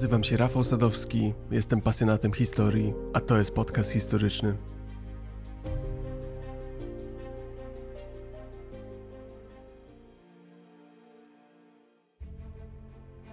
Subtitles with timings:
[0.00, 4.56] Nazywam się Rafał Sadowski, jestem pasjonatem historii, a to jest podcast historyczny.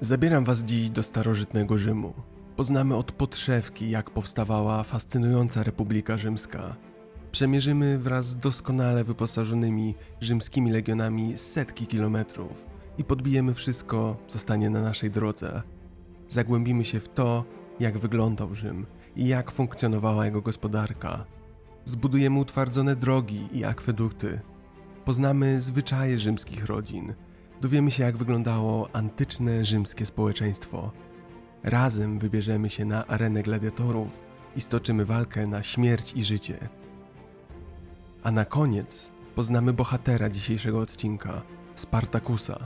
[0.02, 2.14] Zabieram Was dziś do starożytnego Rzymu.
[2.56, 6.76] Poznamy od podszewki, jak powstawała fascynująca Republika Rzymska.
[7.32, 12.66] Przemierzymy wraz z doskonale wyposażonymi rzymskimi legionami setki kilometrów
[12.98, 15.77] i podbijemy wszystko, co stanie na naszej drodze.
[16.30, 17.44] Zagłębimy się w to,
[17.80, 21.26] jak wyglądał Rzym i jak funkcjonowała jego gospodarka.
[21.86, 24.40] Zbudujemy utwardzone drogi i akwedukty.
[25.06, 27.14] Poznamy zwyczaje rzymskich rodzin.
[27.62, 30.92] Dowiemy się, jak wyglądało antyczne rzymskie społeczeństwo.
[31.64, 34.10] Razem wybierzemy się na arenę gladiatorów
[34.56, 36.70] i stoczymy walkę na śmierć i życie.
[38.24, 41.42] A na koniec poznamy bohatera dzisiejszego odcinka
[41.76, 42.60] Spartakusa.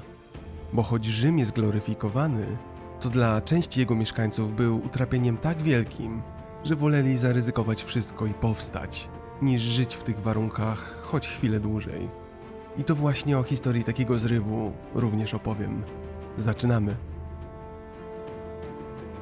[0.73, 2.58] Bo choć Rzym jest gloryfikowany,
[3.02, 6.22] to dla części jego mieszkańców był utrapieniem tak wielkim,
[6.64, 9.10] że woleli zaryzykować wszystko i powstać,
[9.42, 12.10] niż żyć w tych warunkach choć chwilę dłużej.
[12.78, 15.84] I to właśnie o historii takiego zrywu również opowiem.
[16.38, 16.96] Zaczynamy.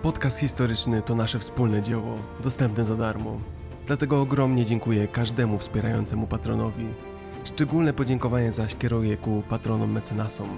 [0.01, 3.39] Podcast historyczny to nasze wspólne dzieło, dostępne za darmo.
[3.87, 6.85] Dlatego ogromnie dziękuję każdemu wspierającemu patronowi.
[7.43, 10.49] Szczególne podziękowanie zaś kieruję ku patronom mecenasom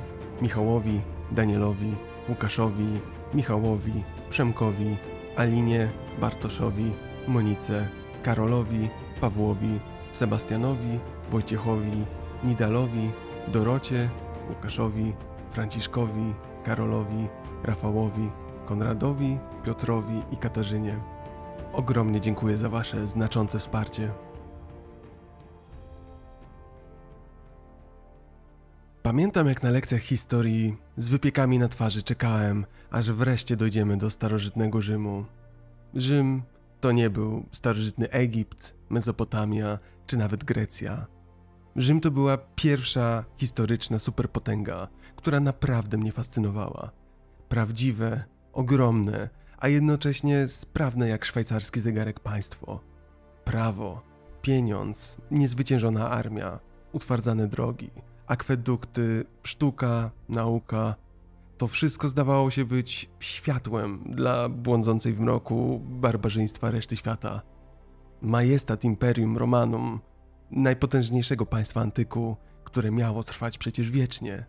[0.41, 1.95] Michałowi, Danielowi,
[2.31, 2.99] Łukaszowi,
[3.33, 4.97] Michałowi, Przemkowi,
[5.35, 5.89] Alinie,
[6.21, 6.91] Bartoszowi,
[7.27, 7.87] Monice,
[8.23, 8.89] Karolowi,
[9.21, 9.79] Pawłowi,
[10.11, 10.99] Sebastianowi,
[11.31, 12.05] Wojciechowi,
[12.43, 13.09] Nidalowi,
[13.47, 14.09] Dorocie,
[14.49, 15.13] Łukaszowi,
[15.51, 17.27] Franciszkowi, Karolowi,
[17.63, 18.29] Rafałowi,
[18.65, 20.99] Konradowi, Piotrowi i Katarzynie.
[21.73, 24.11] Ogromnie dziękuję za Wasze znaczące wsparcie.
[29.03, 34.81] Pamiętam jak na lekcjach historii z wypiekami na twarzy czekałem, aż wreszcie dojdziemy do starożytnego
[34.81, 35.25] Rzymu.
[35.95, 36.41] Rzym
[36.79, 41.07] to nie był starożytny Egipt, Mezopotamia czy nawet Grecja.
[41.75, 46.91] Rzym to była pierwsza historyczna superpotęga, która naprawdę mnie fascynowała.
[47.49, 48.23] Prawdziwe,
[48.53, 52.79] ogromne, a jednocześnie sprawne jak szwajcarski zegarek państwo.
[53.43, 54.01] Prawo,
[54.41, 56.59] pieniądz, niezwyciężona armia,
[56.91, 57.91] utwardzane drogi–
[58.31, 60.95] akwedukty, sztuka, nauka.
[61.57, 67.41] To wszystko zdawało się być światłem dla błądzącej w mroku barbarzyństwa reszty świata.
[68.21, 69.99] Majestat Imperium Romanum,
[70.51, 74.45] najpotężniejszego państwa antyku, które miało trwać przecież wiecznie.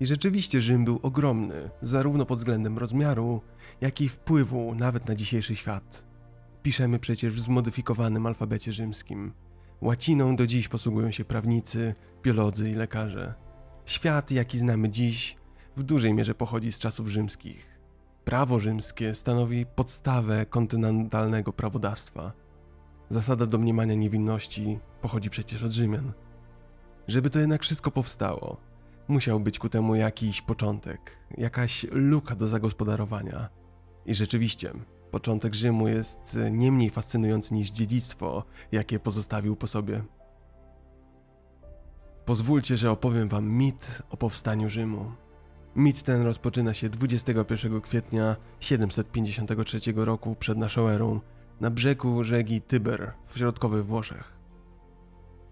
[0.00, 3.40] I rzeczywiście Rzym był ogromny, zarówno pod względem rozmiaru,
[3.80, 6.04] jak i wpływu nawet na dzisiejszy świat.
[6.62, 9.32] Piszemy przecież w zmodyfikowanym alfabecie rzymskim–
[9.82, 13.34] Łaciną do dziś posługują się prawnicy, biolodzy i lekarze.
[13.86, 15.36] Świat, jaki znamy dziś,
[15.76, 17.78] w dużej mierze pochodzi z czasów rzymskich.
[18.24, 22.32] Prawo rzymskie stanowi podstawę kontynentalnego prawodawstwa.
[23.10, 26.12] Zasada domniemania niewinności pochodzi przecież od Rzymian.
[27.08, 28.56] Żeby to jednak wszystko powstało,
[29.08, 33.48] musiał być ku temu jakiś początek, jakaś luka do zagospodarowania.
[34.06, 34.72] I rzeczywiście,
[35.12, 40.02] Początek Rzymu jest nie mniej fascynujący niż dziedzictwo, jakie pozostawił po sobie.
[42.24, 45.12] Pozwólcie, że opowiem wam mit o powstaniu Rzymu.
[45.76, 51.20] Mit ten rozpoczyna się 21 kwietnia 753 roku przed naszą erą
[51.60, 54.32] na brzegu rzeki Tyber w środkowych Włoszech.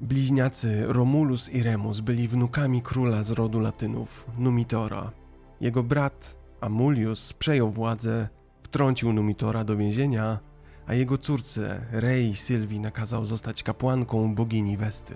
[0.01, 5.13] Bliźniacy Romulus i Remus byli wnukami króla z rodu Latynów, Numitora.
[5.61, 8.29] Jego brat Amulius przejął władzę
[8.71, 10.39] wtrącił Numitora do więzienia,
[10.87, 15.15] a jego córce, Rei Sylwii, nakazał zostać kapłanką bogini Westy.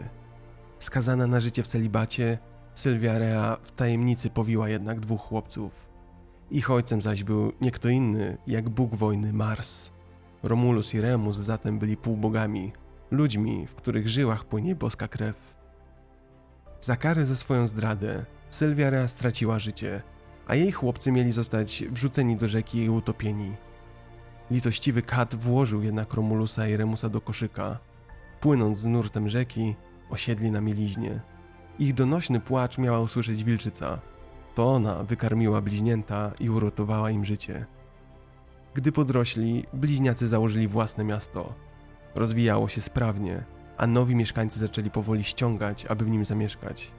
[0.79, 2.39] Skazana na życie w celibacie,
[2.75, 5.73] Sylwia Rea w tajemnicy powiła jednak dwóch chłopców.
[6.51, 9.91] Ich ojcem zaś był nie kto inny, jak bóg wojny Mars.
[10.43, 12.73] Romulus i Remus zatem byli półbogami,
[13.11, 15.57] ludźmi, w których żyłach płynie boska krew.
[16.81, 20.03] Za karę za swoją zdradę Sylwia Rea straciła życie–
[20.47, 23.53] a jej chłopcy mieli zostać wrzuceni do rzeki i utopieni.
[24.51, 27.79] Litościwy kat włożył jednak Romulusa i Remusa do koszyka.
[28.41, 29.77] Płynąc z nurtem rzeki,
[30.11, 31.21] osiedli na mieliźnie.
[31.79, 34.01] Ich donośny płacz miała usłyszeć wilczyca.
[34.55, 37.67] To ona wykarmiła bliźnięta i uratowała im życie.
[38.75, 41.55] Gdy podrośli, bliźniacy założyli własne miasto.
[42.15, 43.45] Rozwijało się sprawnie,
[43.77, 46.93] a nowi mieszkańcy zaczęli powoli ściągać, aby w nim zamieszkać.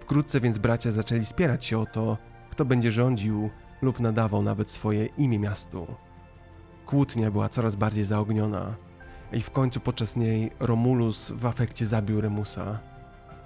[0.00, 2.18] Wkrótce więc bracia zaczęli spierać się o to,
[2.58, 3.50] kto będzie rządził
[3.82, 5.86] lub nadawał nawet swoje imię miastu.
[6.86, 8.74] Kłótnia była coraz bardziej zaogniona
[9.32, 12.78] i w końcu podczas niej Romulus w afekcie zabił Remusa.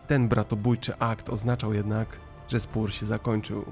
[0.07, 3.65] Ten bratobójczy akt oznaczał jednak, że spór się zakończył.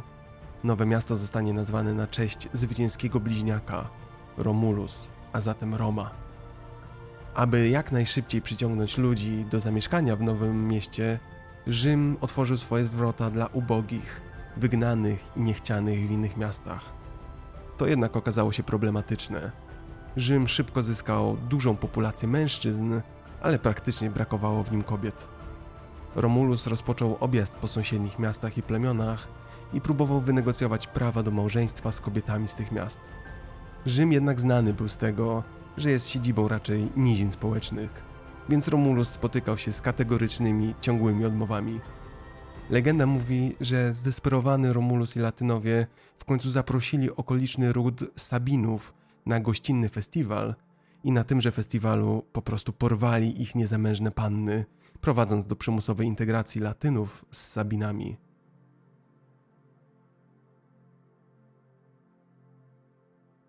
[0.65, 3.89] Nowe miasto zostanie nazwane na cześć zwycięskiego bliźniaka
[4.37, 6.11] Romulus, a zatem Roma.
[7.35, 11.19] Aby jak najszybciej przyciągnąć ludzi do zamieszkania w nowym mieście,
[11.67, 14.30] Rzym otworzył swoje wrota dla ubogich,
[14.61, 16.93] wygnanych i niechcianych w innych miastach.
[17.77, 19.53] To jednak okazało się problematyczne.
[20.17, 23.01] Rzym szybko zyskał dużą populację mężczyzn,
[23.43, 25.29] ale praktycznie brakowało w nim kobiet.
[26.15, 29.29] Romulus rozpoczął objazd po sąsiednich miastach i plemionach
[29.73, 33.01] i próbował wynegocjować prawa do małżeństwa z kobietami z tych miast.
[33.87, 35.43] Rzym jednak znany był z tego,
[35.77, 38.03] że jest siedzibą raczej nizin społecznych,
[38.49, 41.81] więc Romulus spotykał się z kategorycznymi, ciągłymi odmowami.
[42.71, 45.87] Legenda mówi, że zdesperowany Romulus i Latynowie
[46.19, 48.95] w końcu zaprosili okoliczny ród Sabinów
[49.27, 50.55] na gościnny festiwal
[51.05, 54.65] i na tymże festiwalu po prostu porwali ich niezamężne panny,
[55.01, 58.17] prowadząc do przymusowej integracji Latynów z Sabinami.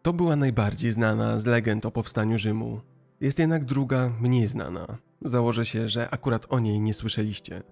[0.01, 2.81] To była najbardziej znana z legend o powstaniu Rzymu.
[3.19, 4.97] Jest jednak druga, mniej znana.
[5.21, 7.63] Założę się, że akurat o niej nie słyszeliście.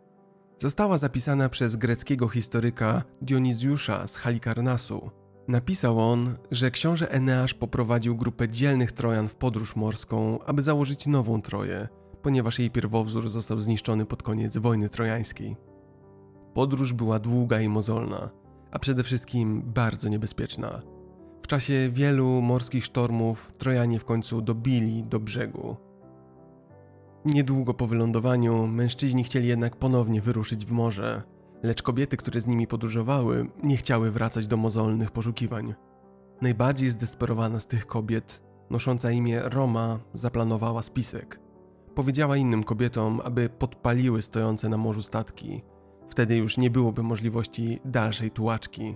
[0.61, 5.11] Została zapisana przez greckiego historyka Dionizjusza z Halikarnasu.
[5.47, 11.41] Napisał on, że książę Eneasz poprowadził grupę dzielnych Trojan w podróż morską, aby założyć nową
[11.41, 11.87] Troję,
[12.21, 15.55] ponieważ jej pierwowzór został zniszczony pod koniec wojny trojańskiej.
[16.53, 18.29] Podróż była długa i mozolna,
[18.71, 20.81] a przede wszystkim bardzo niebezpieczna.
[21.41, 25.88] W czasie wielu morskich sztormów Trojanie w końcu dobili do brzegu.
[27.25, 31.23] Niedługo po wylądowaniu mężczyźni chcieli jednak ponownie wyruszyć w morze,
[31.63, 35.75] lecz kobiety, które z nimi podróżowały, nie chciały wracać do mozolnych poszukiwań.
[36.41, 41.39] Najbardziej zdesperowana z tych kobiet, nosząca imię Roma, zaplanowała spisek.
[41.95, 45.63] Powiedziała innym kobietom, aby podpaliły stojące na morzu statki.
[46.09, 48.95] Wtedy już nie byłoby możliwości dalszej tułaczki.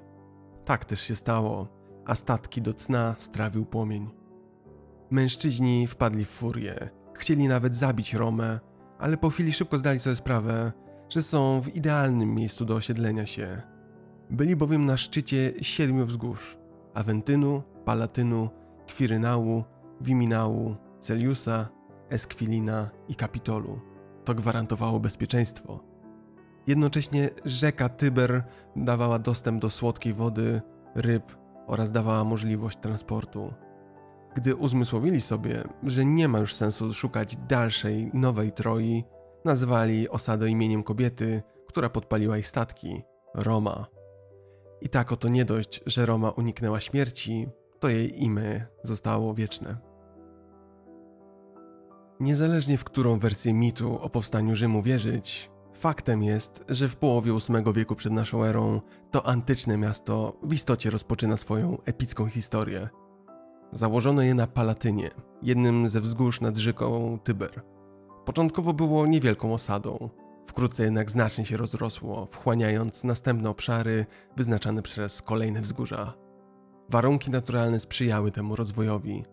[0.66, 1.68] Tak też się stało,
[2.06, 4.10] a statki do cna strawił płomień.
[5.12, 7.03] Mężczyźni wpadli w furię.
[7.24, 8.60] Chcieli nawet zabić Romę,
[9.00, 10.72] ale po chwili szybko zdali sobie sprawę,
[11.10, 13.62] że są w idealnym miejscu do osiedlenia się.
[14.30, 16.58] Byli bowiem na szczycie siedmiu wzgórz:
[16.94, 18.50] Aventynu, Palatynu,
[18.88, 19.64] Kwirynału,
[20.02, 21.70] Wiminału, Celiusa,
[22.10, 23.80] Eskwilina i Kapitolu.
[24.26, 25.80] To gwarantowało bezpieczeństwo.
[26.68, 28.44] Jednocześnie rzeka Tyber
[28.76, 30.62] dawała dostęp do słodkiej wody,
[30.96, 31.38] ryb
[31.68, 33.54] oraz dawała możliwość transportu.
[34.36, 39.04] Gdy uzmysłowili sobie, że nie ma już sensu szukać dalszej, nowej Troi,
[39.46, 43.02] nazwali osadę imieniem kobiety, która podpaliła ich statki
[43.36, 43.88] Roma.
[44.82, 47.48] I tak oto nie dość, że Roma uniknęła śmierci,
[47.80, 49.78] to jej imię zostało wieczne.
[52.20, 57.74] Niezależnie w którą wersję mitu o powstaniu Rzymu wierzyć, faktem jest, że w połowie VIII
[57.74, 58.82] wieku przed naszą erą
[59.12, 62.90] to antyczne miasto w istocie rozpoczyna swoją epicką historię.
[63.74, 65.12] Założono je na Palatynie,
[65.42, 67.62] jednym ze wzgórz nad rzeką Tyber.
[68.26, 70.10] Początkowo było niewielką osadą,
[70.46, 74.06] wkrótce jednak znacznie się rozrosło, wchłaniając następne obszary
[74.38, 76.14] wyznaczane przez kolejne wzgórza.
[76.90, 79.24] Warunki naturalne sprzyjały temu rozwojowi.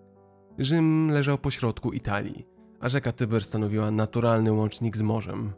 [0.59, 2.47] Rzym leżał pośrodku Italii,
[2.81, 5.53] a rzeka Tyber stanowiła naturalny łącznik z morzem.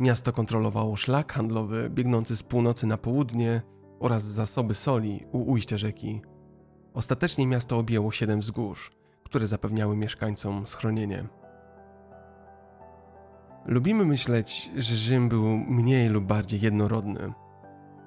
[0.00, 3.62] Miasto kontrolowało szlak handlowy biegnący z północy na południe
[4.00, 6.22] oraz zasoby soli u ujścia rzeki.
[6.98, 8.90] Ostatecznie miasto objęło siedem wzgórz,
[9.24, 11.24] które zapewniały mieszkańcom schronienie.
[13.66, 17.32] Lubimy myśleć, że Rzym był mniej lub bardziej jednorodny.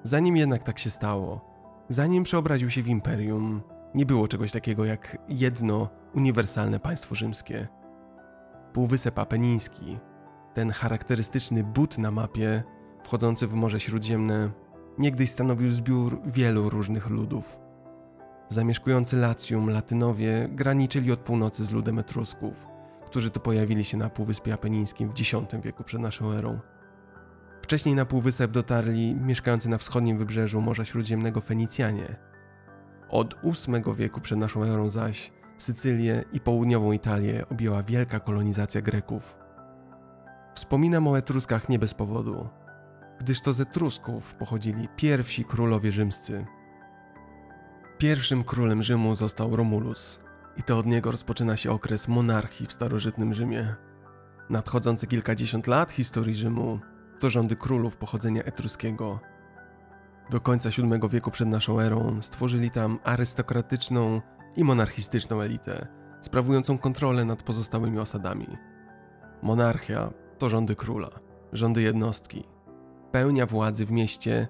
[0.04, 1.40] Zanim jednak tak się stało,
[1.88, 3.62] zanim przeobraził się w imperium,
[3.94, 7.68] nie było czegoś takiego jak jedno uniwersalne państwo rzymskie.
[8.72, 9.98] Półwysep Apeniński,
[10.54, 12.62] ten charakterystyczny but na mapie,
[13.04, 14.50] wchodzący w Morze Śródziemne,
[14.98, 17.61] niegdyś stanowił zbiór wielu różnych ludów.
[18.52, 22.66] Zamieszkujący Lacjum Latynowie graniczyli od północy z ludem Etrusków,
[23.06, 25.32] którzy tu pojawili się na Półwyspie Apenińskim w X
[25.62, 26.58] wieku przed naszą erą.
[27.62, 32.16] Wcześniej na Półwysep dotarli mieszkający na wschodnim wybrzeżu Morza Śródziemnego Fenicjanie.
[33.08, 39.36] Od VIII wieku przed naszą erą zaś Sycylię i południową Italię objęła wielka kolonizacja Greków.
[40.54, 42.48] Wspominam o Etruskach nie bez powodu,
[43.20, 46.46] gdyż to z Etrusków pochodzili pierwsi królowie rzymscy.
[48.02, 50.20] Pierwszym królem Rzymu został Romulus
[50.56, 53.74] i to od niego rozpoczyna się okres monarchii w starożytnym Rzymie.
[54.50, 56.80] Nadchodzące kilkadziesiąt lat historii Rzymu
[57.20, 59.20] to rządy królów pochodzenia etruskiego.
[60.30, 64.20] Do końca VII wieku przed naszą erą stworzyli tam arystokratyczną
[64.56, 65.86] i monarchistyczną elitę,
[66.20, 68.48] sprawującą kontrolę nad pozostałymi osadami.
[69.42, 71.10] Monarchia to rządy króla,
[71.52, 72.44] rządy jednostki.
[73.12, 74.48] Pełnia władzy w mieście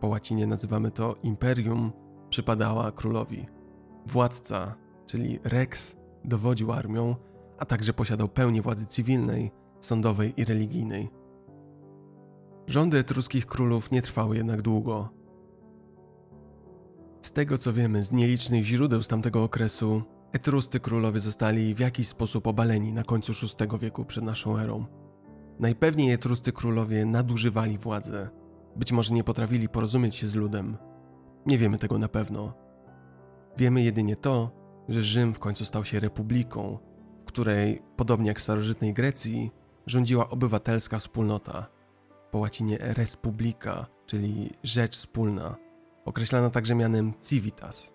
[0.00, 2.03] po łacinie nazywamy to imperium,
[2.34, 3.46] przypadała królowi.
[4.06, 4.74] Władca,
[5.06, 7.16] czyli rex, dowodził armią,
[7.58, 9.50] a także posiadał pełnię władzy cywilnej,
[9.80, 11.10] sądowej i religijnej.
[12.66, 15.08] Rządy etruskich królów nie trwały jednak długo.
[17.22, 22.08] Z tego co wiemy z nielicznych źródeł z tamtego okresu, etruscy królowie zostali w jakiś
[22.08, 24.86] sposób obaleni na końcu VI wieku przed naszą erą.
[25.58, 28.30] Najpewniej etruscy królowie nadużywali władzę.
[28.76, 30.76] Być może nie potrafili porozumieć się z ludem.
[31.46, 32.52] Nie wiemy tego na pewno.
[33.56, 34.50] Wiemy jedynie to,
[34.88, 36.78] że Rzym w końcu stał się republiką,
[37.22, 39.50] w której, podobnie jak w starożytnej Grecji,
[39.86, 41.66] rządziła obywatelska wspólnota,
[42.30, 45.56] po łacinie respublica, czyli rzecz wspólna,
[46.04, 47.92] określana także mianem civitas.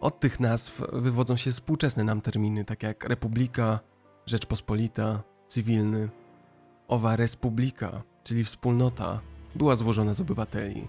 [0.00, 3.80] Od tych nazw wywodzą się współczesne nam terminy, takie jak republika,
[4.26, 6.08] rzeczpospolita, cywilny.
[6.88, 9.20] Owa respublika, czyli wspólnota,
[9.54, 10.88] była złożona z obywateli.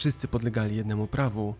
[0.00, 1.54] Wszyscy podlegali jednemu prawu,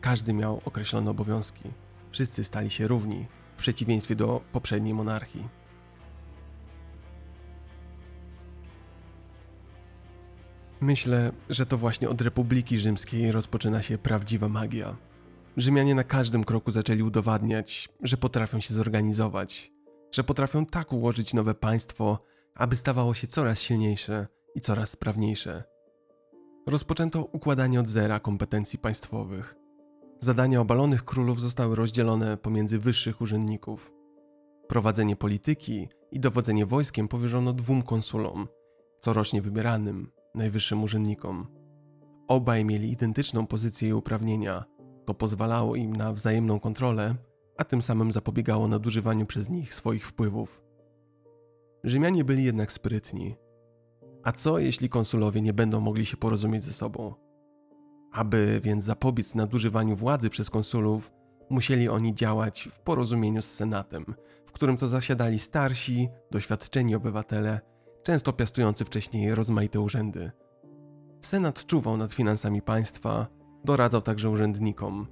[0.00, 1.62] każdy miał określone obowiązki.
[2.10, 5.48] Wszyscy stali się równi, w przeciwieństwie do poprzedniej monarchii.
[10.80, 14.96] Myślę, że to właśnie od Republiki Rzymskiej rozpoczyna się prawdziwa magia.
[15.56, 19.72] Rzymianie na każdym kroku zaczęli udowadniać, że potrafią się zorganizować,
[20.12, 22.18] że potrafią tak ułożyć nowe państwo,
[22.54, 25.73] aby stawało się coraz silniejsze i coraz sprawniejsze.
[26.66, 29.54] Rozpoczęto układanie od zera kompetencji państwowych.
[30.20, 33.92] Zadania obalonych królów zostały rozdzielone pomiędzy wyższych urzędników.
[34.68, 38.48] Prowadzenie polityki i dowodzenie wojskiem powierzono dwóm konsulom,
[39.00, 41.46] corocznie wybieranym, najwyższym urzędnikom.
[42.28, 44.64] Obaj mieli identyczną pozycję i uprawnienia.
[45.06, 47.14] To pozwalało im na wzajemną kontrolę,
[47.56, 50.62] a tym samym zapobiegało nadużywaniu przez nich swoich wpływów.
[51.84, 53.36] Rzymianie byli jednak sprytni.
[54.24, 57.14] A co jeśli konsulowie nie będą mogli się porozumieć ze sobą?
[58.12, 61.12] Aby więc zapobiec nadużywaniu władzy przez konsulów,
[61.50, 64.14] musieli oni działać w porozumieniu z Senatem,
[64.46, 67.60] w którym to zasiadali starsi, doświadczeni obywatele
[68.02, 70.30] często piastujący wcześniej rozmaite urzędy.
[71.22, 73.26] Senat czuwał nad finansami państwa,
[73.64, 75.06] doradzał także urzędnikom.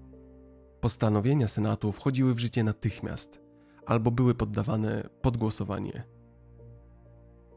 [0.81, 3.41] Postanowienia Senatu wchodziły w życie natychmiast
[3.87, 6.12] albo były poddawane pod głosowanie.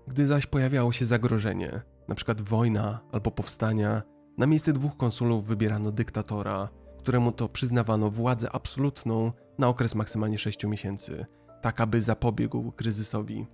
[0.07, 2.35] Gdy zaś pojawiało się zagrożenie, np.
[2.43, 4.01] wojna albo powstania,
[4.38, 6.69] na miejsce dwóch konsulów wybierano dyktatora,
[7.00, 11.25] któremu to przyznawano władzę absolutną na okres maksymalnie 6 miesięcy,
[11.62, 13.47] tak aby zapobiegł kryzysowi.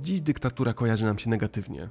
[0.00, 1.90] Dziś dyktatura kojarzy nam się negatywnie,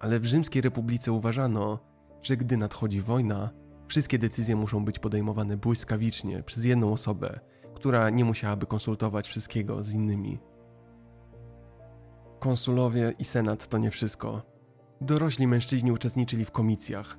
[0.00, 1.78] ale w Rzymskiej Republice uważano,
[2.22, 3.50] że gdy nadchodzi wojna,
[3.88, 7.40] wszystkie decyzje muszą być podejmowane błyskawicznie przez jedną osobę,
[7.74, 10.38] która nie musiałaby konsultować wszystkiego z innymi.
[12.42, 14.42] Konsulowie i senat to nie wszystko.
[15.00, 17.18] Dorośli mężczyźni uczestniczyli w komicjach.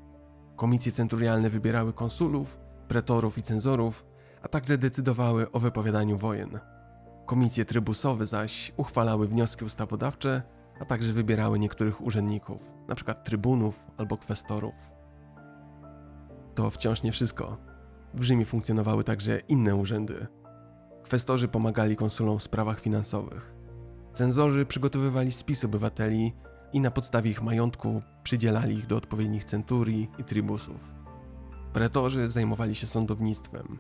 [0.56, 4.06] Komisje centurialne wybierały konsulów, pretorów i cenzorów,
[4.42, 6.60] a także decydowały o wypowiadaniu wojen.
[7.26, 10.42] Komisje trybusowe zaś uchwalały wnioski ustawodawcze,
[10.80, 13.16] a także wybierały niektórych urzędników, np.
[13.24, 14.76] trybunów albo kwestorów.
[16.56, 17.58] To wciąż nie wszystko.
[18.14, 20.28] W Rzymie funkcjonowały także inne urzędy.
[21.04, 23.53] Kwestorzy pomagali konsulom w sprawach finansowych.
[24.14, 26.34] Cenzorzy przygotowywali spis obywateli
[26.74, 30.94] i na podstawie ich majątku przydzielali ich do odpowiednich centurii i tribusów.
[31.74, 33.80] Pretorzy zajmowali się sądownictwem,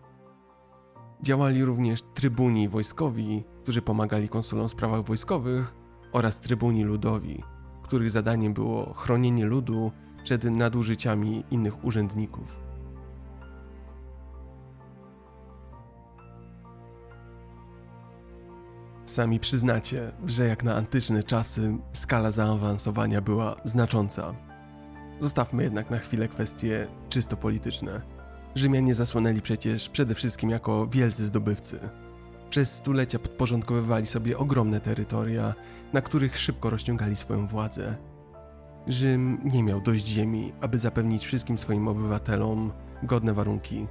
[1.23, 5.73] Działali również trybuni wojskowi, którzy pomagali konsulom w sprawach wojskowych,
[6.11, 7.43] oraz trybuni ludowi,
[7.83, 9.91] których zadaniem było chronienie ludu
[10.23, 12.62] przed nadużyciami innych urzędników.
[19.05, 24.33] Sami przyznacie, że jak na antyczne czasy skala zaawansowania była znacząca.
[25.19, 28.01] Zostawmy jednak na chwilę kwestie czysto polityczne.
[28.55, 31.79] Rzymianie zasłonęli przecież przede wszystkim jako wielcy zdobywcy.
[32.49, 35.53] Przez stulecia podporządkowywali sobie ogromne terytoria,
[35.93, 37.95] na których szybko rozciągali swoją władzę.
[38.87, 42.71] Rzym nie miał dość ziemi, aby zapewnić wszystkim swoim obywatelom
[43.03, 43.87] godne warunki.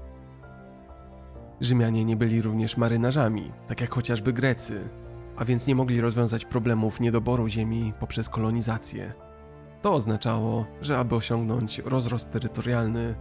[1.61, 4.88] Rzymianie nie byli również marynarzami, tak jak chociażby Grecy,
[5.36, 9.12] a więc nie mogli rozwiązać problemów niedoboru ziemi poprzez kolonizację.
[9.82, 13.14] To oznaczało, że aby osiągnąć rozrost terytorialny,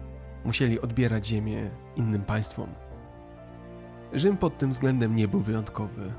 [0.45, 2.69] musieli odbierać ziemię innym państwom.
[4.13, 6.13] Rzym pod tym względem nie był wyjątkowy.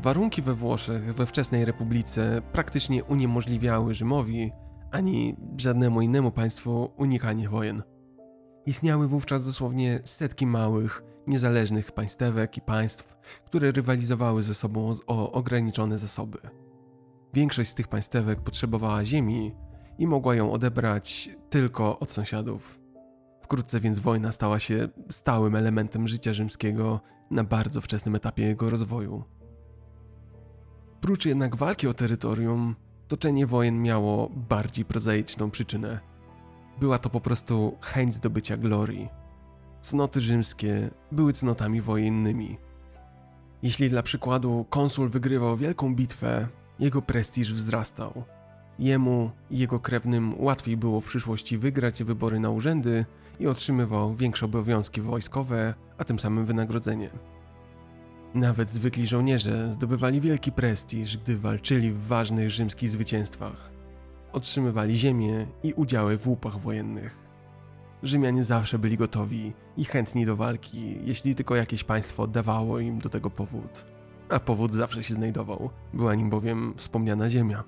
[0.00, 4.52] Warunki we Włoszech we wczesnej republice praktycznie uniemożliwiały Rzymowi
[4.90, 7.82] ani żadnemu innemu państwu unikanie wojen.
[8.66, 15.98] Istniały wówczas dosłownie setki małych, niezależnych państewek i państw, które rywalizowały ze sobą o ograniczone
[15.98, 16.38] zasoby.
[17.34, 19.54] Większość z tych państewek potrzebowała ziemi
[19.98, 22.80] i mogła ją odebrać tylko od sąsiadów.
[23.42, 29.24] Wkrótce więc wojna stała się stałym elementem życia rzymskiego na bardzo wczesnym etapie jego rozwoju.
[31.00, 32.76] Prócz jednak walki o terytorium,
[33.08, 36.00] toczenie wojen miało bardziej prozaiczną przyczynę.
[36.80, 39.08] Była to po prostu chęć zdobycia glorii.
[39.82, 42.58] Cnoty rzymskie były cnotami wojennymi.
[43.62, 48.24] Jeśli dla przykładu konsul wygrywał wielką bitwę, jego prestiż wzrastał.
[48.78, 53.04] Jemu i jego krewnym łatwiej było w przyszłości wygrać wybory na urzędy
[53.40, 57.10] i otrzymywał większe obowiązki wojskowe, a tym samym wynagrodzenie.
[58.34, 63.70] Nawet zwykli żołnierze zdobywali wielki prestiż, gdy walczyli w ważnych rzymskich zwycięstwach.
[64.32, 67.27] Otrzymywali ziemię i udziały w łupach wojennych.
[68.02, 73.08] Rzymianie zawsze byli gotowi i chętni do walki, jeśli tylko jakieś państwo dawało im do
[73.08, 73.86] tego powód.
[74.28, 77.64] A powód zawsze się znajdował, była nim bowiem wspomniana ziemia.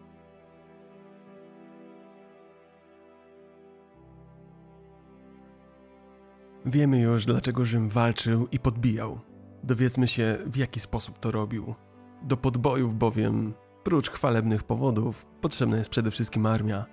[6.67, 9.21] Wiemy już, dlaczego Rzym walczył i podbijał.
[9.63, 11.75] Dowiedzmy się, w jaki sposób to robił.
[12.23, 16.87] Do podbojów bowiem, prócz chwalebnych powodów, potrzebna jest przede wszystkim armia.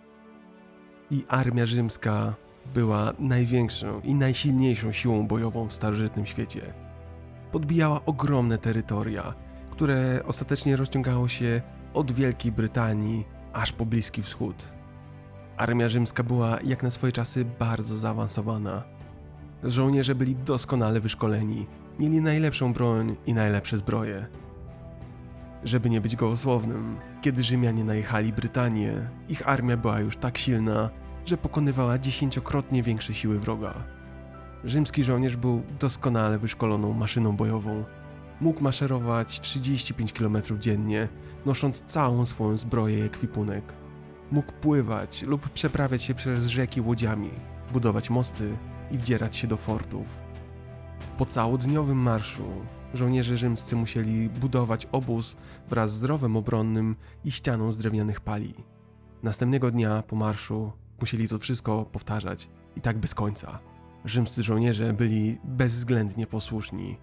[1.11, 2.35] I armia rzymska
[2.73, 6.73] była największą i najsilniejszą siłą bojową w starożytnym świecie.
[7.51, 9.33] Podbijała ogromne terytoria,
[9.71, 11.61] które ostatecznie rozciągało się
[11.93, 14.73] od Wielkiej Brytanii aż po Bliski Wschód.
[15.57, 18.83] Armia rzymska była jak na swoje czasy bardzo zaawansowana.
[19.63, 21.67] Żołnierze byli doskonale wyszkoleni,
[21.99, 24.27] mieli najlepszą broń i najlepsze zbroje.
[25.63, 30.89] Żeby nie być gołosłownym, kiedy Rzymianie najechali Brytanię, ich armia była już tak silna,
[31.27, 33.73] że pokonywała dziesięciokrotnie większe siły wroga.
[34.63, 37.83] Rzymski żołnierz był doskonale wyszkoloną maszyną bojową.
[38.41, 41.07] Mógł maszerować 35 km dziennie,
[41.45, 43.73] nosząc całą swoją zbroję i ekwipunek.
[44.31, 47.31] Mógł pływać lub przeprawiać się przez rzeki łodziami,
[47.73, 48.57] budować mosty
[48.91, 50.05] i wdzierać się do fortów.
[51.17, 52.51] Po całodniowym marszu
[52.93, 55.37] żołnierze rzymscy musieli budować obóz
[55.69, 58.53] wraz z rowem obronnym i ścianą z drewnianych pali.
[59.23, 63.59] Następnego dnia po marszu musieli to wszystko powtarzać i tak bez końca.
[64.05, 66.97] Rzymscy żołnierze byli bezwzględnie posłuszni.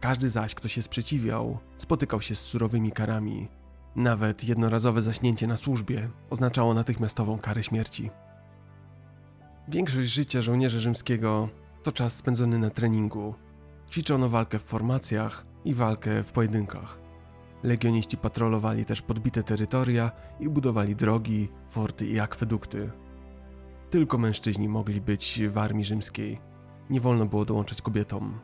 [0.00, 3.48] Każdy zaś, kto się sprzeciwiał, spotykał się z surowymi karami.
[3.96, 8.10] Nawet jednorazowe zaśnięcie na służbie oznaczało natychmiastową karę śmierci.
[9.68, 11.48] Większość życia żołnierza rzymskiego
[11.82, 13.34] to czas spędzony na treningu.
[13.90, 16.98] Ćwiczono walkę w formacjach i walkę w pojedynkach.
[17.62, 22.90] Legioniści patrolowali też podbite terytoria i budowali drogi, forty i akwedukty.
[23.90, 26.38] Tylko mężczyźni mogli być w armii rzymskiej.
[26.90, 28.40] Nie wolno było dołączać kobietom.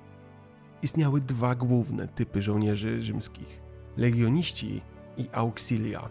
[0.83, 3.61] Istniały dwa główne typy żołnierzy rzymskich:
[3.96, 4.83] legioniści
[5.16, 6.09] i auxilia.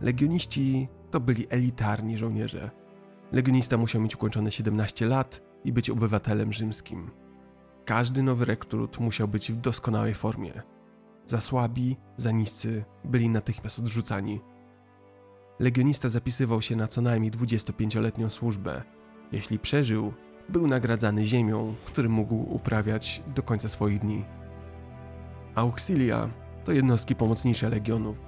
[0.00, 2.70] Legioniści to byli elitarni żołnierze.
[3.32, 7.10] Legionista musiał mieć ukończone 17 lat i być obywatelem rzymskim.
[7.84, 10.62] Każdy nowy rekrut musiał być w doskonałej formie.
[11.26, 14.40] Za słabi, za niscy byli natychmiast odrzucani.
[15.58, 18.82] Legionista zapisywał się na co najmniej 25-letnią służbę.
[19.32, 20.12] Jeśli przeżył,
[20.48, 24.24] był nagradzany ziemią, którym mógł uprawiać do końca swoich dni.
[25.54, 26.30] Auxilia
[26.64, 28.20] to jednostki pomocnicze legionów.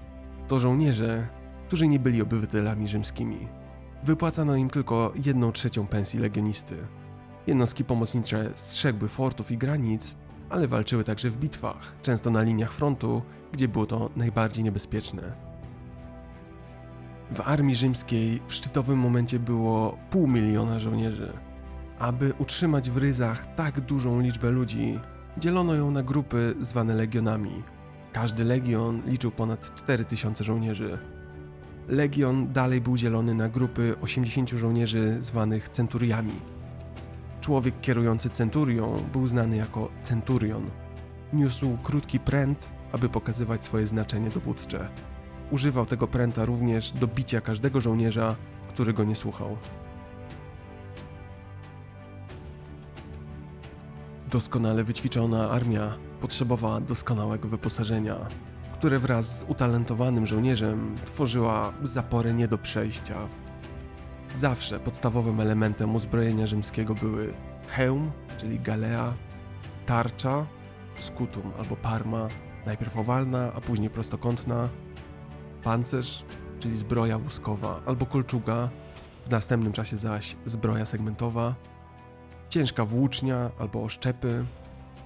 [0.48, 1.28] To żołnierze,
[1.66, 3.48] którzy nie byli obywatelami rzymskimi.
[4.02, 6.76] Wypłacano im tylko jedną trzecią pensji legionisty.
[7.46, 10.16] Jednostki pomocnicze strzegły fortów i granic,
[10.50, 15.49] ale walczyły także w bitwach, często na liniach frontu, gdzie było to najbardziej niebezpieczne.
[17.34, 21.32] W armii rzymskiej w szczytowym momencie było pół miliona żołnierzy.
[21.98, 25.00] Aby utrzymać w ryzach tak dużą liczbę ludzi,
[25.38, 27.62] dzielono ją na grupy zwane legionami.
[28.12, 30.98] Każdy legion liczył ponad 4000 żołnierzy.
[31.88, 36.34] Legion dalej był dzielony na grupy 80 żołnierzy zwanych centuriami.
[37.40, 40.70] Człowiek kierujący centurią był znany jako centurion.
[41.32, 44.88] Niósł krótki pręt, aby pokazywać swoje znaczenie dowódcze.
[45.50, 48.36] Używał tego pręta również do bicia każdego żołnierza,
[48.68, 49.56] który go nie słuchał.
[54.30, 58.16] Doskonale wyćwiczona armia potrzebowała doskonałego wyposażenia,
[58.74, 63.16] które wraz z utalentowanym żołnierzem tworzyła zaporę nie do przejścia.
[64.34, 67.32] Zawsze podstawowym elementem uzbrojenia rzymskiego były
[67.66, 69.14] hełm, czyli galea,
[69.86, 70.46] tarcza,
[70.98, 72.28] skutum albo parma,
[72.66, 74.68] najpierw owalna, a później prostokątna,
[75.62, 76.24] pancerz,
[76.58, 78.68] czyli zbroja łuskowa albo kolczuga,
[79.26, 81.54] w następnym czasie zaś zbroja segmentowa,
[82.48, 84.44] ciężka włócznia albo oszczepy,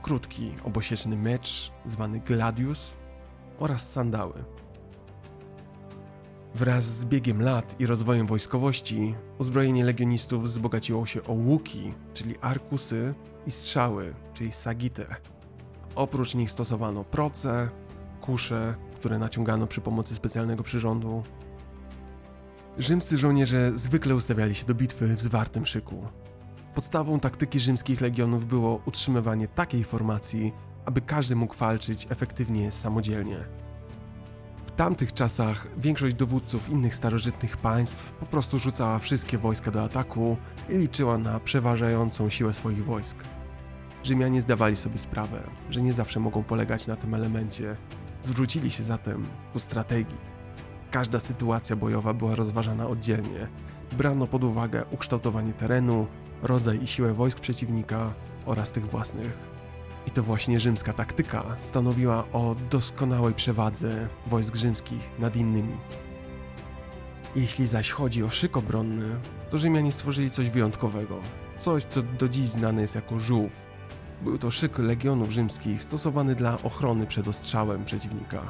[0.02, 2.92] krótki obosieczny mecz zwany gladius
[3.58, 4.44] oraz sandały.
[6.54, 13.14] Wraz z biegiem lat i rozwojem wojskowości, uzbrojenie legionistów wzbogaciło się o łuki, czyli arkusy,
[13.46, 15.06] i strzały, czyli sagite.
[15.94, 17.68] Oprócz nich stosowano proce,
[18.20, 21.22] kusze, które naciągano przy pomocy specjalnego przyrządu.
[22.78, 26.06] Rzymscy żołnierze zwykle ustawiali się do bitwy w zwartym szyku.
[26.74, 30.52] Podstawą taktyki rzymskich legionów było utrzymywanie takiej formacji,
[30.84, 33.38] aby każdy mógł walczyć efektywnie samodzielnie.
[34.66, 40.36] W tamtych czasach większość dowódców innych starożytnych państw po prostu rzucała wszystkie wojska do ataku
[40.68, 43.16] i liczyła na przeważającą siłę swoich wojsk.
[44.04, 47.76] Rzymianie zdawali sobie sprawę, że nie zawsze mogą polegać na tym elemencie.
[48.24, 50.16] Zwrócili się zatem ku strategii.
[50.90, 53.48] Każda sytuacja bojowa była rozważana oddzielnie.
[53.92, 56.06] Brano pod uwagę ukształtowanie terenu,
[56.42, 58.14] rodzaj i siłę wojsk przeciwnika
[58.46, 59.38] oraz tych własnych.
[60.06, 65.76] I to właśnie rzymska taktyka stanowiła o doskonałej przewadze wojsk rzymskich nad innymi.
[67.36, 69.16] Jeśli zaś chodzi o szyk obronny,
[69.50, 71.20] to Rzymianie stworzyli coś wyjątkowego,
[71.58, 73.73] coś co do dziś znane jest jako żółw.
[74.22, 78.42] Był to szyk legionów rzymskich stosowany dla ochrony przed ostrzałem przeciwnika.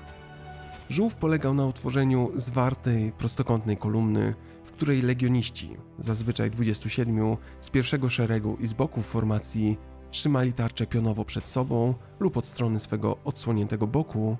[0.90, 8.56] Żółw polegał na utworzeniu zwartej, prostokątnej kolumny, w której legioniści, zazwyczaj 27, z pierwszego szeregu
[8.60, 9.78] i z boków formacji,
[10.10, 14.36] trzymali tarczę pionowo przed sobą lub od strony swego odsłoniętego boku,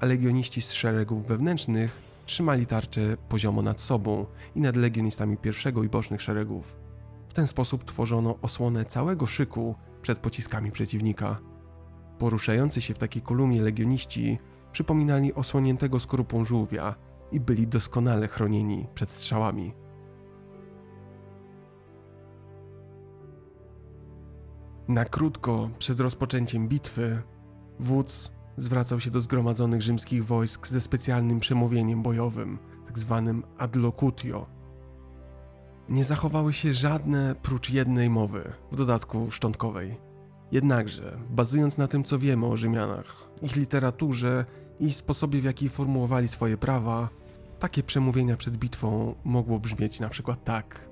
[0.00, 5.88] a legioniści z szeregów wewnętrznych trzymali tarczę poziomo nad sobą i nad legionistami pierwszego i
[5.88, 6.76] bocznych szeregów.
[7.28, 9.74] W ten sposób tworzono osłonę całego szyku
[10.08, 11.38] przed pociskami przeciwnika.
[12.18, 14.38] Poruszający się w takiej kolumnie legioniści
[14.72, 16.94] przypominali osłoniętego skorupą żółwia
[17.32, 19.74] i byli doskonale chronieni przed strzałami.
[24.88, 27.22] Na krótko przed rozpoczęciem bitwy,
[27.80, 33.22] wódz zwracał się do zgromadzonych rzymskich wojsk ze specjalnym przemówieniem bojowym, tzw.
[33.26, 34.57] Tak adlocutio.
[35.88, 39.96] Nie zachowały się żadne prócz jednej mowy, w dodatku szczątkowej.
[40.52, 44.44] Jednakże, bazując na tym, co wiemy o Rzymianach, ich literaturze
[44.80, 47.08] i sposobie, w jaki formułowali swoje prawa,
[47.58, 50.88] takie przemówienia przed bitwą mogło brzmieć na przykład tak.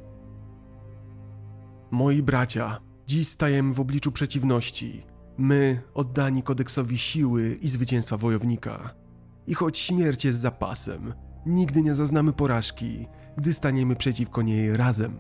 [1.90, 5.02] Moi bracia, dziś stajemy w obliczu przeciwności.
[5.38, 8.94] My, oddani kodeksowi siły i zwycięstwa wojownika.
[9.46, 11.14] I choć śmierć jest zapasem,
[11.46, 13.06] nigdy nie zaznamy porażki,
[13.37, 15.18] gdy staniemy przeciwko niej razem.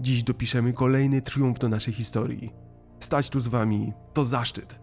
[0.00, 2.52] Dziś dopiszemy kolejny triumf do naszej historii.
[3.00, 4.80] Stać tu z wami to zaszczyt.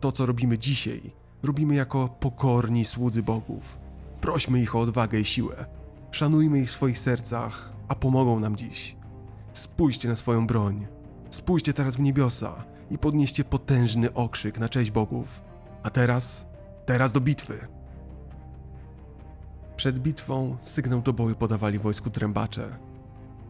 [0.00, 3.78] To, co robimy dzisiaj, robimy jako pokorni słudzy bogów.
[4.20, 5.66] Prośmy ich o odwagę i siłę.
[6.10, 8.96] Szanujmy ich w swoich sercach, a pomogą nam dziś.
[9.52, 10.86] Spójrzcie na swoją broń.
[11.30, 15.42] Spójrzcie teraz w niebiosa i podnieście potężny okrzyk na cześć bogów.
[15.82, 16.46] A teraz,
[16.86, 17.75] teraz do bitwy.
[19.76, 22.78] Przed bitwą sygnał do boju podawali wojsku trębacze.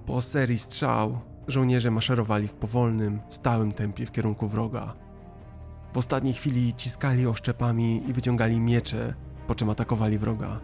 [0.07, 4.95] Po serii strzał żołnierze maszerowali w powolnym, stałym tempie w kierunku wroga.
[5.95, 9.15] W ostatniej chwili ciskali oszczepami i wyciągali miecze,
[9.47, 10.61] po czym atakowali wroga.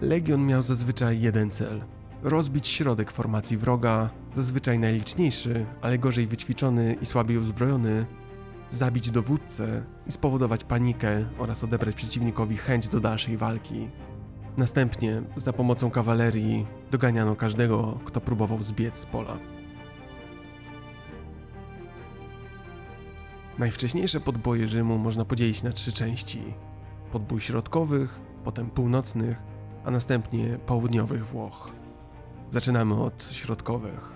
[0.00, 1.84] Legion miał zazwyczaj jeden cel:
[2.22, 8.06] rozbić środek formacji wroga, zazwyczaj najliczniejszy, ale gorzej wyćwiczony i słabiej uzbrojony,
[8.70, 13.88] zabić dowódcę i spowodować panikę oraz odebrać przeciwnikowi chęć do dalszej walki.
[14.56, 19.38] Następnie, za pomocą kawalerii, doganiano każdego, kto próbował zbiec z pola.
[23.58, 26.54] Najwcześniejsze podboje Rzymu można podzielić na trzy części:
[27.12, 29.42] podbój środkowych, potem północnych,
[29.84, 31.70] a następnie południowych Włoch.
[32.50, 34.12] Zaczynamy od środkowych.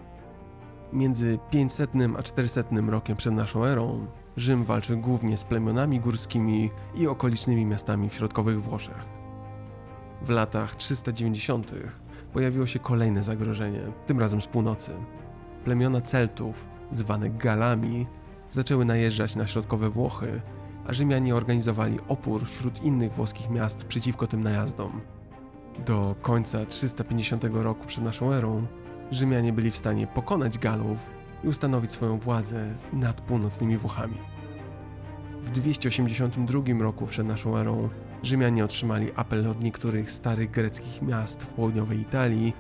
[0.93, 7.07] Między 500 a 400 rokiem przed naszą erą Rzym walczył głównie z plemionami górskimi i
[7.07, 9.24] okolicznymi miastami w środkowych Włoszech.
[10.25, 11.73] W latach 390
[12.33, 14.93] pojawiło się kolejne zagrożenie, tym razem z północy.
[15.65, 18.07] Plemiona Celtów, zwane Galami,
[18.51, 20.41] zaczęły najeżdżać na środkowe Włochy,
[20.87, 25.01] a Rzymianie organizowali opór wśród innych włoskich miast przeciwko tym najazdom.
[25.87, 28.67] Do końca 350 roku przed naszą erą
[29.11, 31.11] Rzymianie byli w stanie pokonać Galów
[31.45, 34.17] i ustanowić swoją władzę nad północnymi Włochami.
[35.43, 37.89] W 282 roku przed naszą erą
[38.25, 42.53] Rzymianie otrzymali apel od niektórych starych greckich miast w południowej Italii,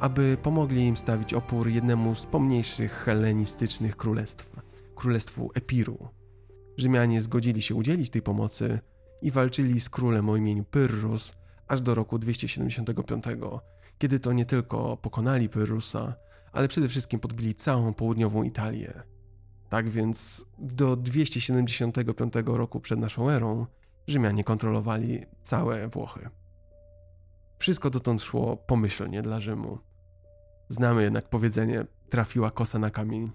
[0.00, 4.56] aby pomogli im stawić opór jednemu z pomniejszych hellenistycznych królestw
[4.94, 6.08] królestwu Epiru.
[6.76, 8.78] Rzymianie zgodzili się udzielić tej pomocy
[9.22, 11.34] i walczyli z królem o imieniu Pyrrhus
[11.68, 13.24] aż do roku 275,
[13.98, 16.14] kiedy to nie tylko pokonali Pyrrhusa,
[16.52, 19.02] ale przede wszystkim podbili całą południową Italię.
[19.68, 23.66] Tak więc do 275 roku przed naszą erą
[24.06, 26.28] Rzymianie kontrolowali całe Włochy.
[27.58, 29.78] Wszystko dotąd szło pomyślnie dla Rzymu.
[30.68, 33.30] Znamy jednak powiedzenie trafiła kosa na kamień.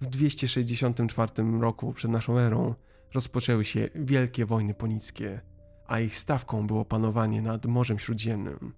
[0.00, 2.74] W 264 roku przed naszą erą
[3.14, 5.40] rozpoczęły się wielkie wojny punickie,
[5.86, 8.74] a ich stawką było panowanie nad Morzem Śródziemnym.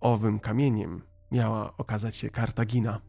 [0.00, 1.02] Owym kamieniem
[1.32, 3.00] miała okazać się Kartagina.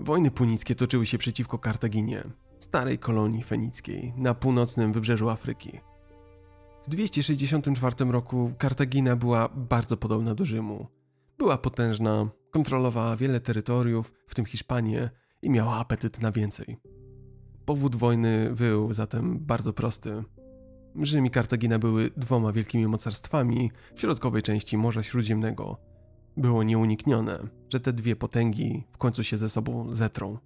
[0.00, 2.24] Wojny punickie toczyły się przeciwko Kartaginie,
[2.60, 5.80] starej kolonii fenickiej na północnym wybrzeżu Afryki.
[6.86, 10.86] W 264 roku Kartagina była bardzo podobna do Rzymu.
[11.38, 15.10] Była potężna, kontrolowała wiele terytoriów, w tym Hiszpanię,
[15.42, 16.76] i miała apetyt na więcej.
[17.64, 20.24] Powód wojny był zatem bardzo prosty.
[20.96, 25.76] Rzym i Kartagina były dwoma wielkimi mocarstwami w środkowej części Morza Śródziemnego.
[26.36, 27.38] Było nieuniknione,
[27.72, 30.38] że te dwie potęgi w końcu się ze sobą zetrą.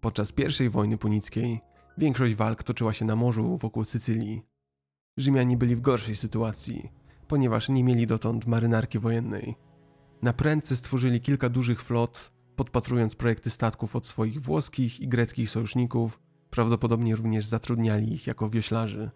[0.00, 1.60] Podczas I wojny punickiej
[1.98, 4.42] większość walk toczyła się na morzu wokół Sycylii.
[5.16, 6.92] Rzymianie byli w gorszej sytuacji,
[7.28, 9.56] ponieważ nie mieli dotąd marynarki wojennej.
[10.22, 16.20] Na prędce stworzyli kilka dużych flot, podpatrując projekty statków od swoich włoskich i greckich sojuszników,
[16.50, 19.10] prawdopodobnie również zatrudniali ich jako wioślarzy.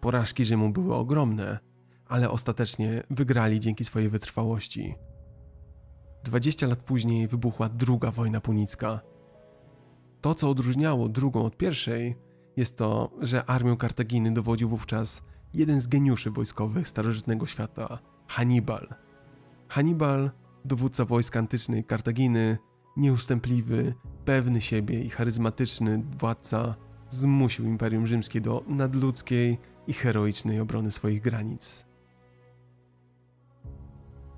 [0.00, 1.58] Porażki Rzymu były ogromne,
[2.06, 4.94] ale ostatecznie wygrali dzięki swojej wytrwałości.
[6.24, 9.00] 20 lat później wybuchła druga wojna punicka.
[10.20, 12.16] To, co odróżniało drugą od pierwszej,
[12.56, 15.22] jest to, że armią Kartaginy dowodził wówczas
[15.54, 18.88] jeden z geniuszy wojskowych starożytnego świata Hannibal.
[19.68, 20.30] Hannibal,
[20.64, 22.58] dowódca wojsk antycznej Kartaginy,
[22.96, 26.74] nieustępliwy, pewny siebie i charyzmatyczny władca,
[27.08, 31.86] zmusił Imperium Rzymskie do nadludzkiej i heroicznej obrony swoich granic.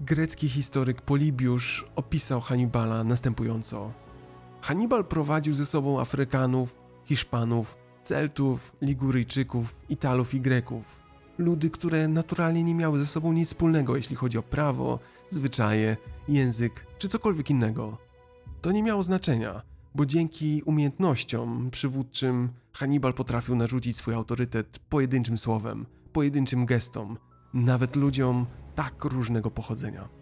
[0.00, 3.92] Grecki historyk Polibiusz opisał Hannibala następująco.
[4.62, 10.84] Hannibal prowadził ze sobą Afrykanów, Hiszpanów, Celtów, Liguryjczyków, Italów i Greków.
[11.38, 14.98] Ludy, które naturalnie nie miały ze sobą nic wspólnego, jeśli chodzi o prawo,
[15.30, 15.96] zwyczaje,
[16.28, 17.98] język czy cokolwiek innego.
[18.60, 19.62] To nie miało znaczenia,
[19.94, 27.18] bo dzięki umiejętnościom przywódczym Hannibal potrafił narzucić swój autorytet pojedynczym słowem, pojedynczym gestom,
[27.54, 30.21] nawet ludziom tak różnego pochodzenia.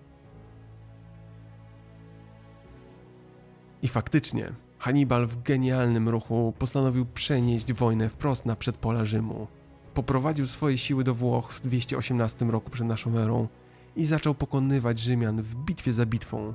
[3.83, 9.47] I faktycznie, Hannibal w genialnym ruchu postanowił przenieść wojnę wprost na przedpola Rzymu.
[9.95, 13.49] Poprowadził swoje siły do Włoch w 218 roku przed naszą erą
[13.97, 16.55] i zaczął pokonywać Rzymian w bitwie za bitwą.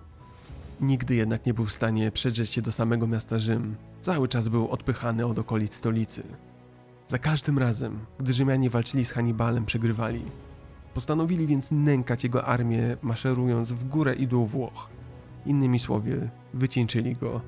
[0.81, 3.75] Nigdy jednak nie był w stanie przedrzeć się do samego miasta Rzym.
[4.01, 6.23] Cały czas był odpychany od okolic stolicy.
[7.07, 10.21] Za każdym razem, gdy Rzymianie walczyli z Hannibalem, przegrywali.
[10.93, 14.94] Postanowili więc nękać jego armię, maszerując w górę i dół Włoch.
[15.45, 17.41] Innymi słowy, wycieńczyli go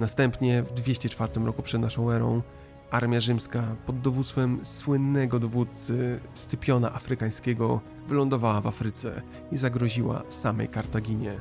[0.00, 2.42] Następnie w 204 roku przed naszą erą
[2.90, 11.40] armia rzymska pod dowództwem słynnego dowódcy Scypiona Afrykańskiego wylądowała w Afryce i zagroziła samej Kartaginie.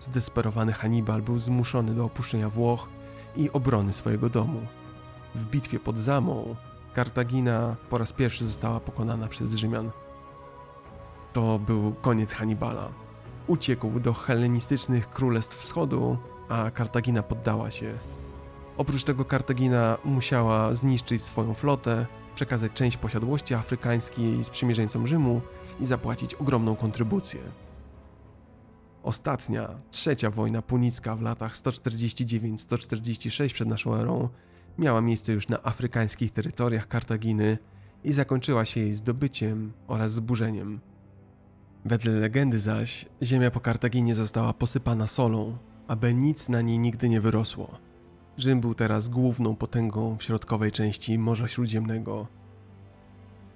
[0.00, 2.88] Zdesperowany Hannibal był zmuszony do opuszczenia Włoch
[3.36, 4.60] i obrony swojego domu.
[5.34, 6.56] W bitwie pod Zamą
[6.94, 9.90] Kartagina po raz pierwszy została pokonana przez Rzymian.
[11.32, 12.88] To był koniec Hannibala.
[13.46, 17.94] Uciekł do hellenistycznych królestw wschodu a Kartagina poddała się.
[18.76, 25.40] Oprócz tego Kartagina musiała zniszczyć swoją flotę, przekazać część posiadłości afrykańskiej sprzymierzeńcom Rzymu
[25.80, 27.40] i zapłacić ogromną kontrybucję.
[29.02, 34.28] Ostatnia, trzecia wojna punicka w latach 149-146 przed naszą erą
[34.78, 37.58] miała miejsce już na afrykańskich terytoriach Kartaginy
[38.04, 40.80] i zakończyła się jej zdobyciem oraz zburzeniem.
[41.84, 45.56] Wedle legendy zaś, ziemia po Kartaginie została posypana solą,
[45.88, 47.78] aby nic na niej nigdy nie wyrosło.
[48.38, 52.26] Rzym był teraz główną potęgą w środkowej części Morza Śródziemnego.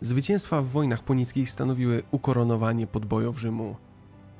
[0.00, 3.76] Zwycięstwa w wojnach punickich stanowiły ukoronowanie podbojów Rzymu.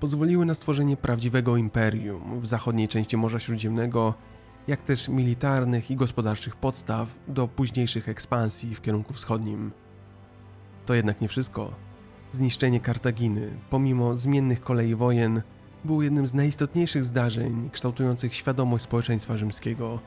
[0.00, 4.14] Pozwoliły na stworzenie prawdziwego imperium w zachodniej części Morza Śródziemnego,
[4.68, 9.72] jak też militarnych i gospodarczych podstaw do późniejszych ekspansji w kierunku wschodnim.
[10.86, 11.93] To jednak nie wszystko.
[12.34, 15.42] Zniszczenie Kartaginy, pomimo zmiennych kolei wojen,
[15.84, 20.00] było jednym z najistotniejszych zdarzeń kształtujących świadomość społeczeństwa rzymskiego.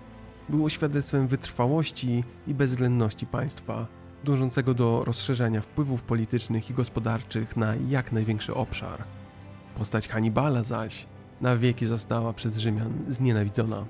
[0.49, 3.87] Było świadectwem wytrwałości i bezwzględności państwa,
[4.23, 9.03] dążącego do rozszerzania wpływów politycznych i gospodarczych na jak największy obszar.
[9.77, 11.07] Postać Hannibala zaś
[11.41, 13.85] na wieki została przez Rzymian znienawidzona.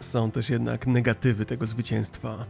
[0.00, 2.46] Są też jednak negatywy tego zwycięstwa.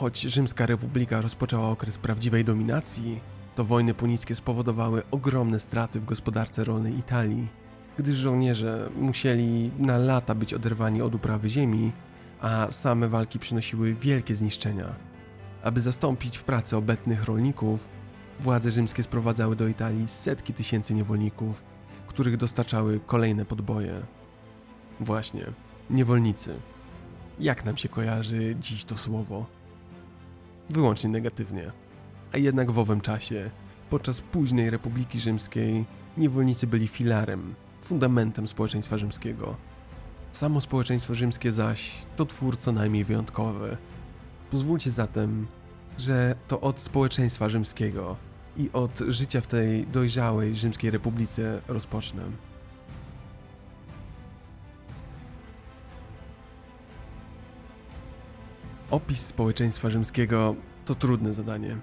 [0.00, 3.20] Choć Rzymska Republika rozpoczęła okres prawdziwej dominacji,
[3.56, 7.48] to wojny punickie spowodowały ogromne straty w gospodarce rolnej Italii,
[7.98, 11.92] gdyż żołnierze musieli na lata być oderwani od uprawy ziemi,
[12.40, 14.94] a same walki przynosiły wielkie zniszczenia.
[15.62, 17.88] Aby zastąpić w pracy obecnych rolników,
[18.40, 21.62] władze rzymskie sprowadzały do Italii setki tysięcy niewolników,
[22.06, 24.00] których dostarczały kolejne podboje.
[25.00, 25.44] Właśnie,
[25.90, 26.54] niewolnicy.
[27.38, 29.59] Jak nam się kojarzy dziś to słowo?
[30.70, 31.72] Wyłącznie negatywnie.
[32.32, 33.50] A jednak w owym czasie,
[33.90, 35.84] podczas późnej Republiki Rzymskiej,
[36.16, 39.56] niewolnicy byli filarem, fundamentem społeczeństwa rzymskiego.
[40.32, 43.76] Samo społeczeństwo rzymskie zaś to twór co najmniej wyjątkowy.
[44.50, 45.46] Pozwólcie zatem,
[45.98, 48.16] że to od społeczeństwa rzymskiego
[48.56, 52.22] i od życia w tej dojrzałej rzymskiej republice rozpocznę.
[58.90, 61.76] Opis społeczeństwa rzymskiego to trudne zadanie.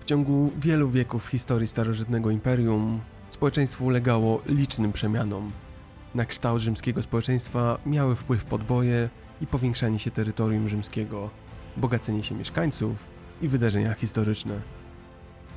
[0.00, 5.52] W ciągu wielu wieków historii starożytnego imperium społeczeństwo ulegało licznym przemianom.
[6.14, 9.08] Na kształt rzymskiego społeczeństwa miały wpływ podboje
[9.40, 11.30] i powiększanie się terytorium rzymskiego,
[11.76, 12.96] bogacenie się mieszkańców
[13.42, 14.60] i wydarzenia historyczne.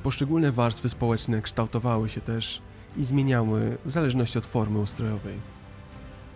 [0.02, 2.62] Poszczególne warstwy społeczne kształtowały się też
[2.96, 5.38] i zmieniały w zależności od formy ustrojowej.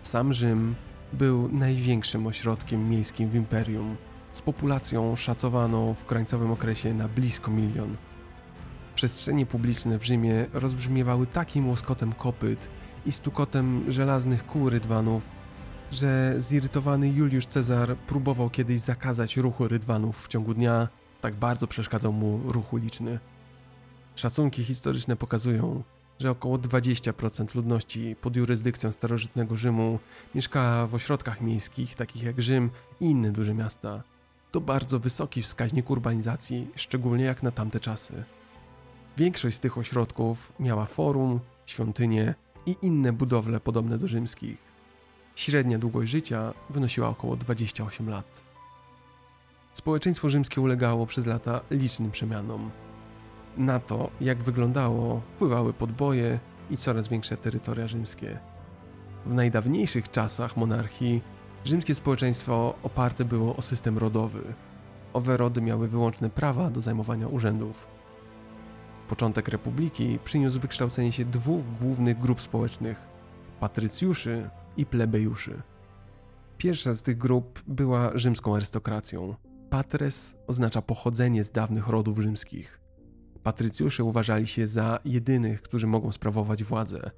[0.03, 0.75] Sam Rzym
[1.13, 3.97] był największym ośrodkiem miejskim w imperium,
[4.37, 7.95] z populacją szacowaną w krańcowym okresie na blisko milion.
[8.95, 12.67] Przestrzenie publiczne w Rzymie rozbrzmiewały takim łoskotem kopyt
[13.05, 15.23] i stukotem żelaznych kół rydwanów,
[15.91, 20.87] że zirytowany Juliusz Cezar próbował kiedyś zakazać ruchu rydwanów w ciągu dnia,
[21.21, 23.19] tak bardzo przeszkadzał mu ruch uliczny.
[24.15, 25.83] Szacunki historyczne pokazują,
[26.19, 29.99] że około 20% ludności pod jurysdykcją starożytnego Rzymu
[30.35, 32.69] mieszkała w ośrodkach miejskich, takich jak Rzym
[32.99, 34.03] i inne duże miasta.
[34.57, 38.23] To bardzo wysoki wskaźnik urbanizacji, szczególnie jak na tamte czasy.
[39.17, 44.57] Większość z tych ośrodków miała forum, świątynie i inne budowle podobne do rzymskich.
[45.35, 48.41] Średnia długość życia wynosiła około 28 lat.
[49.73, 52.71] Społeczeństwo rzymskie ulegało przez lata licznym przemianom.
[53.57, 56.39] Na to, jak wyglądało, wpływały podboje
[56.69, 58.39] i coraz większe terytoria rzymskie.
[59.25, 61.21] W najdawniejszych czasach monarchii
[61.67, 64.53] rzymskie społeczeństwo oparte było o system rodowy.
[65.13, 67.87] Owe rody miały wyłączne prawa do zajmowania urzędów.
[69.09, 72.97] Początek republiki przyniósł wykształcenie się dwóch głównych grup społecznych
[73.59, 75.61] patrycjuszy i plebejuszy.
[76.57, 79.35] Pierwsza z tych grup była rzymską arystokracją.
[79.69, 82.81] Patres oznacza pochodzenie z dawnych rodów rzymskich.
[83.43, 87.11] Patrycjusze uważali się za jedynych, którzy mogą sprawować władzę.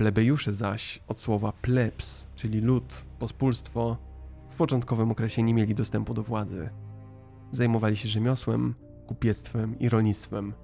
[0.00, 3.96] Plebejusze zaś, od słowa plebs, czyli lud, pospólstwo,
[4.50, 6.70] w początkowym okresie nie mieli dostępu do władzy.
[7.52, 8.74] Zajmowali się rzemiosłem,
[9.06, 10.54] kupiectwem i rolnictwem.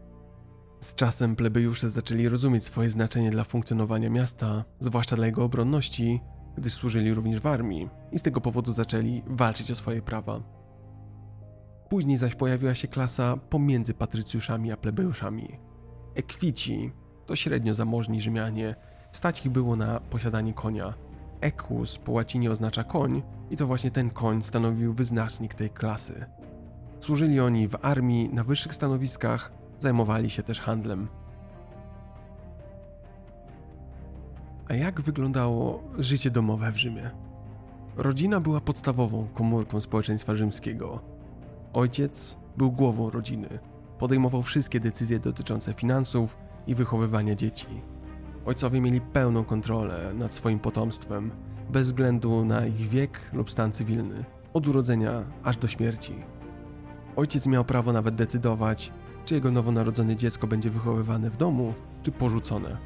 [0.81, 6.21] Z czasem plebejusze zaczęli rozumieć swoje znaczenie dla funkcjonowania miasta, zwłaszcza dla jego obronności,
[6.57, 10.41] gdyż służyli również w armii i z tego powodu zaczęli walczyć o swoje prawa.
[11.89, 15.59] Później zaś pojawiła się klasa pomiędzy patrycjuszami a plebejuszami.
[16.15, 16.93] Ekwici
[17.27, 18.75] to średnio zamożni Rzymianie,
[19.13, 20.95] stać ich było na posiadanie konia.
[21.41, 26.25] Equus po łacinie oznacza koń i to właśnie ten koń stanowił wyznacznik tej klasy.
[27.01, 31.09] Służyli oni w armii na wyższych stanowiskach, zajmowali się też handlem.
[34.69, 37.11] A jak wyglądało życie domowe w Rzymie?
[37.97, 41.01] Rodzina była podstawową komórką społeczeństwa rzymskiego.
[41.73, 43.49] Ojciec był głową rodziny,
[43.99, 47.67] podejmował wszystkie decyzje dotyczące finansów i wychowywania dzieci.
[48.47, 51.31] Ojcowie mieli pełną kontrolę nad swoim potomstwem,
[51.71, 56.15] bez względu na ich wiek lub stan cywilny, od urodzenia aż do śmierci.
[57.17, 58.93] Ojciec miał prawo nawet decydować,
[59.25, 62.77] czy jego nowonarodzone dziecko będzie wychowywane w domu, czy porzucone.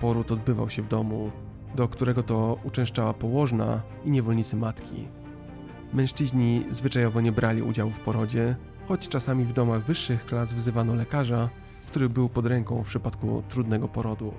[0.00, 1.30] Poród odbywał się w domu,
[1.74, 5.08] do którego to uczęszczała położna i niewolnicy matki.
[5.92, 8.56] Mężczyźni zwyczajowo nie brali udziału w porodzie,
[8.88, 11.48] choć czasami w domach wyższych klas wzywano lekarza,
[11.90, 14.34] który był pod ręką w przypadku trudnego porodu.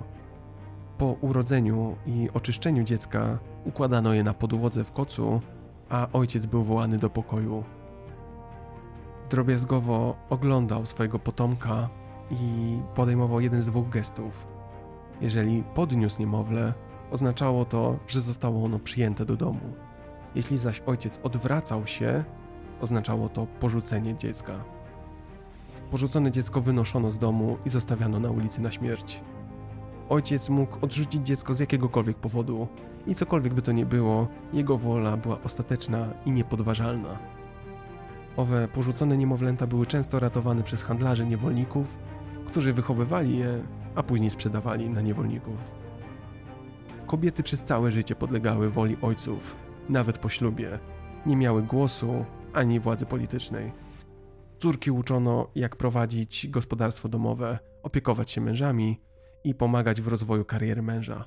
[0.98, 5.42] Po urodzeniu i oczyszczeniu dziecka układano je na podłodze w kocu,
[5.90, 7.64] a ojciec był wołany do pokoju.
[9.30, 11.90] Drobiazgowo oglądał swojego potomka
[12.32, 14.48] i podejmował jeden z dwóch gestów.
[15.22, 16.74] Jeżeli podniósł niemowlę,
[17.12, 19.74] oznaczało to, że zostało ono przyjęte do domu.
[20.36, 22.24] Jeśli zaś ojciec odwracał się,
[22.82, 24.54] oznaczało to porzucenie dziecka.
[25.92, 29.22] Porzucone dziecko wynoszono z domu i zostawiano na ulicy na śmierć.
[30.10, 32.68] Ojciec mógł odrzucić dziecko z jakiegokolwiek powodu
[33.08, 37.18] i cokolwiek by to nie było, jego wola była ostateczna i niepodważalna.
[38.38, 41.98] Owe porzucone niemowlęta były często ratowane przez handlarzy niewolników,
[42.46, 43.64] którzy wychowywali je,
[43.96, 45.58] a później sprzedawali na niewolników.
[47.08, 49.56] Kobiety przez całe życie podlegały woli ojców,
[49.90, 50.80] nawet po ślubie,
[51.26, 53.72] nie miały głosu ani władzy politycznej.
[54.62, 59.02] Córki uczono, jak prowadzić gospodarstwo domowe, opiekować się mężami
[59.44, 61.26] i pomagać w rozwoju kariery męża.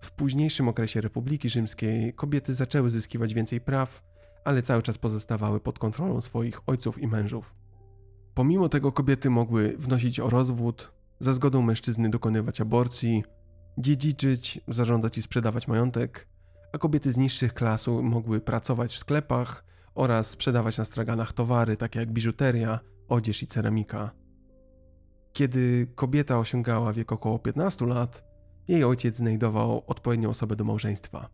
[0.00, 4.02] W późniejszym okresie Republiki Rzymskiej kobiety zaczęły zyskiwać więcej praw,
[4.44, 7.54] ale cały czas pozostawały pod kontrolą swoich ojców i mężów.
[8.34, 13.24] Pomimo tego kobiety mogły wnosić o rozwód, za zgodą mężczyzny dokonywać aborcji,
[13.78, 16.28] dziedziczyć, zarządzać i sprzedawać majątek,
[16.72, 19.64] a kobiety z niższych klas mogły pracować w sklepach
[19.98, 24.10] oraz sprzedawać na straganach towary takie jak biżuteria, odzież i ceramika.
[25.32, 28.24] Kiedy kobieta osiągała wiek około 15 lat,
[28.68, 31.28] jej ojciec znajdował odpowiednią osobę do małżeństwa.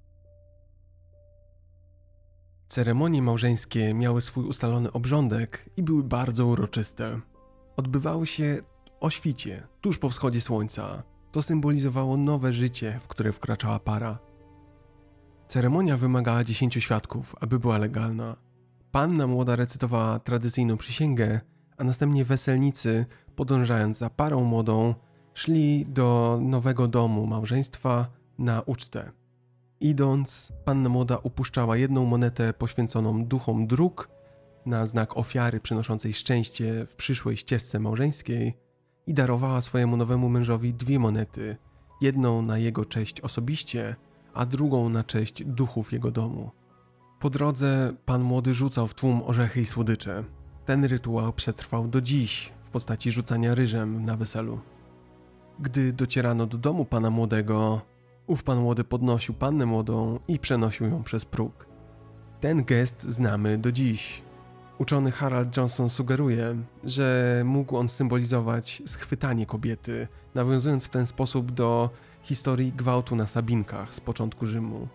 [2.69, 7.21] Ceremonie małżeńskie miały swój ustalony obrządek i były bardzo uroczyste.
[7.77, 8.59] Odbywały się
[9.01, 11.03] o świcie, tuż po wschodzie słońca.
[11.33, 14.19] To symbolizowało nowe życie, w które wkraczała para.
[15.49, 18.37] Ceremonia wymagała dziesięciu świadków, aby była legalna.
[18.95, 21.41] Panna młoda recytowała tradycyjną przysięgę,
[21.77, 24.95] a następnie weselnicy, podążając za parą młodą,
[25.35, 28.07] szli do nowego domu małżeństwa
[28.39, 29.11] na ucztę.
[29.81, 34.09] Idąc, panna młoda upuszczała jedną monetę poświęconą duchom dróg
[34.67, 38.55] na znak ofiary przynoszącej szczęście w przyszłej ścieżce małżeńskiej
[39.07, 41.57] i darowała swojemu nowemu mężowi dwie monety,
[42.01, 43.97] jedną na jego cześć osobiście,
[44.35, 46.51] a drugą na cześć duchów jego domu.
[47.25, 50.25] Po drodze pan młody rzucał w tłum orzechy i słodycze.
[50.65, 54.61] Ten rytuał przetrwał do dziś w postaci rzucania ryżem na weselu.
[55.59, 57.81] Gdy docierano do domu pana młodego,
[58.27, 61.67] ów pan młody podnosił pannę młodą i przenosił ją przez próg.
[62.41, 64.23] Ten gest znamy do dziś.
[64.79, 71.91] Uczony Harald Johnson sugeruje, że mógł on symbolizować schwytanie kobiety, nawiązując w ten sposób do
[72.23, 74.89] historii gwałtu na Sabinkach z początku Rzymu.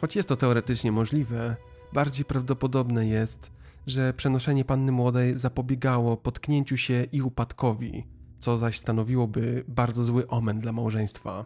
[0.00, 1.56] Choć jest to teoretycznie możliwe,
[1.92, 3.50] bardziej prawdopodobne jest,
[3.86, 8.06] że przenoszenie panny młodej zapobiegało potknięciu się i upadkowi,
[8.38, 11.44] co zaś stanowiłoby bardzo zły omen dla małżeństwa.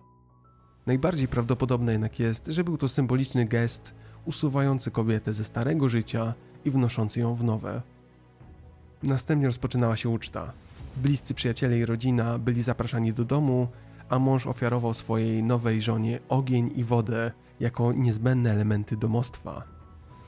[0.86, 6.34] Najbardziej prawdopodobne jednak jest, że był to symboliczny gest usuwający kobietę ze starego życia
[6.64, 7.82] i wnoszący ją w nowe.
[9.02, 10.52] Następnie rozpoczynała się uczta.
[10.96, 13.68] Bliscy przyjaciele i rodzina byli zapraszani do domu,
[14.08, 19.73] a mąż ofiarował swojej nowej żonie ogień i wodę jako niezbędne elementy domostwa.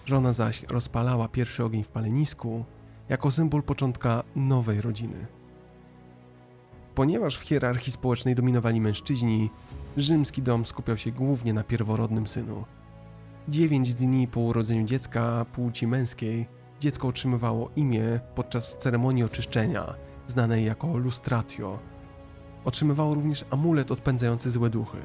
[0.06, 2.64] Żona zaś rozpalała pierwszy ogień w palenisku
[3.08, 5.26] jako symbol początka nowej rodziny.
[6.94, 9.50] Ponieważ w hierarchii społecznej dominowali mężczyźni,
[9.96, 12.64] rzymski dom skupiał się głównie na pierworodnym synu.
[13.48, 16.46] Dziewięć dni po urodzeniu dziecka płci męskiej
[16.80, 19.94] dziecko otrzymywało imię podczas ceremonii oczyszczenia,
[20.26, 21.78] znanej jako lustratio.
[22.64, 24.98] Otrzymywało również amulet odpędzający złe duchy.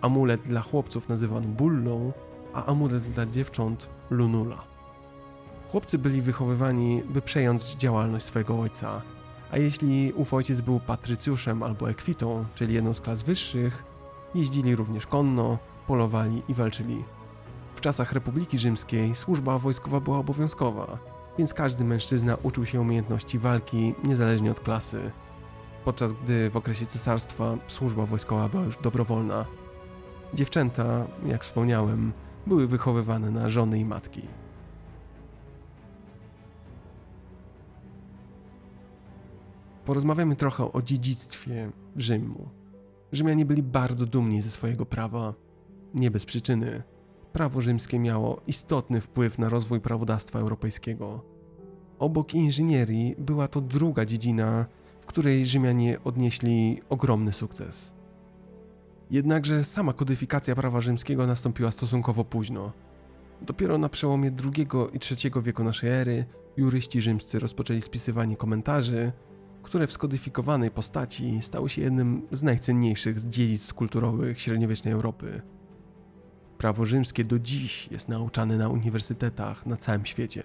[0.00, 2.12] Amulet dla chłopców nazywano bullą,
[2.54, 4.64] a amulet dla dziewcząt lunula.
[5.70, 9.02] Chłopcy byli wychowywani, by przejąć działalność swojego ojca,
[9.50, 13.84] a jeśli ów ojciec był patrycjuszem albo ekwitą, czyli jedną z klas wyższych,
[14.34, 17.04] jeździli również konno, polowali i walczyli.
[17.74, 20.98] W czasach Republiki Rzymskiej służba wojskowa była obowiązkowa,
[21.38, 25.10] więc każdy mężczyzna uczył się umiejętności walki niezależnie od klasy.
[25.84, 29.44] Podczas gdy w okresie cesarstwa służba wojskowa była już dobrowolna.
[30.34, 32.12] Dziewczęta, jak wspomniałem,
[32.46, 34.22] były wychowywane na żony i matki.
[39.84, 42.48] Porozmawiamy trochę o dziedzictwie Rzymu.
[43.12, 45.34] Rzymianie byli bardzo dumni ze swojego prawa.
[45.94, 46.82] Nie bez przyczyny.
[47.32, 51.24] Prawo rzymskie miało istotny wpływ na rozwój prawodawstwa europejskiego.
[51.98, 54.66] Obok inżynierii była to druga dziedzina,
[55.00, 57.99] w której Rzymianie odnieśli ogromny sukces.
[59.10, 62.72] Jednakże sama kodyfikacja prawa rzymskiego nastąpiła stosunkowo późno.
[63.42, 66.24] Dopiero na przełomie II i III wieku naszej ery
[66.56, 69.12] juryści rzymscy rozpoczęli spisywanie komentarzy,
[69.62, 75.42] które w skodyfikowanej postaci stały się jednym z najcenniejszych dziedzictw kulturowych średniowiecznej Europy.
[76.58, 80.42] Prawo rzymskie do dziś jest nauczane na uniwersytetach na całym świecie.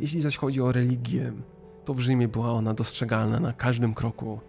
[0.00, 1.32] Jeśli zaś chodzi o religię,
[1.84, 4.40] to w Rzymie była ona dostrzegalna na każdym kroku.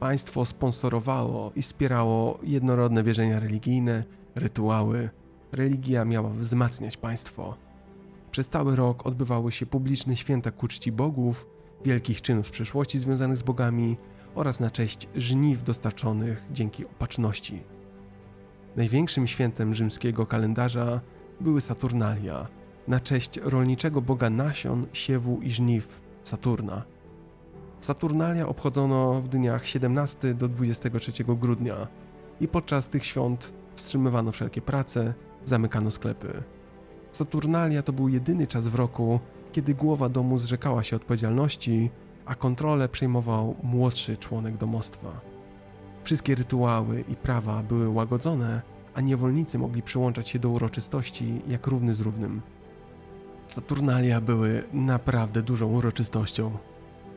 [0.00, 5.10] Państwo sponsorowało i wspierało jednorodne wierzenia religijne, rytuały.
[5.52, 7.56] Religia miała wzmacniać państwo.
[8.30, 11.46] Przez cały rok odbywały się publiczne święta ku czci bogów,
[11.84, 13.96] wielkich czynów z przeszłości związanych z bogami
[14.34, 17.62] oraz na cześć żniw dostarczonych dzięki opatrzności.
[18.76, 21.00] Największym świętem rzymskiego kalendarza
[21.40, 22.48] były Saturnalia,
[22.88, 26.99] na cześć rolniczego boga nasion, siewu i żniw Saturna.
[27.80, 31.86] Saturnalia obchodzono w dniach 17 do 23 grudnia
[32.40, 35.14] i podczas tych świąt wstrzymywano wszelkie prace
[35.44, 36.42] zamykano sklepy.
[37.12, 39.20] Saturnalia to był jedyny czas w roku,
[39.52, 41.90] kiedy głowa domu zrzekała się odpowiedzialności,
[42.26, 45.20] a kontrolę przejmował młodszy członek domostwa.
[46.04, 48.62] Wszystkie rytuały i prawa były łagodzone,
[48.94, 52.40] a niewolnicy mogli przyłączać się do uroczystości jak równy z równym.
[53.46, 56.58] Saturnalia były naprawdę dużą uroczystością.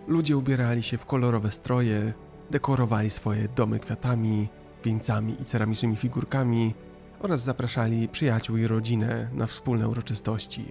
[0.08, 2.14] Ludzie ubierali się w kolorowe stroje,
[2.51, 4.47] dekorowali swoje domy kwiatami,
[4.84, 6.76] wieńcami i ceramicznymi figurkami
[7.20, 10.66] oraz zapraszali przyjaciół i rodzinę na wspólne uroczystości.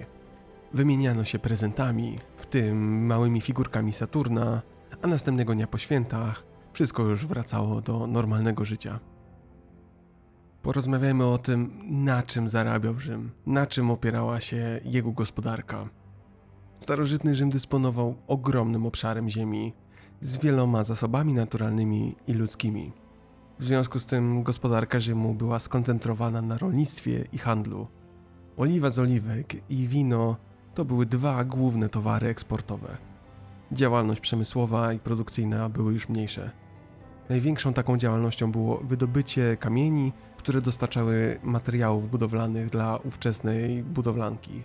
[0.74, 4.62] Wymieniano się prezentami, w tym małymi figurkami Saturna,
[5.02, 9.00] a następnego dnia po świętach wszystko już wracało do normalnego życia.
[10.62, 15.88] Porozmawiajmy o tym, na czym zarabiał Rzym, na czym opierała się jego gospodarka.
[16.82, 19.72] Starożytny Rzym dysponował ogromnym obszarem ziemi,
[20.20, 22.92] z wieloma zasobami naturalnymi i ludzkimi.
[23.58, 27.86] W związku z tym gospodarka Rzymu była skoncentrowana na rolnictwie i handlu.
[28.56, 30.36] Oliwa z oliwek i wino
[30.74, 32.96] to były dwa główne towary eksportowe.
[33.72, 36.50] Działalność przemysłowa i produkcyjna były już mniejsze.
[37.28, 44.62] Największą taką działalnością było wydobycie kamieni, które dostarczały materiałów budowlanych dla ówczesnej budowlanki.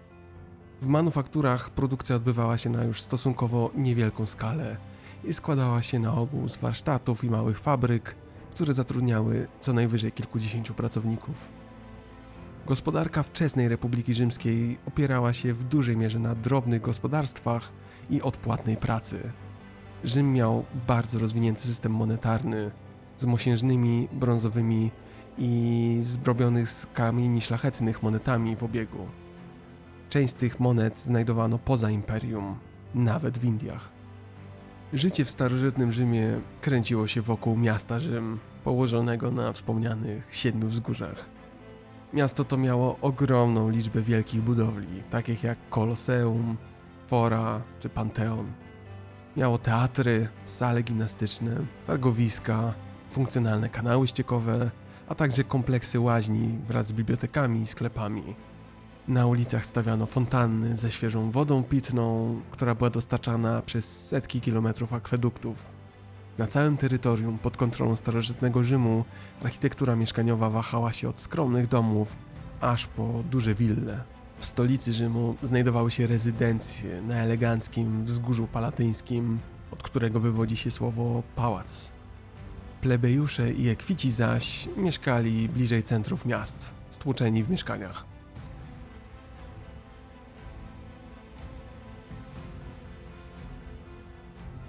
[0.82, 4.78] W manufakturach produkcja odbywała się na już stosunkowo niewielką skalę
[5.24, 8.16] i składała się na ogół z warsztatów i małych fabryk,
[8.52, 11.36] które zatrudniały co najwyżej kilkudziesięciu pracowników.
[12.68, 17.72] Gospodarka wczesnej Republiki Rzymskiej opierała się w dużej mierze na drobnych gospodarstwach
[18.10, 19.32] i odpłatnej pracy.
[20.04, 22.72] Rzym miał bardzo rozwinięty system monetarny
[23.18, 24.92] z mosiężnymi, brązowymi
[25.38, 29.08] i zrobionych z kamieni szlachetnych monetami w obiegu.
[30.10, 32.56] Część z tych monet znajdowano poza imperium,
[32.96, 33.90] nawet w Indiach.
[34.94, 41.30] Życie w starożytnym Rzymie kręciło się wokół miasta Rzym, położonego na wspomnianych siedmiu wzgórzach.
[42.14, 46.58] Miasto to miało ogromną liczbę wielkich budowli, takich jak Koloseum,
[47.08, 48.52] Fora czy Panteon.
[49.38, 51.56] Miało teatry, sale gimnastyczne,
[51.88, 52.74] targowiska,
[53.12, 54.72] funkcjonalne kanały ściekowe,
[55.08, 58.24] a także kompleksy łaźni wraz z bibliotekami i sklepami.
[59.08, 65.56] Na ulicach stawiano fontanny ze świeżą wodą pitną, która była dostarczana przez setki kilometrów akweduktów.
[66.38, 69.06] Na całym terytorium pod kontrolą starożytnego Rzymu
[69.44, 72.16] architektura mieszkaniowa wahała się od skromnych domów
[72.62, 74.04] aż po duże wille.
[74.38, 79.40] W stolicy Rzymu znajdowały się rezydencje na eleganckim wzgórzu palatyńskim,
[79.72, 81.92] od którego wywodzi się słowo pałac.
[82.82, 88.17] Plebejusze i ekwici zaś mieszkali bliżej centrów miast, stłuczeni w mieszkaniach.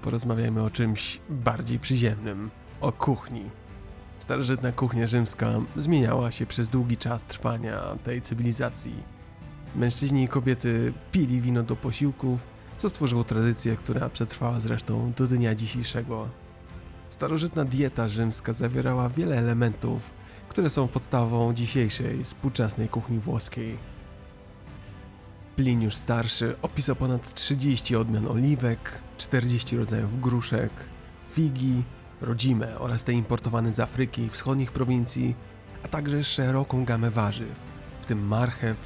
[0.09, 2.51] Porozmawiajmy o czymś bardziej przyziemnym
[2.81, 3.43] o kuchni.
[4.19, 8.95] Starożytna kuchnia rzymska zmieniała się przez długi czas trwania tej cywilizacji.
[9.77, 12.41] Mężczyźni i kobiety pili wino do posiłków,
[12.79, 16.29] co stworzyło tradycję, która przetrwała zresztą do dnia dzisiejszego.
[17.09, 20.11] Starożytna dieta rzymska zawierała wiele elementów,
[20.49, 23.79] które są podstawą dzisiejszej współczesnej kuchni włoskiej.
[25.57, 30.71] Pliniusz Starszy opisał ponad 30 odmian oliwek, 40 rodzajów gruszek,
[31.31, 31.83] figi,
[32.21, 35.35] rodzime oraz te importowane z Afryki i wschodnich prowincji,
[35.85, 37.61] a także szeroką gamę warzyw,
[38.01, 38.77] w tym marchew,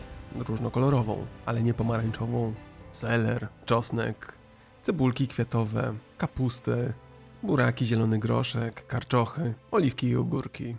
[0.49, 2.55] różnokolorową, ale nie pomarańczową,
[2.93, 4.33] seler, czosnek,
[4.83, 6.93] cebulki kwiatowe, kapustę,
[7.43, 10.77] buraki, zielony groszek, karczochy, oliwki i ogórki.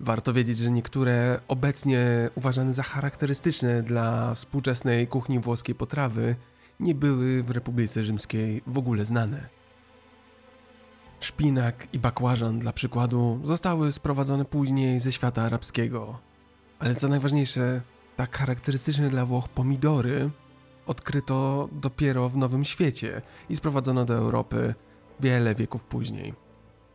[0.00, 6.36] Warto wiedzieć, że niektóre obecnie uważane za charakterystyczne dla współczesnej kuchni włoskiej potrawy
[6.80, 9.48] nie były w Republice Rzymskiej w ogóle znane.
[11.20, 16.18] Szpinak i bakłażan, dla przykładu, zostały sprowadzone później ze świata arabskiego.
[16.78, 17.82] Ale co najważniejsze,
[18.16, 20.30] tak charakterystyczne dla Włoch pomidory
[20.86, 24.74] odkryto dopiero w Nowym Świecie i sprowadzono do Europy
[25.20, 26.34] wiele wieków później.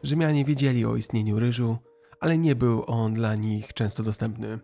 [0.03, 1.77] Rzymianie wiedzieli o istnieniu ryżu,
[2.19, 4.59] ale nie był on dla nich często dostępny.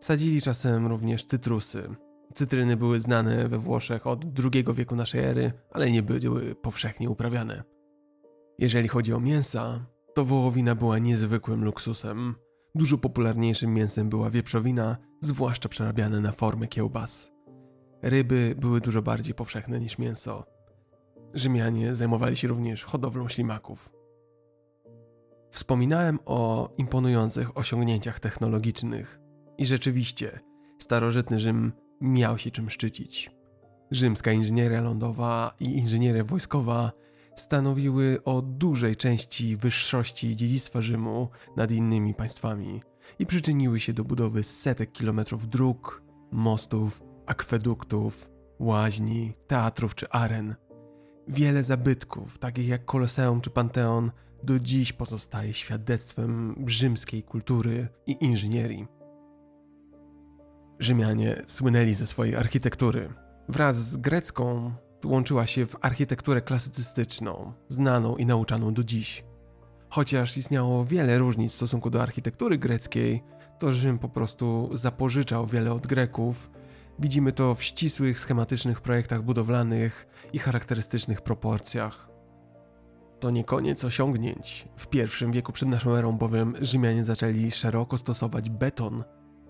[0.00, 1.94] Sadzili czasem również cytrusy.
[2.34, 4.24] Cytryny były znane we Włoszech od
[4.54, 7.62] II wieku naszej ery, ale nie były powszechnie uprawiane.
[8.58, 12.34] Jeżeli chodzi o mięsa, to wołowina była niezwykłym luksusem.
[12.74, 17.32] Dużo popularniejszym mięsem była wieprzowina, zwłaszcza przerabiane na formy kiełbas.
[18.02, 20.44] Ryby były dużo bardziej powszechne niż mięso.
[21.34, 23.90] Rzymianie zajmowali się również hodowlą ślimaków.
[25.50, 29.20] Wspominałem o imponujących osiągnięciach technologicznych
[29.58, 30.40] i rzeczywiście
[30.78, 31.72] starożytny Rzym
[32.02, 33.30] miał się czym szczycić.
[33.90, 36.92] Rzymska inżynieria lądowa i inżynieria wojskowa
[37.36, 42.80] stanowiły o dużej części wyższości dziedzictwa Rzymu nad innymi państwami,
[43.18, 50.54] i przyczyniły się do budowy setek kilometrów dróg, mostów, akweduktów, łaźni, teatrów czy aren.
[51.28, 54.10] Wiele zabytków, takich jak Koloseum czy Panteon,
[54.42, 59.01] do dziś pozostaje świadectwem rzymskiej kultury i inżynierii.
[60.82, 63.08] Rzymianie słynęli ze swojej architektury.
[63.48, 64.72] Wraz z grecką
[65.04, 69.24] łączyła się w architekturę klasycystyczną, znaną i nauczaną do dziś.
[69.88, 73.22] Chociaż istniało wiele różnic w stosunku do architektury greckiej,
[73.58, 76.50] to Rzym po prostu zapożyczał wiele od Greków.
[76.98, 82.08] Widzimy to w ścisłych, schematycznych projektach budowlanych i charakterystycznych proporcjach.
[83.20, 84.68] To nie koniec osiągnięć.
[84.76, 89.04] W pierwszym wieku przed naszą erą bowiem Rzymianie zaczęli szeroko stosować beton.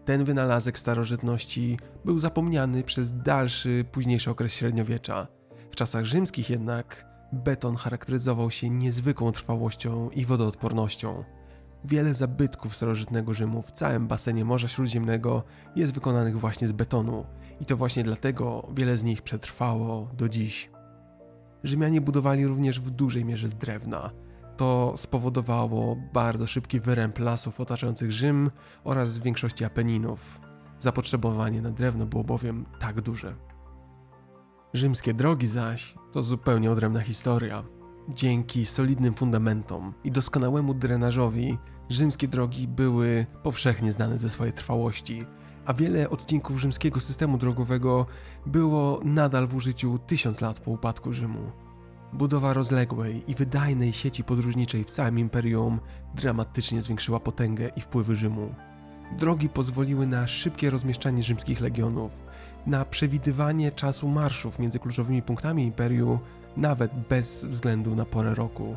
[0.05, 5.27] Ten wynalazek starożytności był zapomniany przez dalszy, późniejszy okres średniowiecza.
[5.71, 11.25] W czasach rzymskich jednak beton charakteryzował się niezwykłą trwałością i wodoodpornością.
[11.85, 15.43] Wiele zabytków starożytnego Rzymu w całym basenie Morza Śródziemnego
[15.77, 17.27] jest wykonanych właśnie z betonu
[17.61, 20.71] i to właśnie dlatego wiele z nich przetrwało do dziś.
[21.65, 24.11] Rzymianie budowali również w dużej mierze z drewna.
[24.57, 28.51] To spowodowało bardzo szybki wyręb lasów otaczających Rzym
[28.85, 30.41] oraz większości Apeninów.
[30.79, 33.35] Zapotrzebowanie na drewno było bowiem tak duże.
[34.75, 37.65] Rzymskie drogi zaś to zupełnie odrębna historia.
[38.09, 41.59] Dzięki solidnym fundamentom i doskonałemu drenażowi,
[41.91, 45.27] rzymskie drogi były powszechnie znane ze swojej trwałości,
[45.67, 48.07] a wiele odcinków rzymskiego systemu drogowego
[48.47, 51.62] było nadal w użyciu tysiąc lat po upadku Rzymu.
[52.13, 55.81] Budowa rozległej i wydajnej sieci podróżniczej w całym imperium
[56.15, 58.55] dramatycznie zwiększyła potęgę i wpływy Rzymu.
[59.19, 62.21] Drogi pozwoliły na szybkie rozmieszczanie rzymskich legionów,
[62.67, 66.19] na przewidywanie czasu marszów między kluczowymi punktami imperium,
[66.57, 68.77] nawet bez względu na porę roku.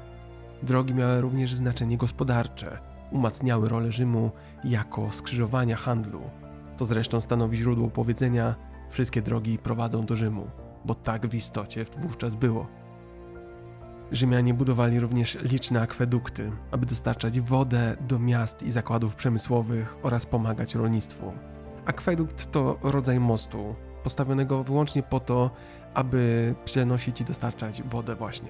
[0.63, 2.79] Drogi miały również znaczenie gospodarcze,
[3.11, 4.31] umacniały rolę Rzymu
[4.63, 6.21] jako skrzyżowania handlu.
[6.77, 8.55] To zresztą stanowi źródło powiedzenia:
[8.89, 10.47] wszystkie drogi prowadzą do Rzymu,
[10.85, 12.84] bo tak w istocie wówczas było.
[14.11, 20.75] Rzymianie budowali również liczne akwedukty, aby dostarczać wodę do miast i zakładów przemysłowych oraz pomagać
[20.75, 21.33] rolnictwu.
[21.85, 25.51] Akwedukt to rodzaj mostu, postawionego wyłącznie po to,
[25.93, 28.49] aby przenosić i dostarczać wodę właśnie.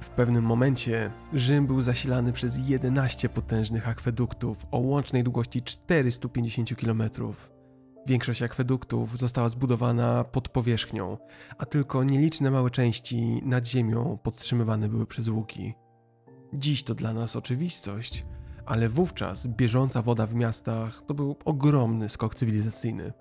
[0.00, 7.02] W pewnym momencie Rzym był zasilany przez 11 potężnych akweduktów o łącznej długości 450 km.
[8.06, 11.18] Większość akweduktów została zbudowana pod powierzchnią,
[11.58, 15.74] a tylko nieliczne małe części nad ziemią podtrzymywane były przez łuki.
[16.52, 18.26] Dziś to dla nas oczywistość,
[18.66, 23.12] ale wówczas bieżąca woda w miastach to był ogromny skok cywilizacyjny.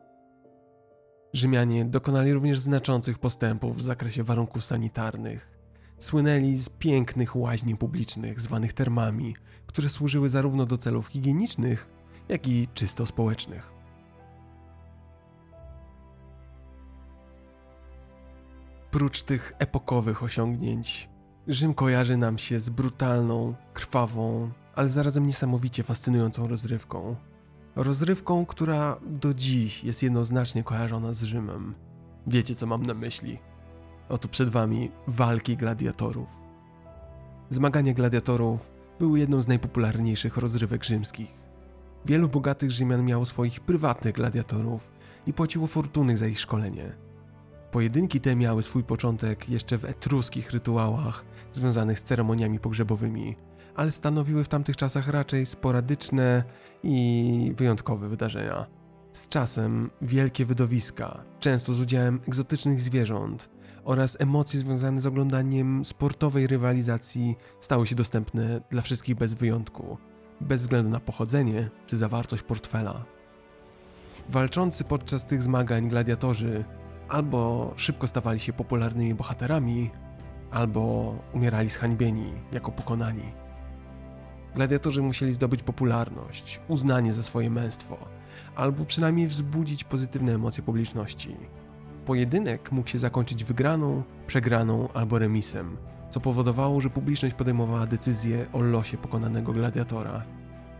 [1.33, 5.51] Rzymianie dokonali również znaczących postępów w zakresie warunków sanitarnych.
[5.99, 9.35] Słynęli z pięknych łaźni publicznych, zwanych termami,
[9.67, 11.89] które służyły zarówno do celów higienicznych,
[12.29, 13.74] jak i czysto społecznych.
[18.95, 21.09] Prócz tych epokowych osiągnięć,
[21.47, 27.15] Rzym kojarzy nam się z brutalną, krwawą, ale zarazem niesamowicie fascynującą rozrywką.
[27.75, 31.73] Rozrywką, która do dziś jest jednoznacznie kojarzona z Rzymem.
[32.27, 33.39] Wiecie, co mam na myśli?
[34.09, 36.29] Oto przed wami walki gladiatorów.
[37.49, 38.69] Zmagania gladiatorów
[38.99, 41.33] były jedną z najpopularniejszych rozrywek rzymskich.
[42.05, 44.91] Wielu bogatych Rzymian miało swoich prywatnych gladiatorów
[45.27, 47.04] i płaciło fortuny za ich szkolenie.
[47.75, 53.35] Pojedynki te miały swój początek jeszcze w etruskich rytuałach związanych z ceremoniami pogrzebowymi,
[53.75, 56.43] ale stanowiły w tamtych czasach raczej sporadyczne
[56.83, 58.65] i wyjątkowe wydarzenia.
[59.13, 63.49] Z czasem wielkie wydowiska, często z udziałem egzotycznych zwierząt
[63.83, 69.97] oraz emocje związane z oglądaniem sportowej rywalizacji stały się dostępne dla wszystkich bez wyjątku,
[70.41, 73.05] bez względu na pochodzenie czy zawartość portfela.
[74.29, 76.63] Walczący podczas tych zmagań gladiatorzy
[77.09, 79.91] albo szybko stawali się popularnymi bohaterami,
[80.51, 83.23] albo umierali zhańbieni jako pokonani.
[84.55, 87.97] Gladiatorzy musieli zdobyć popularność, uznanie za swoje męstwo,
[88.55, 91.35] albo przynajmniej wzbudzić pozytywne emocje publiczności.
[92.05, 95.77] Pojedynek mógł się zakończyć wygraną, przegraną albo remisem,
[96.09, 100.23] co powodowało, że publiczność podejmowała decyzję o losie pokonanego gladiatora.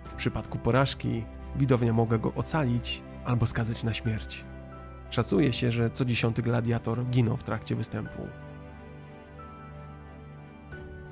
[0.06, 1.24] W przypadku porażki
[1.56, 4.46] widownia mogła go ocalić albo skazać na śmierć.
[5.16, 8.28] Szacuje się, że co dziesiąty gladiator ginął w trakcie występu.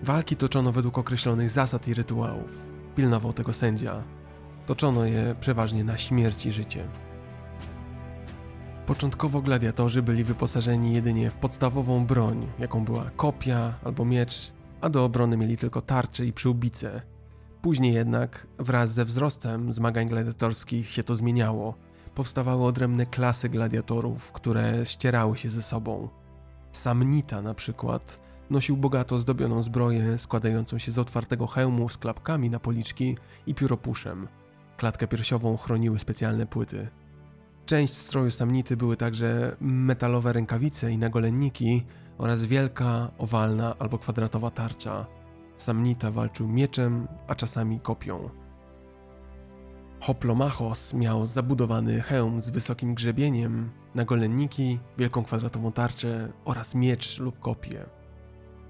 [0.04, 2.52] Walki toczono według określonych zasad i rytuałów.
[2.96, 4.04] Pilnował tego sędzia.
[4.66, 6.88] Toczono je przeważnie na śmierć i życie.
[8.86, 14.52] Początkowo gladiatorzy byli wyposażeni jedynie w podstawową broń, jaką była kopia albo miecz,
[14.82, 17.02] a do obrony mieli tylko tarcze i przyłbice.
[17.62, 21.93] Później jednak, wraz ze wzrostem zmagań gladiatorskich się to zmieniało.
[22.16, 26.10] Powstawały odrębne klasy gladiatorów, które ścierały się ze sobą.
[26.72, 32.60] Samnita na przykład nosił bogato zdobioną zbroję składającą się z otwartego hełmu z klapkami na
[32.60, 34.28] policzki i pióropuszem.
[34.78, 36.88] Klatkę piersiową chroniły specjalne płyty.
[37.66, 41.84] Część stroju samnity były także metalowe rękawice i nagolenniki
[42.18, 45.06] oraz wielka, owalna albo kwadratowa tarcza.
[45.58, 48.30] Samnita walczył mieczem, a czasami kopią.
[50.04, 57.86] Hoplomachos miał zabudowany hełm z wysokim grzebieniem, nagolenniki, wielką kwadratową tarczę oraz miecz lub kopię.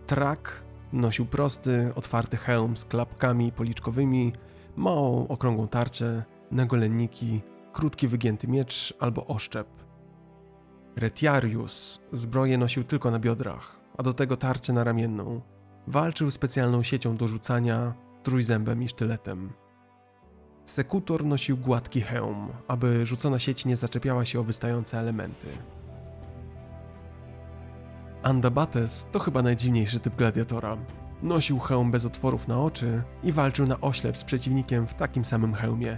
[0.08, 4.34] Trak nosił prosty, otwarty hełm z klapkami policzkowymi,
[4.76, 9.68] małą, okrągłą tarczę, nagolenniki, krótki wygięty miecz albo oszczep.
[10.96, 15.42] Retiarius zbroję nosił tylko na biodrach, a do tego tarczę na ramienną.
[15.88, 19.62] Walczył specjalną siecią do rzucania, trójzębem i sztyletem.
[20.66, 25.47] Sekutor nosił gładki hełm, aby rzucona sieć nie zaczepiała się o wystające elementy.
[28.24, 30.78] Andabates to chyba najdziwniejszy typ gladiatora.
[31.22, 35.53] Nosił hełm bez otworów na oczy i walczył na oślep z przeciwnikiem w takim samym
[35.53, 35.97] hełmie.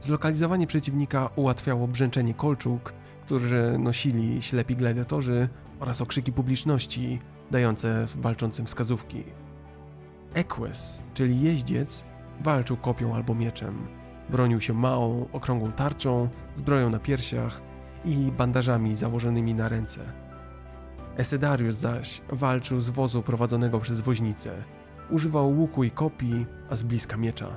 [0.00, 2.92] Zlokalizowanie przeciwnika ułatwiało brzęczenie kolczuk,
[3.24, 5.48] które nosili ślepi gladiatorzy
[5.80, 9.24] oraz okrzyki publiczności dające walczącym wskazówki.
[10.34, 12.04] Equus, czyli jeździec,
[12.40, 13.86] walczył kopią albo mieczem.
[14.30, 17.62] Bronił się małą, okrągłą tarczą, zbroją na piersiach
[18.04, 20.00] i bandażami założonymi na ręce.
[21.16, 24.50] Esedarius zaś walczył z wozu prowadzonego przez woźnicę.
[25.10, 27.56] Używał łuku i kopii, a z bliska miecza.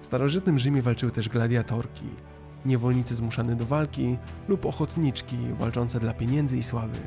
[0.00, 2.06] W starożytnym Rzymie walczyły też gladiatorki,
[2.66, 6.98] niewolnicy zmuszane do walki lub ochotniczki walczące dla pieniędzy i sławy.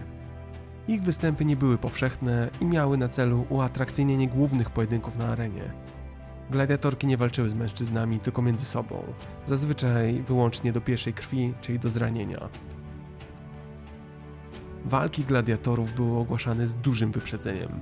[0.87, 5.73] Ich występy nie były powszechne i miały na celu uatrakcyjnienie głównych pojedynków na arenie.
[6.51, 9.03] Gladiatorki nie walczyły z mężczyznami tylko między sobą,
[9.47, 12.49] zazwyczaj wyłącznie do pierwszej krwi, czyli do zranienia.
[14.85, 17.79] Walki gladiatorów były ogłaszane z dużym wyprzedzeniem.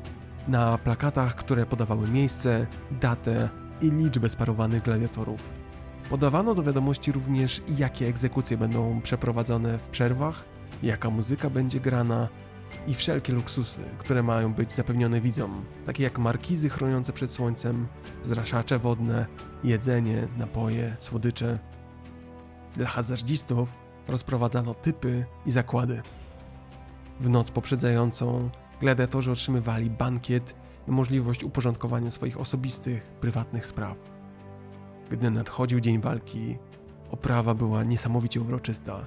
[0.47, 3.49] Na plakatach, które podawały miejsce, datę
[3.82, 5.53] i liczbę sparowanych gladiatorów.
[6.09, 10.45] Podawano do wiadomości również, jakie egzekucje będą przeprowadzone w przerwach,
[10.84, 12.28] jaka muzyka będzie grana
[12.88, 17.88] i wszelkie luksusy, które mają być zapewnione widzom, takie jak markizy chroniące przed słońcem,
[18.23, 19.25] zraszacze wodne,
[19.63, 21.59] jedzenie, napoje, słodycze.
[22.73, 23.69] Dla hazardzistów
[24.07, 26.01] rozprowadzano typy i zakłady.
[27.19, 30.55] W noc poprzedzającą gladiatorzy otrzymywali bankiet
[30.88, 33.97] i możliwość uporządkowania swoich osobistych, prywatnych spraw.
[35.09, 36.57] Gdy nadchodził dzień walki,
[37.11, 39.05] oprawa była niesamowicie uroczysta.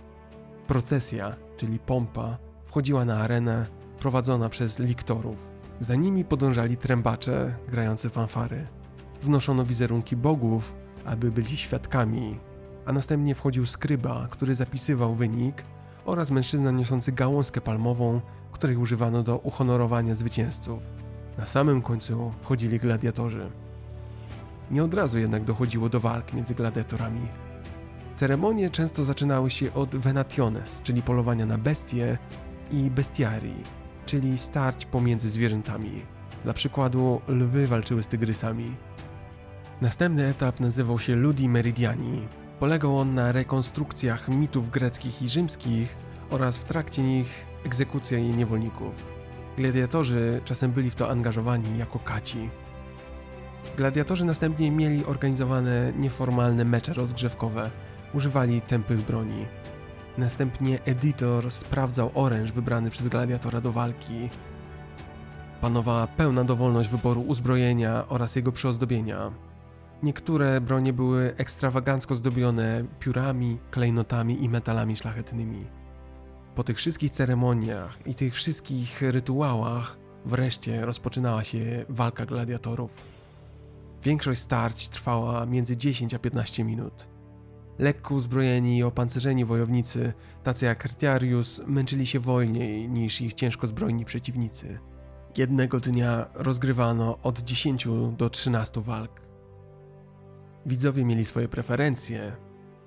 [0.67, 2.39] Procesja, czyli pompa,
[2.69, 3.67] wchodziła na arenę
[4.01, 5.37] prowadzona przez liktorów.
[5.81, 8.67] Za nimi podążali trębacze grający fanfary.
[9.23, 12.39] Wnoszono wizerunki bogów, aby byli świadkami,
[12.87, 15.65] a następnie wchodził skryba, który zapisywał wynik
[16.05, 18.21] oraz mężczyzna niosący gałązkę palmową,
[18.53, 20.83] której używano do uhonorowania zwycięzców.
[21.39, 23.51] Na samym końcu wchodzili gladiatorzy.
[24.71, 27.29] Nie od razu jednak dochodziło do walk między gladiatorami.
[28.15, 32.19] Ceremonie często zaczynały się od venationes, czyli polowania na bestie,
[32.71, 33.65] i bestiarii,
[34.07, 36.03] czyli starć pomiędzy zwierzętami.
[36.45, 38.77] Dla przykładu lwy walczyły z tygrysami.
[39.81, 42.29] Następny etap nazywał się Ludi Meridiani.
[42.61, 45.97] Polegał on na rekonstrukcjach mitów greckich i rzymskich
[46.31, 48.95] oraz w trakcie nich egzekucja jej niewolników.
[49.57, 52.51] Gladiatorzy czasem byli w to angażowani jako kaci.
[53.77, 57.71] Gladiatorzy następnie mieli organizowane nieformalne mecze rozgrzewkowe,
[58.15, 59.47] używali tępych broni.
[60.19, 64.29] Następnie editor sprawdzał oręż wybrany przez gladiatora do walki.
[65.61, 69.33] Panowała pełna dowolność wyboru uzbrojenia oraz jego przyozdobienia.
[70.03, 75.67] Niektóre bronie były ekstrawagancko zdobione piórami, klejnotami i metalami szlachetnymi.
[76.55, 82.91] Po tych wszystkich ceremoniach i tych wszystkich rytuałach wreszcie rozpoczynała się walka gladiatorów.
[84.03, 87.18] Większość starć trwała między 10 a 15 minut.
[87.79, 90.13] Lekko uzbrojeni i opancerzeni wojownicy,
[90.43, 94.79] tacy jak Artiarius, męczyli się wolniej niż ich ciężko zbrojni przeciwnicy.
[95.37, 99.23] Jednego dnia rozgrywano od 10 do 13 walk.
[100.67, 102.37] Widzowie mieli swoje preferencje.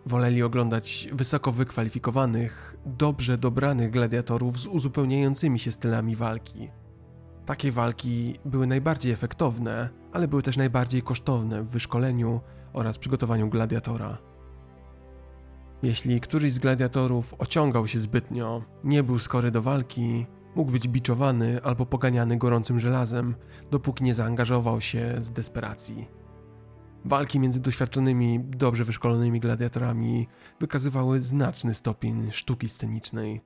[0.05, 6.69] Woleli oglądać wysoko wykwalifikowanych, dobrze dobranych gladiatorów z uzupełniającymi się stylami walki.
[7.45, 12.41] Takie walki były najbardziej efektowne, ale były też najbardziej kosztowne w wyszkoleniu
[12.73, 14.30] oraz przygotowaniu gladiatora.
[15.83, 20.25] Jeśli któryś z gladiatorów ociągał się zbytnio, nie był skory do walki,
[20.55, 23.35] mógł być biczowany albo poganiany gorącym żelazem,
[23.71, 26.07] dopóki nie zaangażował się z desperacji.
[27.05, 30.27] Walki między doświadczonymi, dobrze wyszkolonymi gladiatorami
[30.59, 33.41] wykazywały znaczny stopień sztuki scenicznej.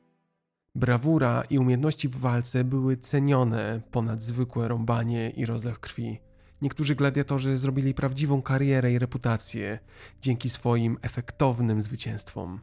[0.75, 6.19] Brawura i umiejętności w walce były cenione ponad zwykłe rąbanie i rozlew krwi.
[6.65, 9.79] Niektórzy gladiatorzy zrobili prawdziwą karierę i reputację
[10.21, 12.59] dzięki swoim efektownym zwycięstwom.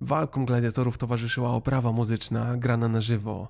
[0.00, 3.48] Walkom gladiatorów towarzyszyła oprawa muzyczna grana na żywo.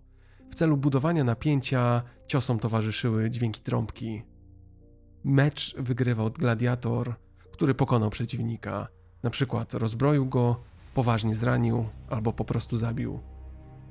[0.50, 4.22] W celu budowania napięcia ciosom towarzyszyły dźwięki trąbki.
[5.24, 7.14] Mecz wygrywał gladiator,
[7.52, 8.88] który pokonał przeciwnika,
[9.22, 10.60] na przykład rozbroił go,
[10.94, 13.20] poważnie zranił albo po prostu zabił.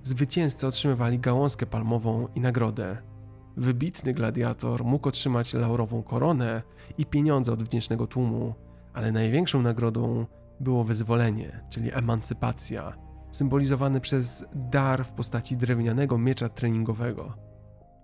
[0.04, 3.12] Zwycięzcy otrzymywali gałązkę palmową i nagrodę.
[3.58, 6.62] Wybitny gladiator mógł otrzymać laurową koronę
[6.97, 8.56] i pieniądze od wdzięcznego tłumu,
[8.93, 10.26] ale największą nagrodą
[10.60, 12.93] było wyzwolenie, czyli emancypacja,
[13.32, 17.38] symbolizowany przez dar w postaci drewnianego miecza treningowego.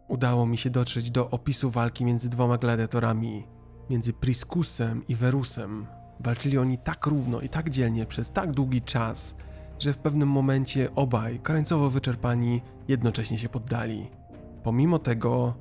[0.07, 3.47] Udało mi się dotrzeć do opisu walki między dwoma gladiatorami,
[3.89, 5.87] między Priskusem i Verusem.
[6.19, 9.35] Walczyli oni tak równo i tak dzielnie przez tak długi czas,
[9.79, 14.18] że w pewnym momencie obaj, krańcowo wyczerpani, jednocześnie się poddali.
[14.63, 15.53] Pomimo tego,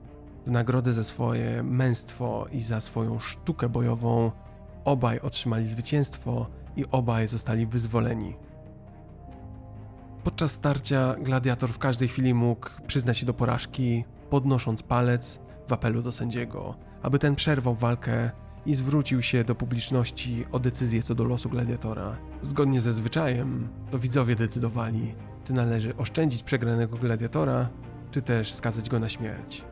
[0.46, 4.32] w nagrodę za swoje męstwo i za swoją sztukę bojową,
[4.84, 6.46] obaj otrzymali zwycięstwo
[6.76, 8.36] i obaj zostali wyzwoleni.
[10.24, 16.02] Podczas starcia gladiator w każdej chwili mógł przyznać się do porażki, podnosząc palec w apelu
[16.02, 18.30] do sędziego, aby ten przerwał walkę
[18.66, 22.16] i zwrócił się do publiczności o decyzję co do losu gladiatora.
[22.42, 27.68] Zgodnie ze zwyczajem, to widzowie decydowali, czy należy oszczędzić przegranego gladiatora,
[28.10, 29.64] czy też skazać go na śmierć.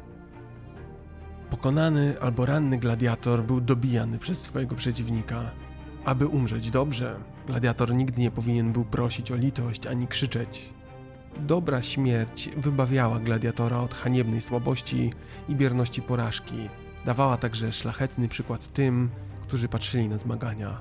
[1.51, 5.51] Pokonany albo ranny gladiator był dobijany przez swojego przeciwnika.
[6.05, 10.74] Aby umrzeć dobrze, gladiator nigdy nie powinien był prosić o litość ani krzyczeć.
[11.41, 15.12] Dobra śmierć wybawiała gladiatora od haniebnej słabości
[15.49, 16.68] i bierności porażki.
[17.05, 19.11] Dawała także szlachetny przykład tym,
[19.43, 20.80] którzy patrzyli na zmagania.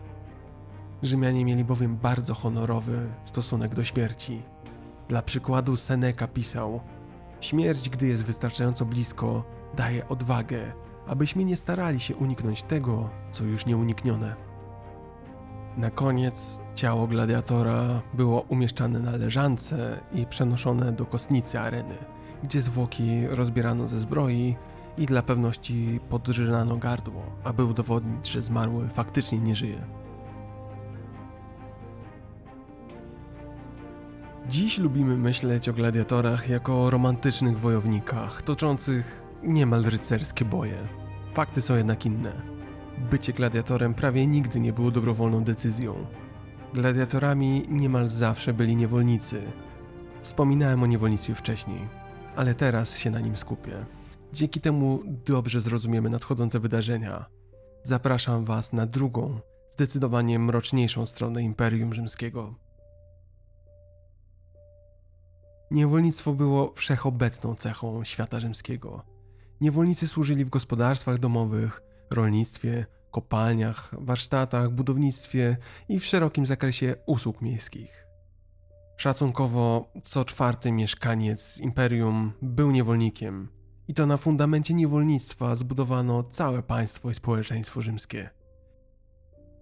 [1.03, 4.41] Rzymianie mieli bowiem bardzo honorowy stosunek do śmierci.
[5.07, 6.81] Dla przykładu Seneca pisał:
[7.45, 9.43] Śmierć, gdy jest wystarczająco blisko,
[9.77, 10.73] daje odwagę,
[11.07, 14.35] abyśmy nie starali się uniknąć tego, co już nieuniknione.
[15.77, 21.95] Na koniec ciało gladiatora było umieszczane na leżance i przenoszone do kostnicy areny,
[22.43, 24.55] gdzie zwłoki rozbierano ze zbroi
[24.97, 30.04] i dla pewności podrzynano gardło, aby udowodnić, że zmarły faktycznie nie żyje.
[34.49, 40.77] Dziś lubimy myśleć o gladiatorach jako o romantycznych wojownikach, toczących niemal rycerskie boje.
[41.33, 42.55] Fakty są jednak inne
[42.97, 46.05] bycie gladiatorem prawie nigdy nie było dobrowolną decyzją.
[46.73, 49.41] Gladiatorami niemal zawsze byli niewolnicy.
[50.21, 51.87] Wspominałem o niewolnictwie wcześniej,
[52.35, 53.85] ale teraz się na nim skupię.
[54.33, 57.25] Dzięki temu dobrze zrozumiemy nadchodzące wydarzenia.
[57.83, 59.39] Zapraszam Was na drugą,
[59.71, 62.64] zdecydowanie mroczniejszą stronę Imperium Rzymskiego.
[65.71, 69.03] Niewolnictwo było wszechobecną cechą świata rzymskiego.
[69.61, 75.57] Niewolnicy służyli w gospodarstwach domowych, rolnictwie, kopalniach, warsztatach, budownictwie
[75.89, 78.05] i w szerokim zakresie usług miejskich.
[78.97, 83.49] Szacunkowo co czwarty mieszkaniec imperium był niewolnikiem,
[83.87, 88.29] i to na fundamencie niewolnictwa zbudowano całe państwo i społeczeństwo rzymskie.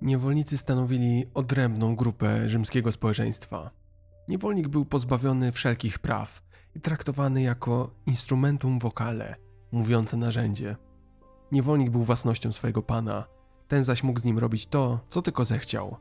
[0.02, 3.72] Niewolnicy stanowili odrębną grupę rzymskiego społeczeństwa.
[4.28, 6.42] Niewolnik był pozbawiony wszelkich praw
[6.76, 9.36] i traktowany jako instrumentum vocale,
[9.72, 10.76] mówiące narzędzie.
[11.52, 13.28] Niewolnik był własnością swojego pana,
[13.68, 15.98] ten zaś mógł z nim robić to, co tylko zechciał.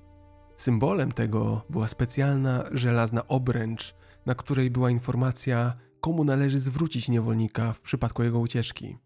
[0.56, 3.94] Symbolem tego była specjalna żelazna obręcz,
[4.26, 8.98] na której była informacja, komu należy zwrócić niewolnika w przypadku jego ucieczki.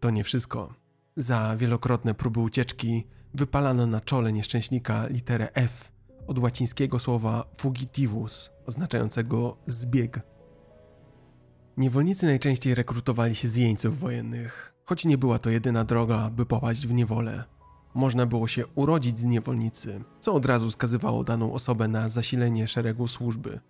[0.00, 0.74] To nie wszystko.
[1.16, 5.92] Za wielokrotne próby ucieczki wypalano na czole nieszczęśnika literę F
[6.26, 10.20] od łacińskiego słowa fugitivus, oznaczającego zbieg.
[11.76, 16.86] Niewolnicy najczęściej rekrutowali się z jeńców wojennych, choć nie była to jedyna droga, by popaść
[16.86, 17.44] w niewolę.
[17.94, 23.08] Można było się urodzić z niewolnicy, co od razu skazywało daną osobę na zasilenie szeregu
[23.08, 23.60] służby.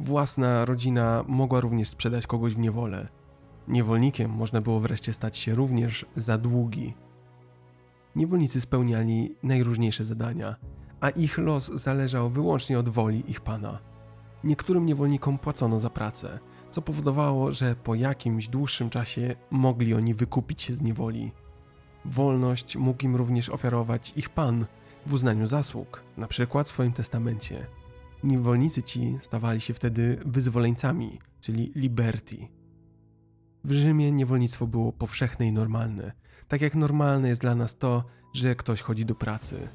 [0.00, 3.08] Własna rodzina mogła również sprzedać kogoś w niewolę.
[3.68, 6.94] Niewolnikiem można było wreszcie stać się również za długi.
[8.16, 10.56] Niewolnicy spełniali najróżniejsze zadania,
[11.00, 13.87] a ich los zależał wyłącznie od woli ich pana.
[14.44, 16.38] Niektórym niewolnikom płacono za pracę,
[16.70, 21.32] co powodowało, że po jakimś dłuższym czasie mogli oni wykupić się z niewoli.
[22.04, 24.66] Wolność mógł im również ofiarować ich pan
[25.06, 27.66] w uznaniu zasług, na przykład w swoim testamencie.
[28.22, 32.48] Niewolnicy ci stawali się wtedy wyzwoleńcami, czyli liberti.
[33.64, 36.12] W Rzymie niewolnictwo było powszechne i normalne,
[36.48, 39.68] tak jak normalne jest dla nas to, że ktoś chodzi do pracy.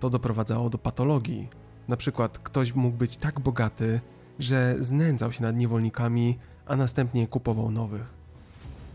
[0.00, 1.48] To doprowadzało do patologii.
[1.90, 4.00] Na przykład ktoś mógł być tak bogaty,
[4.38, 8.06] że znęcał się nad niewolnikami, a następnie kupował nowych.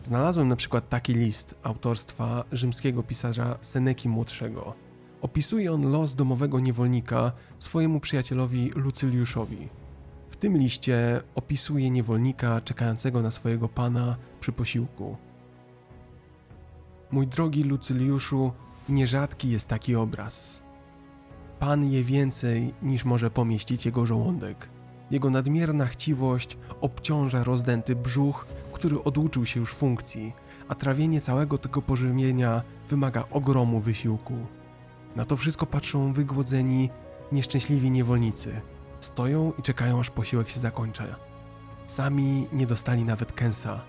[0.04, 4.74] Znalazłem na przykład taki list autorstwa rzymskiego pisarza Seneki Młodszego.
[5.22, 9.70] Opisuje on los domowego niewolnika swojemu przyjacielowi Lucyliuszowi.
[10.30, 15.18] W tym liście opisuje niewolnika czekającego na swojego pana przy posiłku.
[17.12, 18.52] Mój drogi Lucyliuszu,
[18.90, 20.65] nierzadki jest taki obraz.
[21.60, 24.70] Pan je więcej niż może pomieścić jego żołądek.
[25.12, 30.34] Jego nadmierna chciwość obciąża rozdęty brzuch, który oduczył się już funkcji,
[30.68, 34.34] a trawienie całego tego pożywienia wymaga ogromu wysiłku.
[35.16, 36.90] Na to wszystko patrzą wygłodzeni,
[37.32, 38.62] nieszczęśliwi niewolnicy.
[39.02, 41.04] Stoją i czekają, aż posiłek się zakończy.
[41.88, 43.82] Sami nie dostali nawet kęsa.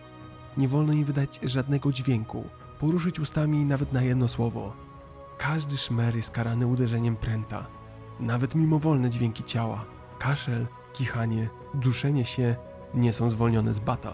[0.56, 2.44] Nie wolno im wydać żadnego dźwięku,
[2.80, 4.85] poruszyć ustami nawet na jedno słowo.
[5.38, 7.66] Każdy szmer jest karany uderzeniem pręta.
[8.20, 9.84] Nawet mimowolne dźwięki ciała,
[10.18, 12.56] kaszel, kichanie, duszenie się
[12.94, 14.12] nie są zwolnione z bata.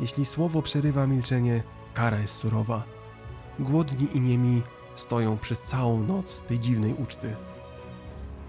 [0.00, 1.62] Jeśli słowo przerywa milczenie,
[1.94, 2.82] kara jest surowa.
[3.58, 4.62] Głodni i niemi
[4.94, 7.36] stoją przez całą noc tej dziwnej uczty.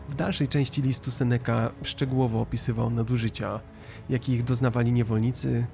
[0.10, 3.60] W dalszej części listu Seneca szczegółowo opisywał nadużycia,
[4.10, 5.66] jakich doznawali niewolnicy,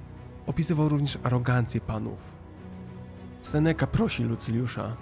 [0.46, 2.18] opisywał również arogancję panów.
[3.42, 4.96] Seneca prosi Lucyliusza: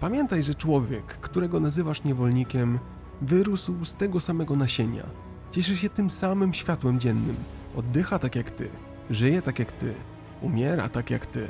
[0.00, 2.78] Pamiętaj, że człowiek, którego nazywasz niewolnikiem,
[3.22, 5.06] wyrósł z tego samego nasienia.
[5.50, 7.36] Cieszy się tym samym światłem dziennym,
[7.76, 8.68] oddycha tak jak ty,
[9.10, 9.94] żyje tak jak ty,
[10.42, 11.48] umiera tak jak ty.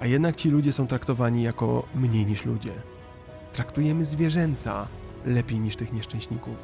[0.00, 2.72] A jednak ci ludzie są traktowani jako mniej niż ludzie.
[3.52, 4.88] Traktujemy zwierzęta
[5.26, 6.56] lepiej niż tych nieszczęśników.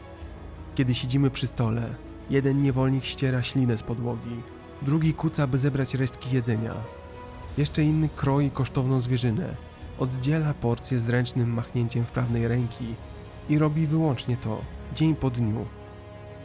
[0.75, 1.95] Kiedy siedzimy przy stole,
[2.31, 4.43] jeden niewolnik ściera ślinę z podłogi,
[4.83, 6.75] drugi kuca, by zebrać resztki jedzenia.
[7.59, 9.70] Jeszcze inny kroi kosztowną zwierzynę,
[10.01, 12.95] oddziela porcję z ręcznym machnięciem wprawnej ręki
[13.49, 14.61] i robi wyłącznie to,
[14.95, 15.67] dzień po dniu.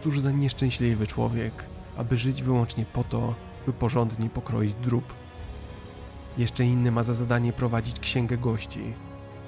[0.01, 1.63] Cóż za nieszczęśliwy człowiek,
[1.97, 3.33] aby żyć wyłącznie po to,
[3.65, 5.13] by porządnie pokroić drób.
[6.37, 8.93] Jeszcze inny ma za zadanie prowadzić księgę gości.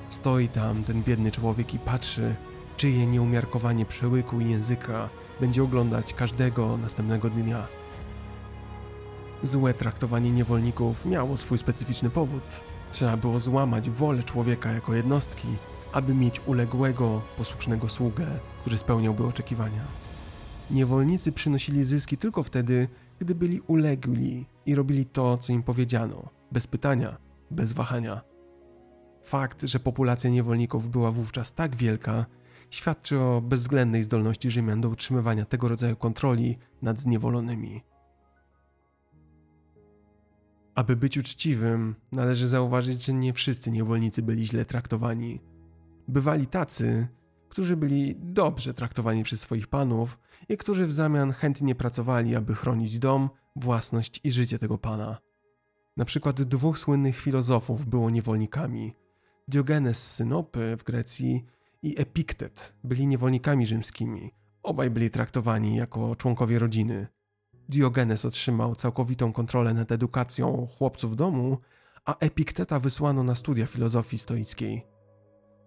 [0.10, 2.36] Stoi tam ten biedny człowiek i patrzy,
[2.78, 5.10] czyje nieumiarkowanie przełyku i języka
[5.42, 7.68] będzie oglądać każdego następnego dnia.
[9.44, 12.44] Złe traktowanie niewolników miało swój specyficzny powód.
[12.92, 15.48] Trzeba było złamać wolę człowieka jako jednostki,
[15.94, 18.28] aby mieć uległego, posłusznego sługę,
[18.62, 19.82] który spełniałby oczekiwania.
[20.72, 22.88] Niewolnicy przynosili zyski tylko wtedy,
[23.20, 27.18] gdy byli ulegli i robili to, co im powiedziano, bez pytania,
[27.52, 28.22] bez wahania.
[29.24, 32.26] Fakt, że populacja niewolników była wówczas tak wielka,
[32.70, 37.82] świadczy o bezwzględnej zdolności Rzymian do utrzymywania tego rodzaju kontroli nad zniewolonymi.
[40.78, 45.42] Aby być uczciwym, należy zauważyć, że nie wszyscy niewolnicy byli źle traktowani.
[46.08, 47.08] Bywali tacy,
[47.50, 50.20] którzy byli dobrze traktowani przez swoich panów
[50.50, 55.18] i którzy w zamian chętnie pracowali, aby chronić dom, własność i życie tego pana.
[55.98, 58.96] Na przykład dwóch słynnych filozofów było niewolnikami.
[59.48, 61.46] Diogenes z Synopy w Grecji
[61.84, 64.32] i Epiktet byli niewolnikami rzymskimi.
[64.64, 67.08] Obaj byli traktowani jako członkowie rodziny.
[67.70, 71.58] Diogenes otrzymał całkowitą kontrolę nad edukacją chłopców domu,
[72.06, 74.86] a Epikteta wysłano na studia filozofii stoickiej.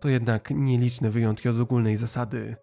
[0.00, 2.56] To jednak nieliczne wyjątki od ogólnej zasady,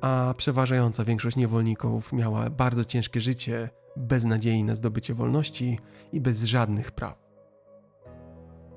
[0.00, 5.78] a przeważająca większość niewolników miała bardzo ciężkie życie, bez nadziei na zdobycie wolności
[6.12, 7.22] i bez żadnych praw.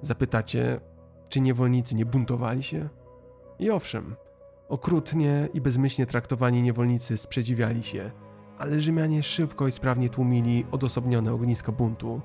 [0.01, 0.79] Zapytacie,
[1.29, 2.89] czy niewolnicy nie buntowali się?
[3.59, 4.15] I owszem,
[4.69, 8.11] okrutnie i bezmyślnie traktowani niewolnicy sprzeciwiali się,
[8.59, 12.21] ale Rzymianie szybko i sprawnie tłumili odosobnione ognisko buntu.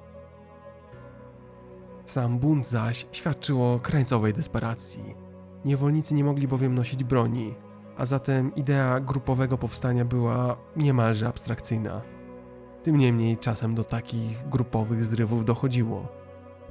[2.07, 5.14] Sam bunt zaś świadczył o krańcowej desperacji.
[5.64, 7.55] Niewolnicy nie mogli bowiem nosić broni,
[7.97, 12.03] a zatem idea grupowego powstania była niemalże abstrakcyjna.
[12.82, 16.09] Tym niemniej czasem do takich grupowych zrywów dochodziło.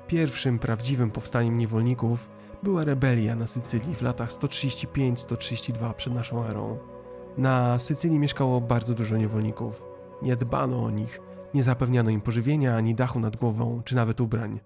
[0.07, 2.29] Pierwszym prawdziwym powstaniem niewolników
[2.63, 6.92] była rebelia na Sycylii w latach 135-132 przed naszą erą.
[7.37, 9.83] Na Sycylii mieszkało bardzo dużo niewolników.
[10.21, 11.19] Nie dbano o nich,
[11.53, 14.59] nie zapewniano im pożywienia ani dachu nad głową, czy nawet ubrań.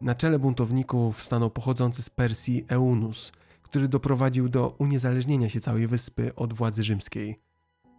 [0.00, 3.32] Na czele buntowników stanął pochodzący z Persji Eunus,
[3.62, 7.40] który doprowadził do uniezależnienia się całej wyspy od władzy rzymskiej.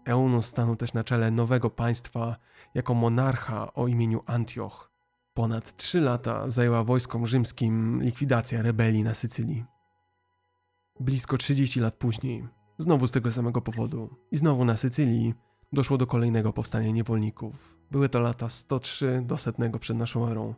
[0.05, 2.35] Eunus stanął też na czele nowego państwa
[2.73, 4.91] jako monarcha o imieniu Antioch.
[5.33, 9.65] Ponad trzy lata zajęła wojskom rzymskim likwidacja rebelii na Sycylii.
[10.99, 12.47] Blisko 30 lat później,
[12.81, 15.33] znowu z tego samego powodu i znowu na Sycylii,
[15.73, 17.77] doszło do kolejnego powstania niewolników.
[17.91, 20.55] Były to lata 103 do setnego przed naszą erą.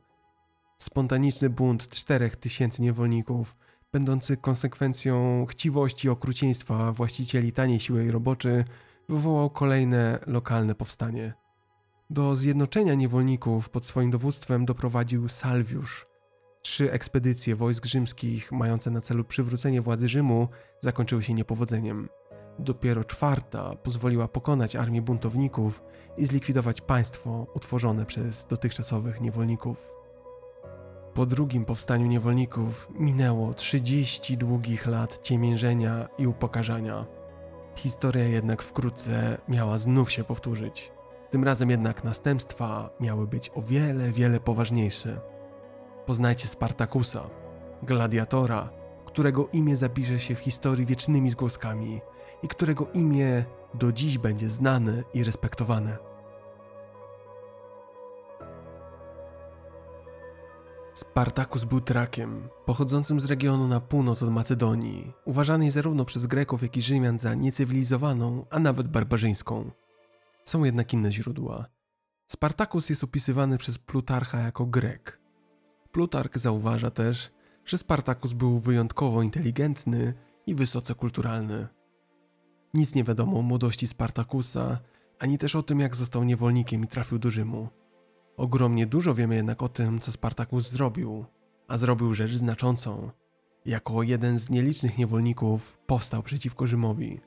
[0.77, 3.55] Spontaniczny bunt czterech tysięcy niewolników
[3.91, 8.63] będący konsekwencją chciwości i okrucieństwa właścicieli taniej siły roboczej,
[9.09, 11.33] wywołał kolejne lokalne powstanie.
[12.09, 16.12] Do zjednoczenia niewolników pod swoim dowództwem doprowadził Salwiusz.
[16.65, 20.47] Trzy ekspedycje wojsk rzymskich mające na celu przywrócenie władzy Rzymu
[20.81, 22.09] zakończyły się niepowodzeniem.
[22.59, 25.83] Dopiero czwarta pozwoliła pokonać armię buntowników
[26.17, 29.93] i zlikwidować państwo utworzone przez dotychczasowych niewolników.
[31.13, 37.05] Po drugim powstaniu niewolników minęło 30 długich lat ciemiężenia i upokarzania.
[37.75, 40.91] Historia jednak wkrótce miała znów się powtórzyć.
[41.31, 45.32] Tym razem jednak następstwa miały być o wiele, wiele poważniejsze.
[46.05, 47.29] Poznajcie Spartakusa,
[47.83, 48.69] gladiatora,
[49.05, 52.01] którego imię zapisze się w historii wiecznymi zgłoskami
[52.43, 55.97] i którego imię do dziś będzie znane i respektowane.
[60.93, 66.77] Spartakus był trakiem, pochodzącym z regionu na północ od Macedonii, uważanej zarówno przez Greków, jak
[66.77, 69.71] i Rzymian za niecywilizowaną, a nawet barbarzyńską.
[70.45, 71.65] Są jednak inne źródła.
[72.27, 75.22] Spartakus jest opisywany przez Plutarcha jako Grek.
[75.93, 77.31] Plutarch zauważa też,
[77.65, 80.13] że Spartakus był wyjątkowo inteligentny
[80.47, 81.67] i wysoce kulturalny.
[82.73, 84.79] Nic nie wiadomo o młodości Spartakusa,
[85.19, 87.69] ani też o tym, jak został niewolnikiem i trafił do Rzymu.
[88.37, 91.25] Ogromnie dużo wiemy jednak o tym, co Spartakus zrobił,
[91.67, 93.11] a zrobił rzecz znaczącą.
[93.65, 97.19] Jako jeden z nielicznych niewolników powstał przeciwko Rzymowi.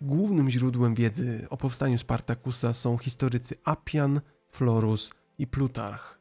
[0.00, 6.15] Głównym źródłem wiedzy o powstaniu Spartakusa są historycy Appian, Florus i Plutarch.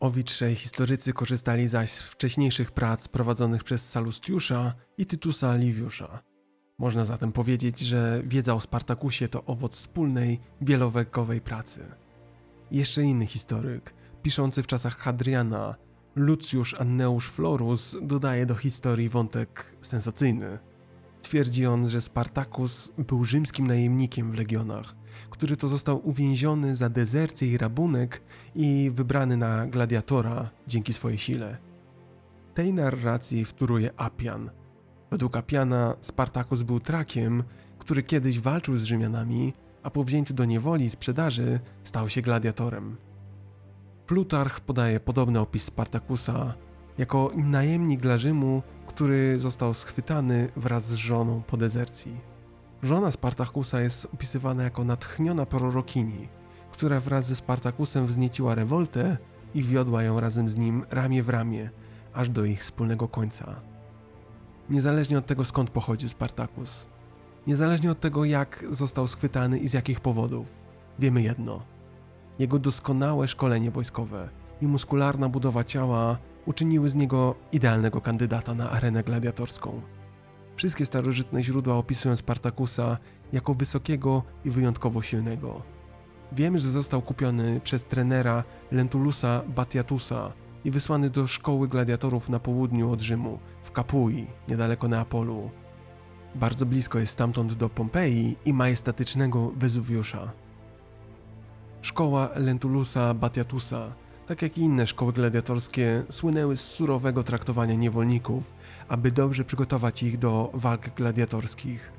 [0.00, 6.22] Owi trzej historycy korzystali zaś z wcześniejszych prac prowadzonych przez Salustiusza i Tytusa Liviusza.
[6.78, 11.80] Można zatem powiedzieć, że wiedza o Spartakusie to owoc wspólnej, wielowekowej pracy.
[12.70, 15.74] Jeszcze inny historyk, piszący w czasach Hadriana,
[16.16, 20.58] Lucius Anneusz Florus, dodaje do historii wątek sensacyjny.
[21.22, 24.94] Twierdzi on, że Spartacus był rzymskim najemnikiem w legionach,
[25.30, 28.22] który to został uwięziony za dezercję i rabunek
[28.54, 31.56] i wybrany na gladiatora dzięki swojej sile.
[32.54, 34.50] Tej narracji wtóruje Appian.
[35.10, 37.42] Według Appiana Spartacus był trakiem,
[37.78, 39.52] który kiedyś walczył z Rzymianami,
[39.82, 42.96] a po wzięciu do niewoli i sprzedaży stał się gladiatorem.
[44.06, 46.54] Plutarch podaje podobny opis Spartakusa
[46.98, 52.37] jako najemnik dla Rzymu, który został schwytany wraz z żoną po dezercji.
[52.82, 56.28] Żona Spartakusa jest opisywana jako natchniona prorokini,
[56.72, 59.16] która wraz ze Spartakusem wznieciła rewoltę
[59.54, 61.70] i wiodła ją razem z nim ramię w ramię,
[62.14, 63.60] aż do ich wspólnego końca.
[64.70, 66.88] Niezależnie od tego skąd pochodził Spartakus,
[67.48, 70.46] Niezależnie od tego, jak został schwytany i z jakich powodów,
[70.98, 71.62] wiemy jedno.
[72.38, 74.28] Jego doskonałe szkolenie wojskowe
[74.60, 79.80] i muskularna budowa ciała uczyniły z niego idealnego kandydata na arenę gladiatorską.
[80.58, 82.98] Wszystkie starożytne źródła opisują Spartakusa
[83.32, 85.62] jako wysokiego i wyjątkowo silnego.
[86.32, 90.32] Wiemy, że został kupiony przez trenera Lentulusa Batiatusa
[90.64, 95.50] i wysłany do szkoły gladiatorów na południu od Rzymu, w Capui, niedaleko Neapolu,
[96.34, 100.32] bardzo blisko jest stamtąd do Pompeji i majestatycznego Wezuwiusza.
[101.82, 103.92] Szkoła Lentulusa Batiatusa,
[104.28, 108.52] tak jak i inne szkoły gladiatorskie, słynęły z surowego traktowania niewolników,
[108.88, 111.92] aby dobrze przygotować ich do walk gladiatorskich.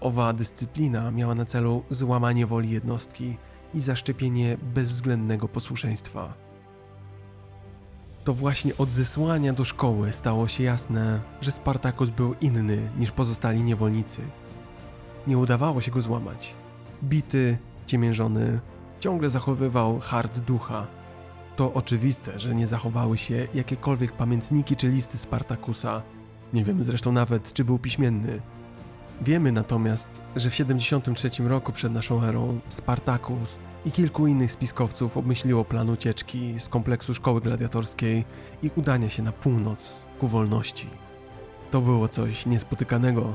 [0.00, 3.36] Owa dyscyplina miała na celu złamanie woli jednostki
[3.74, 6.34] i zaszczepienie bezwzględnego posłuszeństwa.
[8.24, 13.62] To właśnie od zesłania do szkoły stało się jasne, że Spartakus był inny niż pozostali
[13.62, 14.22] niewolnicy.
[15.26, 16.54] Nie udawało się go złamać.
[17.04, 18.60] Bity, ciemiężony,
[19.00, 20.86] ciągle zachowywał hard ducha.
[21.56, 26.02] To oczywiste, że nie zachowały się jakiekolwiek pamiętniki czy listy Spartakusa.
[26.52, 28.40] Nie wiemy zresztą nawet, czy był piśmienny.
[29.22, 35.64] Wiemy natomiast, że w 73 roku przed naszą erą Spartakus i kilku innych spiskowców obmyśliło
[35.64, 38.24] plan ucieczki z kompleksu szkoły gladiatorskiej
[38.62, 40.88] i udania się na północ ku wolności.
[41.70, 43.34] To było coś niespotykanego.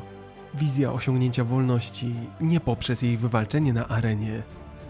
[0.54, 4.44] Wizja osiągnięcia wolności nie poprzez jej wywalczenie na arenie,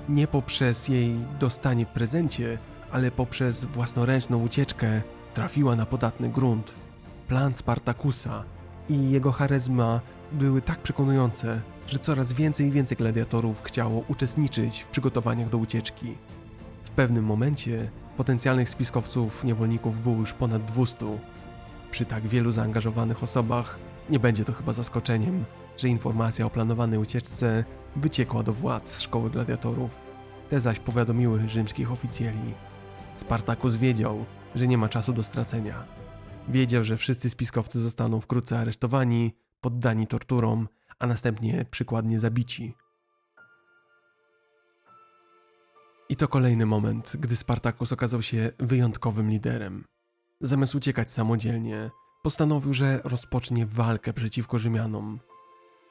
[0.09, 2.57] nie poprzez jej dostanie w prezencie,
[2.91, 5.01] ale poprzez własnoręczną ucieczkę
[5.33, 6.71] trafiła na podatny grunt.
[7.27, 8.43] Plan Spartakusa
[8.89, 10.01] i jego charyzma
[10.31, 16.15] były tak przekonujące, że coraz więcej i więcej gladiatorów chciało uczestniczyć w przygotowaniach do ucieczki.
[16.83, 21.05] W pewnym momencie potencjalnych spiskowców niewolników było już ponad 200.
[21.91, 23.79] Przy tak wielu zaangażowanych osobach
[24.09, 25.45] nie będzie to chyba zaskoczeniem,
[25.77, 27.63] że informacja o planowanej ucieczce
[27.95, 29.91] wyciekła do władz szkoły gladiatorów.
[30.49, 32.53] Te zaś powiadomiły rzymskich oficjeli.
[33.19, 34.25] Spartakus wiedział,
[34.55, 35.85] że nie ma czasu do stracenia.
[36.47, 40.67] Wiedział, że wszyscy spiskowcy zostaną wkrótce aresztowani, poddani torturom,
[40.99, 42.75] a następnie przykładnie zabici.
[46.09, 49.85] I to kolejny moment, gdy Spartakus okazał się wyjątkowym liderem.
[50.41, 51.89] Zamiast uciekać samodzielnie,
[52.23, 55.19] postanowił, że rozpocznie walkę przeciwko Rzymianom.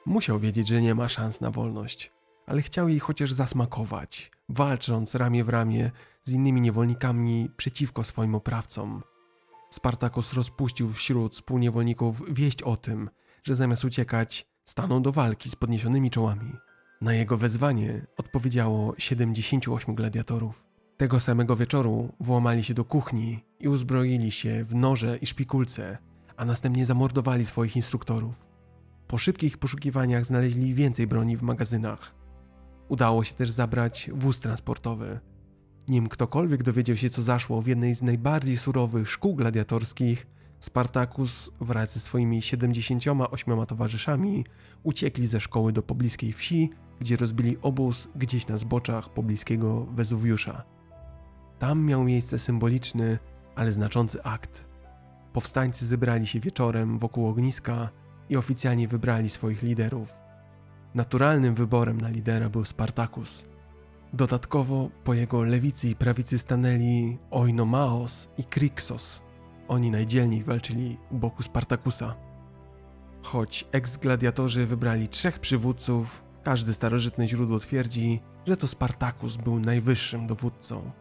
[0.05, 2.11] Musiał wiedzieć, że nie ma szans na wolność,
[2.49, 5.91] ale chciał jej chociaż zasmakować, walcząc ramię w ramię
[6.23, 9.03] z innymi niewolnikami przeciwko swoim oprawcom.
[9.69, 13.09] Spartakus rozpuścił wśród współniewolników wieść o tym,
[13.43, 16.53] że zamiast uciekać, staną do walki z podniesionymi czołami.
[17.01, 20.63] Na jego wezwanie odpowiedziało 78 gladiatorów.
[20.97, 25.97] Tego samego wieczoru włamali się do kuchni i uzbroili się w noże i szpikulce,
[26.37, 28.35] a następnie zamordowali swoich instruktorów.
[29.07, 32.18] Po szybkich poszukiwaniach znaleźli więcej broni w magazynach.
[32.89, 35.19] Udało się też zabrać wóz transportowy.
[35.87, 40.27] Nim ktokolwiek dowiedział się, co zaszło w jednej z najbardziej surowych szkół gladiatorskich,
[40.59, 44.45] Spartacus wraz ze swoimi 78 towarzyszami
[44.83, 50.63] uciekli ze szkoły do pobliskiej wsi, gdzie rozbili obóz gdzieś na zboczach pobliskiego Wezuwiusza.
[51.59, 53.19] Tam miał miejsce symboliczny,
[53.55, 54.65] ale znaczący akt.
[55.33, 57.89] Powstańcy zebrali się wieczorem wokół ogniska
[58.29, 60.18] i oficjalnie wybrali swoich liderów.
[60.95, 63.45] Naturalnym wyborem na lidera był Spartacus.
[64.13, 69.21] Dodatkowo po jego lewicy i prawicy stanęli Oinomaos i Krixos.
[69.67, 72.15] Oni najdzielniej walczyli u boku Spartakusa.
[73.21, 80.91] Choć eks-gladiatorzy wybrali trzech przywódców, każde starożytne źródło twierdzi, że to Spartakus był najwyższym dowódcą.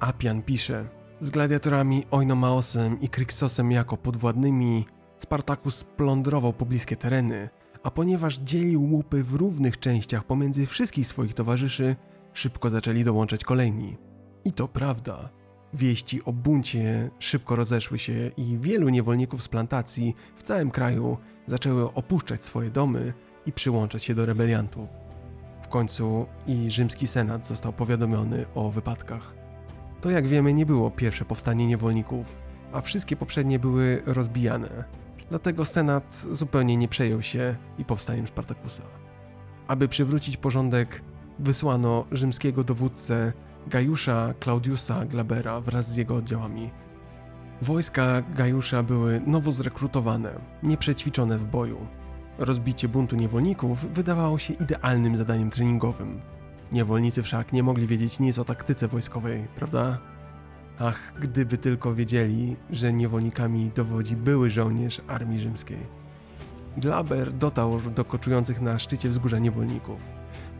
[0.00, 0.88] Apian pisze,
[1.20, 4.86] z gladiatorami Oinomaosem i Kryksosem jako podwładnymi
[5.24, 7.48] Spartakus plądrował pobliskie tereny,
[7.82, 11.96] a ponieważ dzielił łupy w równych częściach pomiędzy wszystkich swoich towarzyszy,
[12.32, 13.96] szybko zaczęli dołączać kolejni.
[14.44, 15.28] I to prawda.
[15.74, 21.92] Wieści o buncie szybko rozeszły się i wielu niewolników z plantacji w całym kraju zaczęły
[21.92, 23.12] opuszczać swoje domy
[23.46, 24.88] i przyłączać się do rebeliantów.
[25.62, 29.34] W końcu i rzymski senat został powiadomiony o wypadkach.
[30.00, 32.26] To jak wiemy nie było pierwsze powstanie niewolników,
[32.72, 35.03] a wszystkie poprzednie były rozbijane.
[35.30, 38.82] Dlatego senat zupełnie nie przejął się i powstaniem Spartakusa.
[39.66, 41.02] Aby przywrócić porządek,
[41.38, 43.32] wysłano rzymskiego dowódcę
[43.66, 46.70] Gajusza Claudiusa Glabera wraz z jego oddziałami.
[47.62, 51.86] Wojska Gajusza były nowo zrekrutowane, nieprzećwiczone w boju.
[52.38, 56.20] Rozbicie buntu niewolników wydawało się idealnym zadaniem treningowym.
[56.72, 59.98] Niewolnicy wszak nie mogli wiedzieć nic o taktyce wojskowej, prawda?
[60.78, 65.78] Ach, gdyby tylko wiedzieli, że niewolnikami dowodzi były żołnierz armii rzymskiej.
[66.76, 70.00] Glaber dotarł do koczujących na szczycie wzgórza niewolników.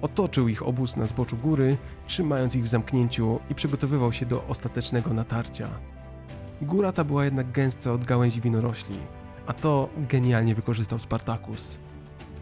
[0.03, 1.77] Otoczył ich obóz na zboczu góry,
[2.07, 5.69] trzymając ich w zamknięciu i przygotowywał się do ostatecznego natarcia.
[6.63, 8.99] Góra ta była jednak gęsta od gałęzi winorośli,
[9.47, 11.79] a to genialnie wykorzystał Spartacus.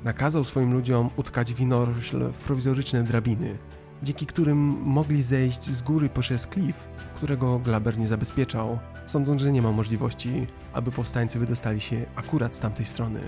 [0.05, 3.59] Nakazał swoim ludziom utkać winorośl w prowizoryczne drabiny,
[4.03, 9.63] dzięki którym mogli zejść z góry poprzez klif, którego Glaber nie zabezpieczał, sądząc, że nie
[9.63, 13.21] ma możliwości, aby powstańcy wydostali się akurat z tamtej strony.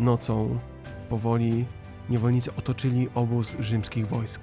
[0.00, 0.58] Nocą,
[1.08, 1.64] powoli,
[2.10, 4.40] niewolnicy otoczyli obóz rzymskich wojsk.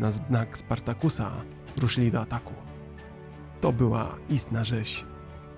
[0.00, 1.30] Na znak Spartakusa
[1.80, 2.54] ruszyli do ataku.
[3.60, 5.04] To była istna rzeź.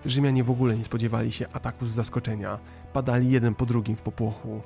[0.04, 2.58] Rzymianie w ogóle nie spodziewali się ataku z zaskoczenia,
[2.92, 4.62] padali jeden po drugim w popłochu.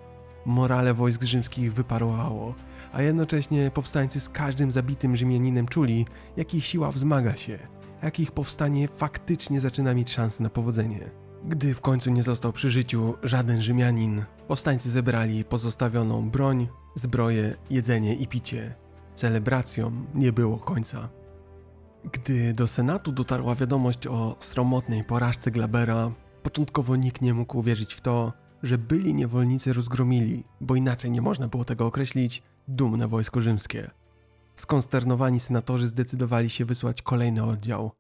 [0.47, 2.55] Morale wojsk rzymskich wyparowało,
[2.93, 6.07] a jednocześnie powstańcy z każdym zabitym Rzymianinem czuli,
[6.37, 7.59] jak ich siła wzmaga się,
[8.03, 11.11] jak ich powstanie faktycznie zaczyna mieć szansę na powodzenie.
[11.45, 18.15] Gdy w końcu nie został przy życiu żaden Rzymianin, powstańcy zebrali pozostawioną broń, zbroję, jedzenie
[18.15, 18.75] i picie.
[19.15, 21.09] Celebracjom nie było końca.
[22.13, 26.11] Gdy do Senatu dotarła wiadomość o sromotnej porażce Glabera,
[26.43, 31.49] początkowo nikt nie mógł uwierzyć w to, że byli niewolnicy rozgromili, bo inaczej nie można
[31.49, 33.91] było tego określić, dumne wojsko rzymskie.
[34.57, 37.91] Skonsternowani senatorzy zdecydowali się wysłać kolejny oddział.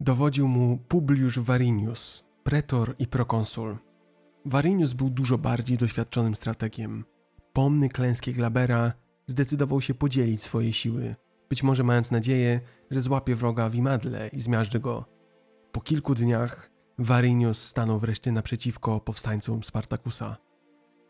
[0.00, 3.76] Dowodził mu Publiusz Varinius, pretor i prokonsul.
[4.44, 7.04] Varinius był dużo bardziej doświadczonym strategiem.
[7.52, 8.92] Pomny klęski Glabera
[9.26, 11.14] zdecydował się podzielić swoje siły,
[11.48, 12.60] być może mając nadzieję,
[12.90, 15.04] że złapie wroga w imadle i zmiażdży go.
[15.72, 20.36] Po kilku dniach Varinius stanął wreszcie naprzeciwko powstańcom Spartakusa.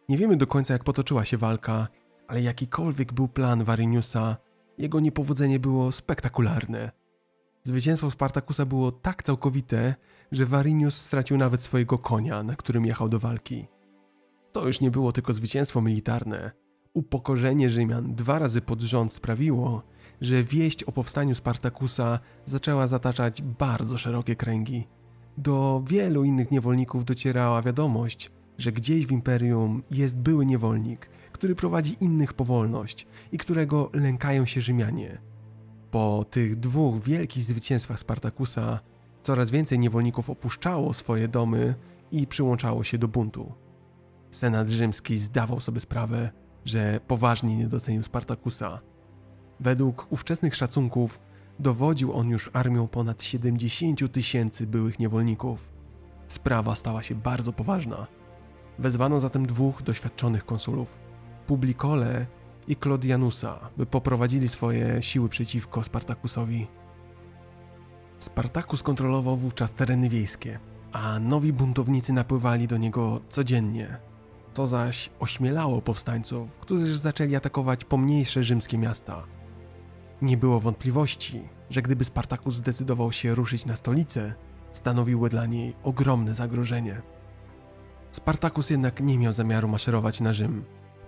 [0.08, 1.88] Nie wiemy do końca, jak potoczyła się walka,
[2.28, 4.36] ale jakikolwiek był plan Variniusa,
[4.78, 6.90] jego niepowodzenie było spektakularne.
[7.64, 9.94] Zwycięstwo Spartakusa było tak całkowite,
[10.32, 13.66] że Varinius stracił nawet swojego konia, na którym jechał do walki.
[14.52, 16.50] To już nie było tylko zwycięstwo militarne.
[16.94, 19.82] Upokorzenie Rzymian dwa razy pod rząd sprawiło,
[20.20, 24.88] że wieść o powstaniu Spartakusa zaczęła zataczać bardzo szerokie kręgi.
[25.38, 31.94] Do wielu innych niewolników docierała wiadomość, że gdzieś w imperium jest były niewolnik, który prowadzi
[32.00, 35.18] innych powolność i którego lękają się Rzymianie.
[35.90, 38.80] Po tych dwóch wielkich zwycięstwach Spartakusa
[39.22, 41.74] coraz więcej niewolników opuszczało swoje domy
[42.12, 43.52] i przyłączało się do buntu.
[44.30, 46.30] Senat rzymski zdawał sobie sprawę,
[46.64, 48.80] że poważnie nie docenił Spartakusa.
[49.60, 51.20] Według ówczesnych szacunków
[51.58, 55.72] dowodził on już armią ponad 70 tysięcy byłych niewolników.
[56.28, 58.06] Sprawa stała się bardzo poważna.
[58.78, 61.05] Wezwano zatem dwóch doświadczonych konsulów,
[61.46, 62.26] Publikole
[62.68, 66.66] i Clodianusa, by poprowadzili swoje siły przeciwko Spartakusowi.
[68.18, 70.58] Spartakus kontrolował wówczas tereny wiejskie,
[70.92, 73.96] a nowi buntownicy napływali do niego codziennie.
[74.54, 79.22] To zaś ośmielało powstańców, którzy zaczęli atakować pomniejsze rzymskie miasta.
[80.22, 84.34] Nie było wątpliwości, że gdyby Spartakus zdecydował się ruszyć na stolicę,
[84.72, 87.02] stanowiły dla niej ogromne zagrożenie.
[88.10, 90.64] Spartakus jednak nie miał zamiaru maszerować na Rzym.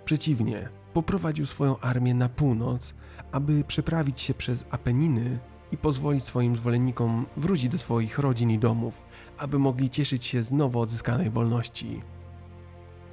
[0.09, 2.93] Przeciwnie, poprowadził swoją armię na północ,
[3.31, 5.39] aby przeprawić się przez Apeniny
[5.71, 9.03] i pozwolić swoim zwolennikom wrócić do swoich rodzin i domów,
[9.37, 12.01] aby mogli cieszyć się z nowo odzyskanej wolności.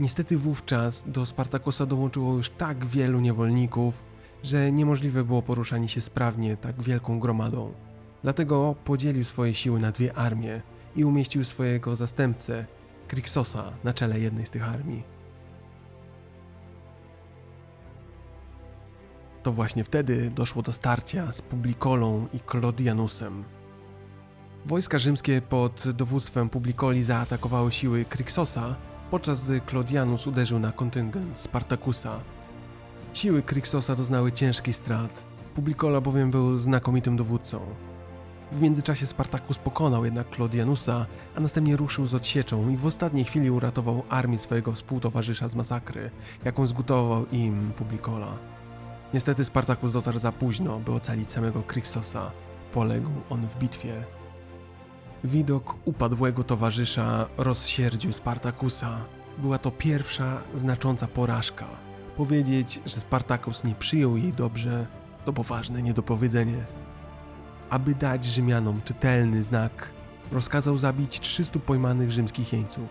[0.01, 4.05] Niestety wówczas do Spartakusa dołączyło już tak wielu niewolników,
[4.43, 7.73] że niemożliwe było poruszanie się sprawnie tak wielką gromadą.
[8.23, 10.63] Dlatego podzielił swoje siły na dwie armie
[10.95, 12.67] i umieścił swojego zastępcę,
[13.09, 15.16] Krixosa, na czele jednej z tych armii.
[19.47, 23.45] To właśnie wtedy doszło do starcia z Publikolą i Clodianusem.
[24.65, 28.75] Wojska rzymskie pod dowództwem Publikoli zaatakowały siły Krixosa,
[29.11, 32.21] podczas gdy Clodianus uderzył na kontyngent Spartakusa.
[33.13, 35.25] Siły Krixosa doznały ciężkich strat,
[35.55, 37.61] Publikola bowiem był znakomitym dowódcą.
[38.53, 41.07] W międzyczasie Spartakus pokonał jednak Clodianusa,
[41.37, 46.11] a następnie ruszył z odsieczą i w ostatniej chwili uratował armię swojego współtowarzysza z masakry,
[46.45, 48.56] jaką zgotował im Publikola.
[49.15, 52.31] Niestety Spartakus dotarł za późno, by ocalić samego Krixosa.
[52.73, 54.05] Poległ on w bitwie.
[55.25, 58.99] Widok upadłego towarzysza rozsierdził Spartakusa.
[59.39, 61.67] Była to pierwsza znacząca porażka.
[62.17, 64.87] Powiedzieć, że Spartakus nie przyjął jej dobrze,
[65.25, 66.65] to poważne niedopowiedzenie.
[67.71, 69.91] Aby dać Rzymianom czytelny znak,
[70.33, 72.89] rozkazał zabić 300 pojmanych rzymskich jeńców.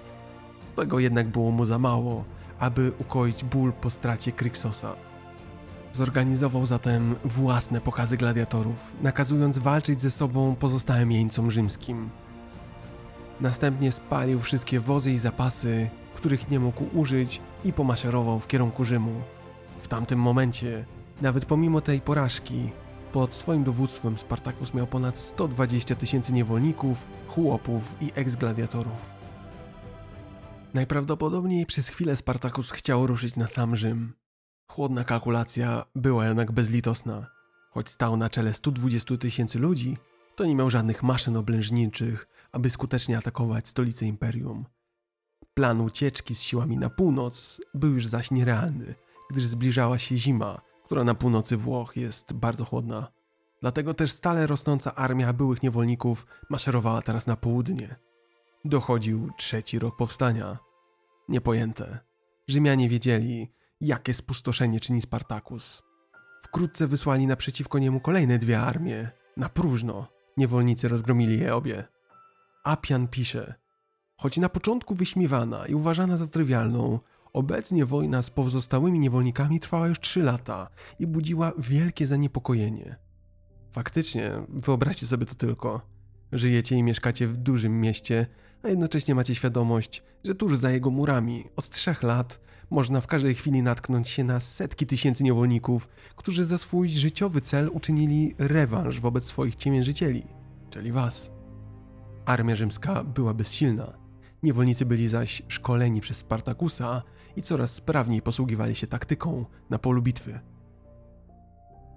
[0.76, 2.24] Tego jednak było mu za mało,
[2.60, 4.96] aby ukoić ból po stracie Kryksosa.
[5.96, 12.10] Zorganizował zatem własne pokazy gladiatorów, nakazując walczyć ze sobą pozostałym jeńcom rzymskim.
[13.42, 19.22] Następnie spalił wszystkie wozy i zapasy, których nie mógł użyć i pomaszerował w kierunku Rzymu.
[19.80, 20.86] W tamtym momencie,
[21.22, 22.70] nawet pomimo tej porażki,
[23.12, 29.16] pod swoim dowództwem Spartakus miał ponad 120 tysięcy niewolników, chłopów i eksgladiatorów.
[30.74, 34.25] Najprawdopodobniej przez chwilę Spartakus chciał ruszyć na sam Rzym.
[34.68, 37.28] Chłodna kalkulacja była jednak bezlitosna.
[37.72, 39.98] Choć stał na czele 120 tysięcy ludzi,
[40.36, 44.66] to nie miał żadnych maszyn oblężniczych, aby skutecznie atakować stolicę imperium.
[45.54, 48.96] Plan ucieczki z siłami na północ był już zaś nierealny,
[49.30, 53.12] gdyż zbliżała się zima, która na północy Włoch jest bardzo chłodna.
[53.62, 57.96] Dlatego też stale rosnąca armia byłych niewolników maszerowała teraz na południe.
[58.66, 60.58] Dochodził trzeci rok powstania.
[61.30, 62.00] Niepojęte.
[62.48, 63.52] Rzymianie wiedzieli,
[63.86, 65.84] jakie spustoszenie czyni Spartakus.
[66.44, 69.10] Wkrótce wysłali naprzeciwko niemu kolejne dwie armie.
[69.38, 70.08] Na próżno.
[70.38, 71.84] Niewolnicy rozgromili je obie.
[72.64, 73.54] Apian pisze:
[74.18, 77.00] Choć na początku wyśmiewana i uważana za trywialną,
[77.34, 82.96] obecnie wojna z pozostałymi niewolnikami trwała już trzy lata i budziła wielkie zaniepokojenie.
[83.72, 85.82] Faktycznie, wyobraźcie sobie to tylko.
[86.32, 88.28] Żyjecie i mieszkacie w dużym mieście,
[88.64, 92.45] a jednocześnie macie świadomość, że tuż za jego murami od trzech lat
[92.76, 97.70] można w każdej chwili natknąć się na setki tysięcy niewolników, którzy za swój życiowy cel
[97.74, 100.24] uczynili rewanż wobec swoich ciemiężycieli,
[100.70, 101.32] czyli was.
[102.26, 103.94] Armia rzymska była bezsilna.
[104.44, 107.02] Niewolnicy byli zaś szkoleni przez Spartakusa
[107.36, 110.40] i coraz sprawniej posługiwali się taktyką na polu bitwy.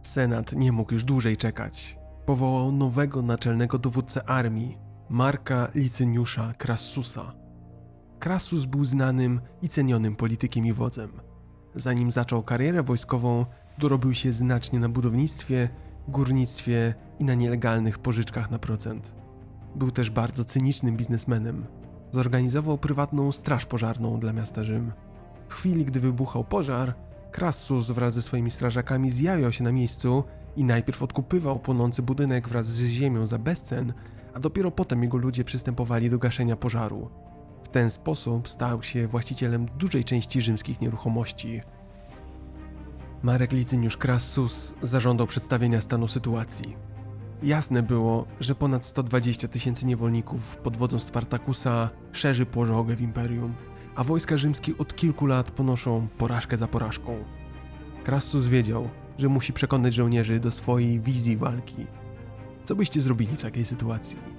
[0.02, 1.98] Senat nie mógł już dłużej czekać.
[2.26, 4.78] Powołał nowego naczelnego dowódcę armii,
[5.08, 7.47] Marka Licyniusza Crassusa.
[8.18, 11.10] Crassus był znanym i cenionym politykiem i wodzem.
[11.74, 13.46] Zanim zaczął karierę wojskową,
[13.78, 15.68] dorobił się znacznie na budownictwie,
[16.08, 19.14] górnictwie i na nielegalnych pożyczkach na procent.
[19.74, 21.66] Był też bardzo cynicznym biznesmenem.
[22.12, 24.92] Zorganizował prywatną straż pożarną dla miasta Rzym.
[25.48, 26.94] W chwili, gdy wybuchał pożar,
[27.32, 30.24] Crassus wraz ze swoimi strażakami zjawiał się na miejscu
[30.56, 33.92] i najpierw odkupywał płonący budynek wraz z ziemią za bezcen,
[34.34, 37.10] a dopiero potem jego ludzie przystępowali do gaszenia pożaru.
[37.68, 41.60] W ten sposób stał się właścicielem dużej części rzymskich nieruchomości.
[43.22, 46.76] Marek Licyniusz Crassus zażądał przedstawienia stanu sytuacji.
[47.42, 53.54] Jasne było, że ponad 120 tysięcy niewolników pod wodzą Spartakusa szerzy pożogę w imperium,
[53.96, 57.24] a wojska rzymskie od kilku lat ponoszą porażkę za porażką.
[58.04, 58.88] Crassus wiedział,
[59.18, 61.86] że musi przekonać żołnierzy do swojej wizji walki.
[62.64, 64.37] Co byście zrobili w takiej sytuacji?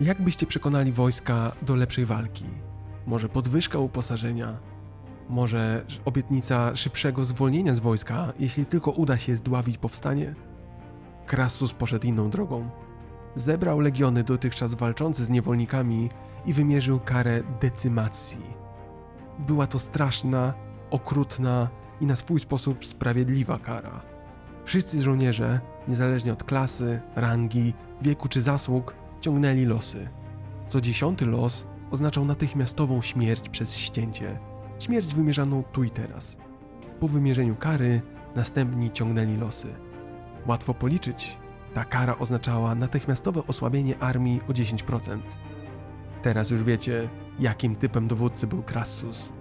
[0.00, 2.44] Jak byście przekonali wojska do lepszej walki?
[3.06, 4.58] Może podwyżka uposażenia?
[5.28, 10.34] Może obietnica szybszego zwolnienia z wojska, jeśli tylko uda się zdławić powstanie?
[11.26, 12.70] Crassus poszedł inną drogą.
[13.36, 16.10] Zebrał legiony dotychczas walczące z niewolnikami
[16.46, 18.46] i wymierzył karę decymacji.
[19.38, 20.54] Była to straszna,
[20.90, 21.68] okrutna
[22.00, 24.02] i na swój sposób sprawiedliwa kara.
[24.64, 28.94] Wszyscy żołnierze, niezależnie od klasy, rangi, wieku czy zasług,
[29.26, 30.08] ciągnęli losy.
[30.68, 34.38] Co dziesiąty los oznaczał natychmiastową śmierć przez ścięcie.
[34.78, 36.36] Śmierć wymierzaną tu i teraz.
[37.00, 38.02] Po wymierzeniu kary
[38.36, 39.68] następni ciągnęli losy.
[40.46, 41.38] Łatwo policzyć.
[41.74, 45.18] Ta kara oznaczała natychmiastowe osłabienie armii o 10%.
[46.22, 47.08] Teraz już wiecie,
[47.38, 49.32] jakim typem dowódcy był Crassus.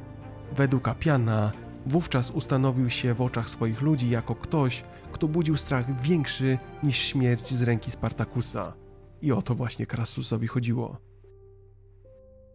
[0.56, 1.52] Według Apiana
[1.86, 7.53] wówczas ustanowił się w oczach swoich ludzi jako ktoś, kto budził strach większy niż śmierć
[7.53, 8.85] z ręki Spartakusa.
[9.22, 10.98] I o to właśnie Crassusowi chodziło.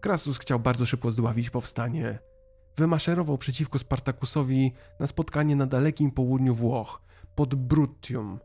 [0.00, 2.18] Crassus chciał bardzo szybko zdławić powstanie.
[2.76, 7.02] Wymaszerował przeciwko Spartakusowi na spotkanie na dalekim południu Włoch,
[7.34, 8.38] pod Bruttium.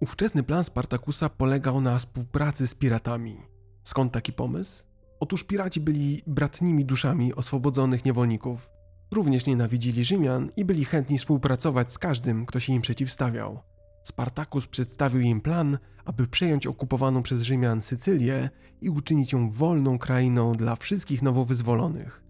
[0.00, 3.36] Ówczesny plan Spartakusa polegał na współpracy z piratami.
[3.84, 4.84] Skąd taki pomysł?
[5.20, 8.70] Otóż piraci byli bratnimi duszami oswobodzonych niewolników.
[9.14, 13.60] Również nienawidzili Rzymian i byli chętni współpracować z każdym, kto się im przeciwstawiał.
[14.06, 18.50] Spartakus przedstawił im plan, aby przejąć okupowaną przez Rzymian Sycylię
[18.80, 22.22] i uczynić ją wolną krainą dla wszystkich nowo wyzwolonych.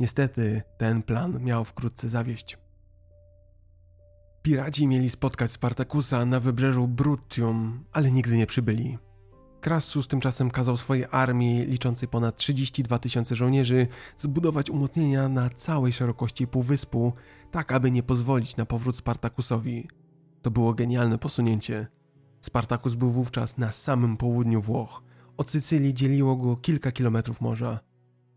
[0.00, 2.58] Niestety, ten plan miał wkrótce zawieść.
[4.42, 8.98] Piraci mieli spotkać Spartakusa na wybrzeżu Bruttium, ale nigdy nie przybyli.
[9.60, 13.86] Crassus tymczasem kazał swojej armii, liczącej ponad 32 tysiące żołnierzy,
[14.18, 17.12] zbudować umocnienia na całej szerokości półwyspu,
[17.50, 19.88] tak aby nie pozwolić na powrót Spartakusowi.
[20.42, 21.86] To było genialne posunięcie.
[22.40, 25.02] Spartakus był wówczas na samym południu Włoch.
[25.36, 27.80] Od Sycylii dzieliło go kilka kilometrów morza.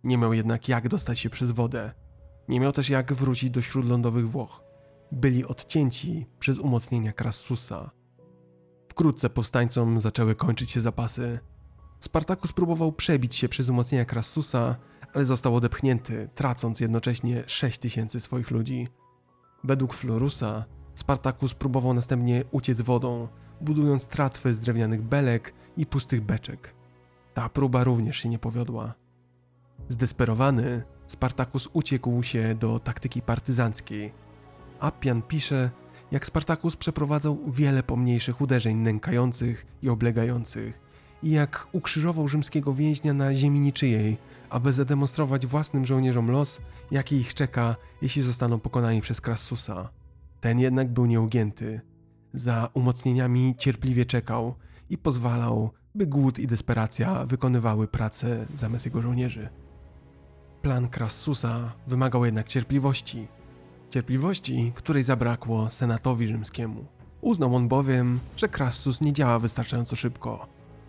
[0.03, 1.93] Nie miał jednak jak dostać się przez wodę.
[2.47, 4.63] Nie miał też jak wrócić do śródlądowych Włoch.
[5.11, 7.91] Byli odcięci przez umocnienia Crassusa.
[8.87, 11.39] Wkrótce powstańcom zaczęły kończyć się zapasy.
[11.99, 14.75] Spartakus próbował przebić się przez umocnienia Crassusa,
[15.13, 18.87] ale został odepchnięty, tracąc jednocześnie 6 tysięcy swoich ludzi.
[19.63, 20.65] Według Florusa,
[20.95, 23.27] Spartakus próbował następnie uciec wodą,
[23.61, 26.73] budując tratwy z drewnianych belek i pustych beczek.
[27.33, 28.93] Ta próba również się nie powiodła.
[29.89, 34.13] Zdesperowany, Spartakus uciekł się do taktyki partyzanckiej.
[34.79, 35.71] Appian pisze,
[36.11, 40.79] jak Spartakus przeprowadzał wiele pomniejszych uderzeń nękających i oblegających,
[41.23, 44.17] i jak ukrzyżował rzymskiego więźnia na ziemi niczyjej,
[44.49, 46.61] aby zademonstrować własnym żołnierzom los,
[46.91, 49.89] jaki ich czeka, jeśli zostaną pokonani przez Crassusa.
[50.43, 51.81] Ten jednak był nieugięty.
[52.33, 54.55] Za umocnieniami cierpliwie czekał
[54.89, 59.49] i pozwalał, by głód i desperacja wykonywały pracę zamiast jego żołnierzy.
[60.61, 63.27] Plan Crassusa wymagał jednak cierpliwości,
[63.89, 66.85] Cierpliwości, której zabrakło senatowi rzymskiemu.
[67.21, 70.47] Uznał on bowiem, że Crassus nie działa wystarczająco szybko.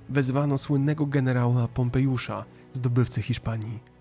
[0.09, 3.94] Wezwano słynnego generała Pompejusza, zdobywcę Hiszpanii.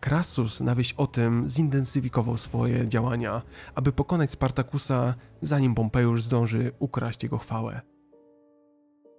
[0.00, 3.42] Crassus na wieść o tym zintensyfikował swoje działania,
[3.74, 7.80] aby pokonać Spartakusa, zanim Pompejusz zdąży ukraść jego chwałę.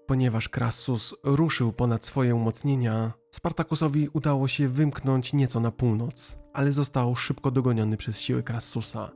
[0.08, 7.16] Ponieważ Crassus ruszył ponad swoje umocnienia, Spartakusowi udało się wymknąć nieco na północ, ale został
[7.16, 9.12] szybko dogoniony przez siły Crassusa.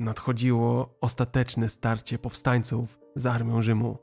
[0.00, 3.98] Nadchodziło ostateczne starcie powstańców z armią Rzymu.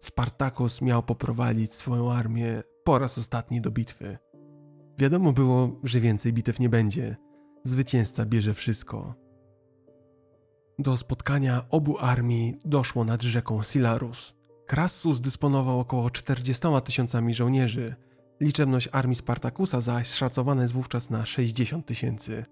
[0.00, 4.18] Spartakus miał poprowadzić swoją armię po raz ostatni do bitwy.
[4.98, 7.16] Wiadomo było, że więcej bitew nie będzie.
[7.64, 9.14] Zwycięzca bierze wszystko.
[10.78, 14.34] Do spotkania obu armii doszło nad rzeką Silarus.
[14.66, 17.94] Crassus dysponował około 40 tysiącami żołnierzy.
[18.40, 22.44] Liczebność armii Spartakusa zaś szacowana jest wówczas na 60 tysięcy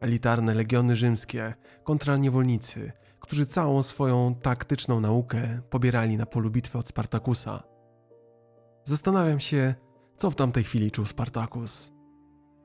[0.00, 1.54] elitarne legiony rzymskie
[1.84, 7.62] kontra niewolnicy, którzy całą swoją taktyczną naukę pobierali na polu bitwy od Spartakusa.
[8.84, 9.74] Zastanawiam się,
[10.18, 11.92] co w tamtej chwili czuł Spartakus.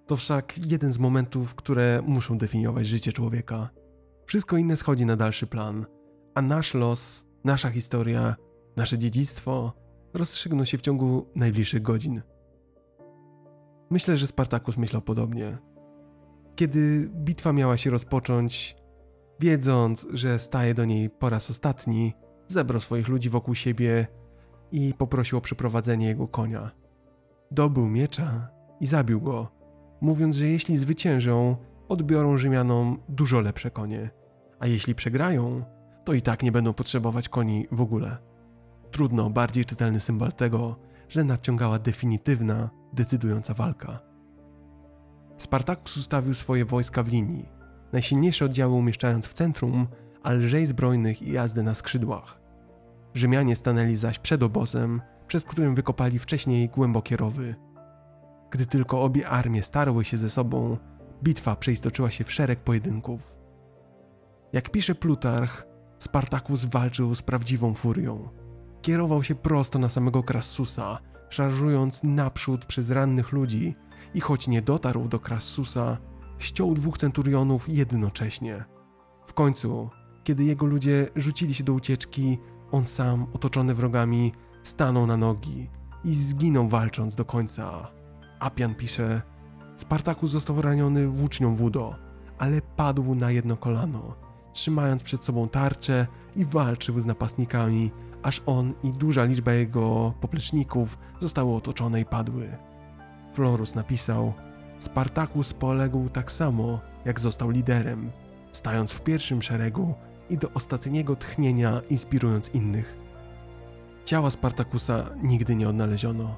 [0.07, 3.69] To wszak jeden z momentów, które muszą definiować życie człowieka.
[4.25, 5.85] Wszystko inne schodzi na dalszy plan,
[6.35, 8.35] a nasz los, nasza historia,
[8.75, 9.73] nasze dziedzictwo
[10.13, 12.21] rozstrzygną się w ciągu najbliższych godzin.
[13.89, 15.57] Myślę, że Spartakus myślał podobnie.
[16.55, 18.75] Kiedy bitwa miała się rozpocząć,
[19.39, 22.13] wiedząc, że staje do niej po raz ostatni,
[22.47, 24.07] zebrał swoich ludzi wokół siebie
[24.71, 26.82] i poprosił o przeprowadzenie jego konia.
[27.51, 28.49] Dobył miecza
[28.79, 29.51] i zabił go,
[30.01, 31.55] mówiąc, że jeśli zwyciężą,
[31.89, 34.09] odbiorą Rzymianom dużo lepsze konie,
[34.59, 35.63] a jeśli przegrają,
[36.05, 38.17] to i tak nie będą potrzebować koni w ogóle.
[38.91, 40.75] Trudno bardziej czytelny symbol tego,
[41.09, 43.99] że nadciągała definitywna, decydująca walka.
[45.37, 47.49] Spartakus ustawił swoje wojska w linii,
[47.93, 49.87] najsilniejsze oddziały umieszczając w centrum,
[50.23, 52.39] a lżej zbrojnych i jazdę na skrzydłach.
[53.13, 55.01] Rzymianie stanęli zaś przed obozem,
[55.33, 57.55] przed którym wykopali wcześniej głębokie rowy.
[58.51, 60.77] Gdy tylko obie armie starły się ze sobą,
[61.23, 63.35] bitwa przeistoczyła się w szereg pojedynków.
[64.51, 65.65] Jak pisze Plutarch,
[65.99, 68.29] Spartakus walczył z prawdziwą furią.
[68.81, 70.99] Kierował się prosto na samego Krassusa,
[71.29, 73.75] szarżując naprzód przez rannych ludzi
[74.13, 75.97] i choć nie dotarł do Krassusa,
[76.37, 78.63] ściął dwóch centurionów jednocześnie.
[79.27, 79.89] W końcu,
[80.23, 82.37] kiedy jego ludzie rzucili się do ucieczki,
[82.71, 84.31] on sam, otoczony wrogami,
[84.63, 85.69] stanął na nogi
[86.05, 87.87] i zginął walcząc do końca.
[88.39, 89.21] Apian pisze:
[89.77, 91.95] Spartakus został raniony włócznią Wudo,
[92.37, 94.15] ale padł na jedno kolano,
[94.53, 97.91] trzymając przed sobą tarczę i walczył z napastnikami,
[98.23, 102.57] aż on i duża liczba jego popleczników zostały otoczone i padły.
[103.33, 104.33] Florus napisał:
[104.79, 108.11] Spartakus poległ tak samo, jak został liderem,
[108.51, 109.93] stając w pierwszym szeregu
[110.29, 113.02] i do ostatniego tchnienia inspirując innych.
[114.05, 116.35] Ciała Spartakusa nigdy nie odnaleziono.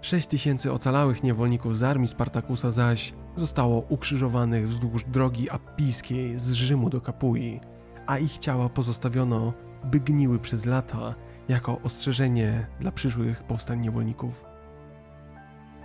[0.00, 6.90] Sześć tysięcy ocalałych niewolników z armii Spartakusa zaś zostało ukrzyżowanych wzdłuż drogi apijskiej z Rzymu
[6.90, 7.60] do Kapui,
[8.06, 9.52] a ich ciała pozostawiono,
[9.84, 11.14] by gniły przez lata
[11.48, 14.46] jako ostrzeżenie dla przyszłych powstań niewolników.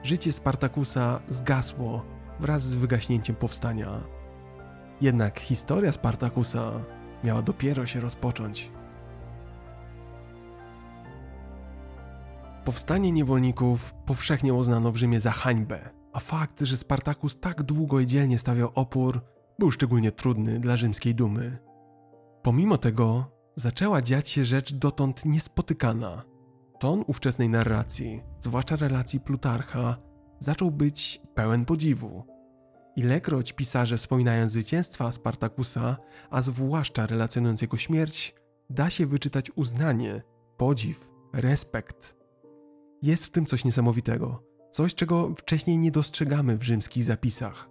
[0.04, 2.06] Życie Spartakusa zgasło
[2.40, 4.02] wraz z wygaśnięciem powstania.
[5.02, 6.72] Jednak historia Spartakusa
[7.24, 8.72] miała dopiero się rozpocząć.
[12.66, 18.06] Powstanie niewolników powszechnie uznano w Rzymie za hańbę, a fakt, że Spartakus tak długo i
[18.06, 19.22] dzielnie stawiał opór,
[19.60, 21.58] był szczególnie trudny dla rzymskiej dumy.
[22.44, 26.24] Pomimo tego zaczęła dziać się rzecz dotąd niespotykana.
[26.80, 29.98] Ton ówczesnej narracji, zwłaszcza relacji Plutarcha,
[30.40, 32.26] zaczął być pełen podziwu.
[32.96, 35.98] Ilekroć pisarze wspominają zwycięstwa Spartakusa,
[36.30, 38.36] a zwłaszcza relacjonując jego śmierć,
[38.70, 40.22] da się wyczytać uznanie,
[40.58, 42.21] podziw, respekt.
[43.02, 47.70] Jest w tym coś niesamowitego, coś czego wcześniej nie dostrzegamy w rzymskich zapisach.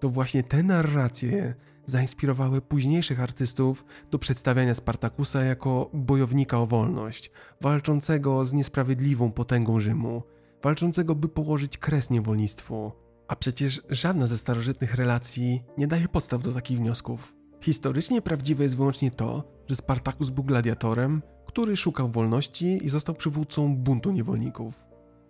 [0.00, 1.54] To właśnie te narracje
[1.86, 7.30] zainspirowały późniejszych artystów do przedstawiania Spartakusa jako bojownika o wolność,
[7.60, 10.22] walczącego z niesprawiedliwą potęgą Rzymu,
[10.62, 12.92] walczącego by położyć kres niewolnictwu.
[13.28, 17.34] A przecież żadna ze starożytnych relacji nie daje podstaw do takich wniosków.
[17.60, 21.22] Historycznie prawdziwe jest wyłącznie to, że Spartakus był gladiatorem,
[21.52, 24.84] który szukał wolności i został przywódcą buntu niewolników.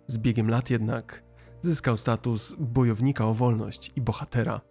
[0.07, 1.23] Z biegiem lat jednak
[1.61, 4.61] zyskał status bojownika o wolność i bohatera.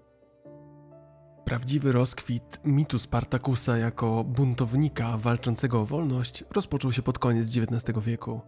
[1.44, 8.40] Prawdziwy rozkwit mitu Spartakusa jako buntownika walczącego o wolność rozpoczął się pod koniec XIX wieku.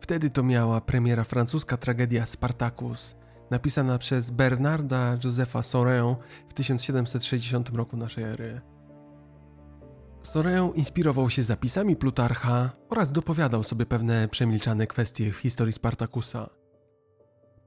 [0.00, 3.16] Wtedy to miała premiera francuska tragedia Spartacus,
[3.50, 6.16] napisana przez Bernarda Josepha Soreę
[6.48, 8.71] w 1760 roku naszej ery.
[10.22, 16.50] Soreę inspirował się zapisami Plutarcha oraz dopowiadał sobie pewne przemilczane kwestie w historii Spartakusa.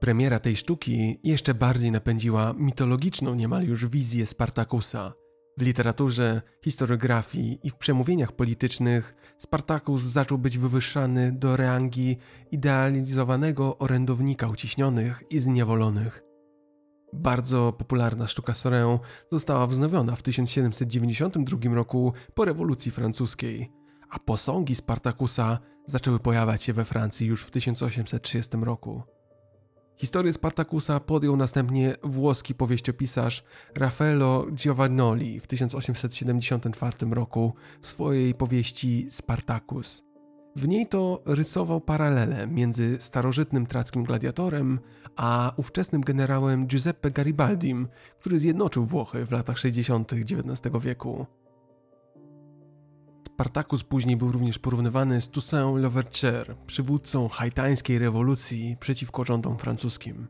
[0.00, 5.12] Premiera tej sztuki jeszcze bardziej napędziła mitologiczną niemal już wizję Spartakusa.
[5.58, 12.16] W literaturze, historiografii i w przemówieniach politycznych Spartakus zaczął być wywyższany do rangi
[12.50, 16.25] idealizowanego orędownika uciśnionych i zniewolonych.
[17.16, 18.98] Bardzo popularna sztuka Sorę
[19.32, 23.72] została wznowiona w 1792 roku po rewolucji francuskiej,
[24.10, 29.02] a posągi Spartakusa zaczęły pojawiać się we Francji już w 1830 roku.
[29.96, 33.44] Historię Spartakusa podjął następnie włoski powieściopisarz
[33.74, 40.05] Raffaello Giovannoli w 1874 roku w swojej powieści Spartacus.
[40.56, 44.80] W niej to rysował paralele między starożytnym trackim gladiatorem
[45.16, 47.88] a ówczesnym generałem Giuseppe Garibaldim,
[48.20, 50.12] który zjednoczył Włochy w latach 60.
[50.12, 51.26] XIX wieku.
[53.26, 60.28] Spartacus później był również porównywany z Toussaint Louverture, przywódcą haitańskiej rewolucji przeciwko rządom francuskim.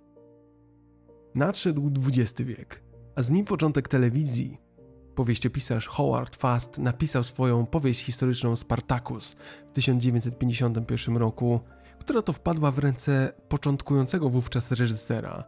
[1.34, 2.82] Nadszedł XX wiek,
[3.16, 4.65] a z nim początek telewizji.
[5.16, 9.36] Powieściopisarz Howard Fast napisał swoją powieść historyczną Spartacus
[9.70, 11.60] w 1951 roku,
[11.98, 15.44] która to wpadła w ręce początkującego wówczas reżysera.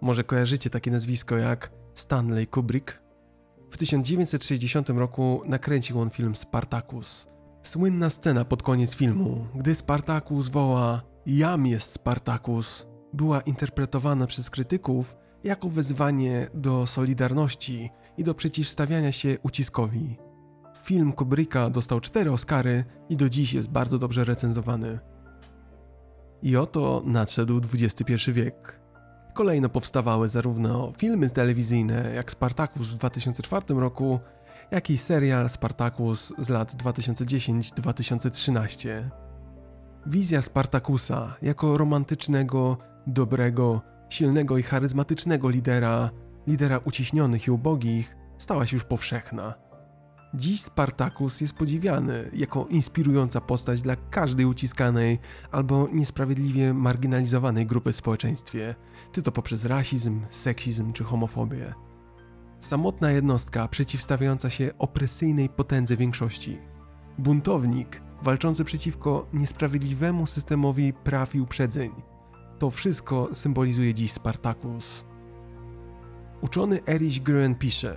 [0.00, 2.98] Może kojarzycie takie nazwisko jak Stanley Kubrick?
[3.70, 7.26] W 1960 roku nakręcił on film Spartacus.
[7.62, 15.16] Słynna scena pod koniec filmu, gdy Spartacus woła Jam jest Spartacus, była interpretowana przez krytyków
[15.44, 20.16] jako wezwanie do solidarności i do przeciwstawiania się uciskowi.
[20.82, 24.98] Film Kubricka dostał cztery Oscary i do dziś jest bardzo dobrze recenzowany.
[26.42, 28.80] I oto nadszedł XXI wiek.
[29.34, 34.20] Kolejno powstawały zarówno filmy telewizyjne jak Spartacus w 2004 roku,
[34.70, 38.88] jak i serial Spartacus z lat 2010-2013.
[40.06, 46.10] Wizja Spartakusa jako romantycznego, dobrego, silnego i charyzmatycznego lidera,
[46.48, 49.54] lidera uciśnionych i ubogich, stała się już powszechna.
[50.34, 55.18] Dziś Spartacus jest podziwiany jako inspirująca postać dla każdej uciskanej
[55.50, 58.74] albo niesprawiedliwie marginalizowanej grupy w społeczeństwie,
[59.12, 61.74] czy to poprzez rasizm, seksizm czy homofobię.
[62.60, 66.58] Samotna jednostka przeciwstawiająca się opresyjnej potędze większości.
[67.18, 71.90] Buntownik walczący przeciwko niesprawiedliwemu systemowi praw i uprzedzeń.
[72.58, 75.07] To wszystko symbolizuje dziś Spartacus.
[76.40, 77.96] Uczony Erich Grön pisze: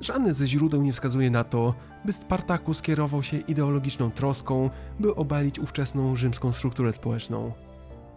[0.00, 1.74] Żadne ze źródeł nie wskazuje na to,
[2.04, 4.70] by Spartacus kierował się ideologiczną troską,
[5.00, 7.52] by obalić ówczesną rzymską strukturę społeczną.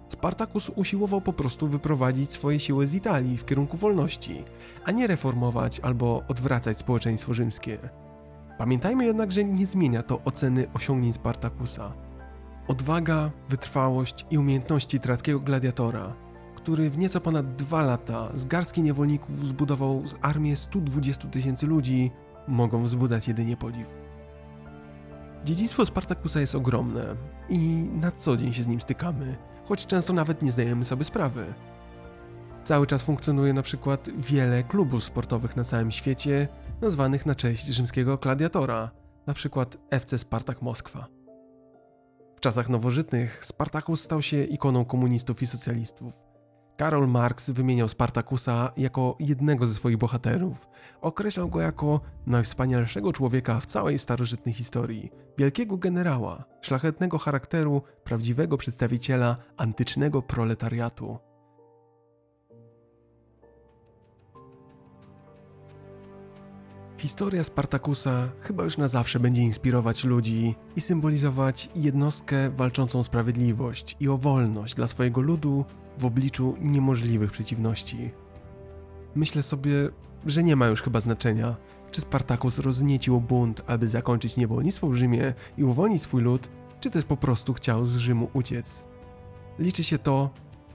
[0.09, 4.43] Spartacus usiłował po prostu wyprowadzić swoje siły z Italii w kierunku wolności,
[4.85, 7.77] a nie reformować albo odwracać społeczeństwo rzymskie.
[8.57, 11.93] Pamiętajmy jednak, że nie zmienia to oceny osiągnięć Spartakusa.
[12.67, 16.13] Odwaga, wytrwałość i umiejętności trackiego gladiatora,
[16.67, 22.11] który w nieco ponad dwa lata z garstki niewolników zbudował armię 120 tysięcy ludzi,
[22.47, 23.87] mogą wzbudzać jedynie podziw.
[25.45, 27.15] Dziedzictwo Spartakusa jest ogromne
[27.49, 27.59] i
[27.93, 31.53] na co dzień się z nim stykamy, choć często nawet nie zdajemy sobie sprawy.
[32.63, 36.47] Cały czas funkcjonuje na przykład wiele klubów sportowych na całym świecie,
[36.81, 38.91] nazwanych na cześć rzymskiego gladiatora,
[39.27, 41.07] na przykład FC Spartak Moskwa.
[42.35, 46.26] W czasach nowożytnych Spartakus stał się ikoną komunistów i socjalistów.
[46.77, 50.67] Karol Marx wymieniał Spartakusa jako jednego ze swoich bohaterów.
[51.01, 59.37] Określał go jako najwspanialszego człowieka w całej starożytnej historii, wielkiego generała, szlachetnego charakteru, prawdziwego przedstawiciela
[59.57, 61.17] antycznego proletariatu.
[66.97, 73.97] Historia Spartakusa chyba już na zawsze będzie inspirować ludzi i symbolizować jednostkę walczącą o sprawiedliwość
[73.99, 75.65] i o wolność dla swojego ludu
[75.97, 78.11] w obliczu niemożliwych przeciwności.
[79.15, 79.89] Myślę sobie,
[80.25, 81.55] że nie ma już chyba znaczenia,
[81.91, 86.49] czy Spartakus rozniecił bunt, aby zakończyć niewolnictwo w Rzymie i uwolnić swój lud,
[86.79, 88.87] czy też po prostu chciał z Rzymu uciec.
[89.59, 90.29] Liczy się to,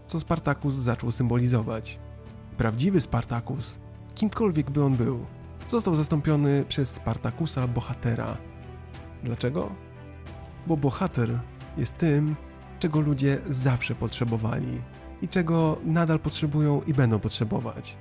[0.07, 1.99] co Spartakus zaczął symbolizować.
[2.57, 3.79] Prawdziwy Spartakus,
[4.15, 5.27] kimkolwiek by on był,
[5.69, 8.37] został zastąpiony przez Spartakusa bohatera.
[9.25, 9.71] Dlaczego?
[10.67, 11.41] Bo bohater
[11.77, 12.37] jest tym,
[12.79, 14.81] czego ludzie zawsze potrzebowali
[15.23, 17.97] i czego nadal potrzebują i będą potrzebować.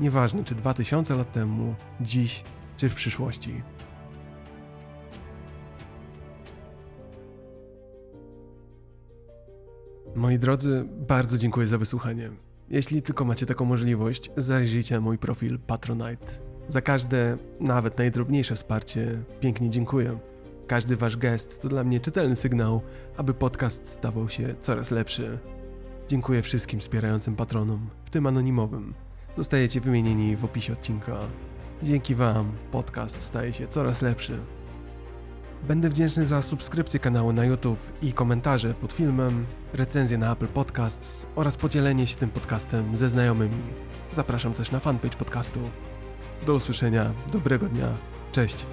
[0.00, 2.44] Nieważne czy 2000 lat temu, dziś
[2.76, 3.62] czy w przyszłości.
[10.14, 12.30] Moi drodzy, bardzo dziękuję za wysłuchanie.
[12.70, 16.26] Jeśli tylko macie taką możliwość, zajrzyjcie na mój profil Patronite.
[16.68, 20.18] Za każde, nawet najdrobniejsze wsparcie, pięknie dziękuję.
[20.66, 22.80] Każdy wasz gest to dla mnie czytelny sygnał,
[23.16, 25.38] aby podcast stawał się coraz lepszy.
[26.08, 28.94] Dziękuję wszystkim wspierającym patronom, w tym anonimowym.
[29.36, 31.18] Zostajecie wymienieni w opisie odcinka.
[31.82, 34.38] Dzięki Wam podcast staje się coraz lepszy.
[35.68, 41.26] Będę wdzięczny za subskrypcję kanału na YouTube i komentarze pod filmem, recenzję na Apple Podcasts
[41.36, 43.62] oraz podzielenie się tym podcastem ze znajomymi.
[44.12, 45.60] Zapraszam też na fanpage podcastu.
[46.46, 47.88] Do usłyszenia, dobrego dnia,
[48.32, 48.66] cześć.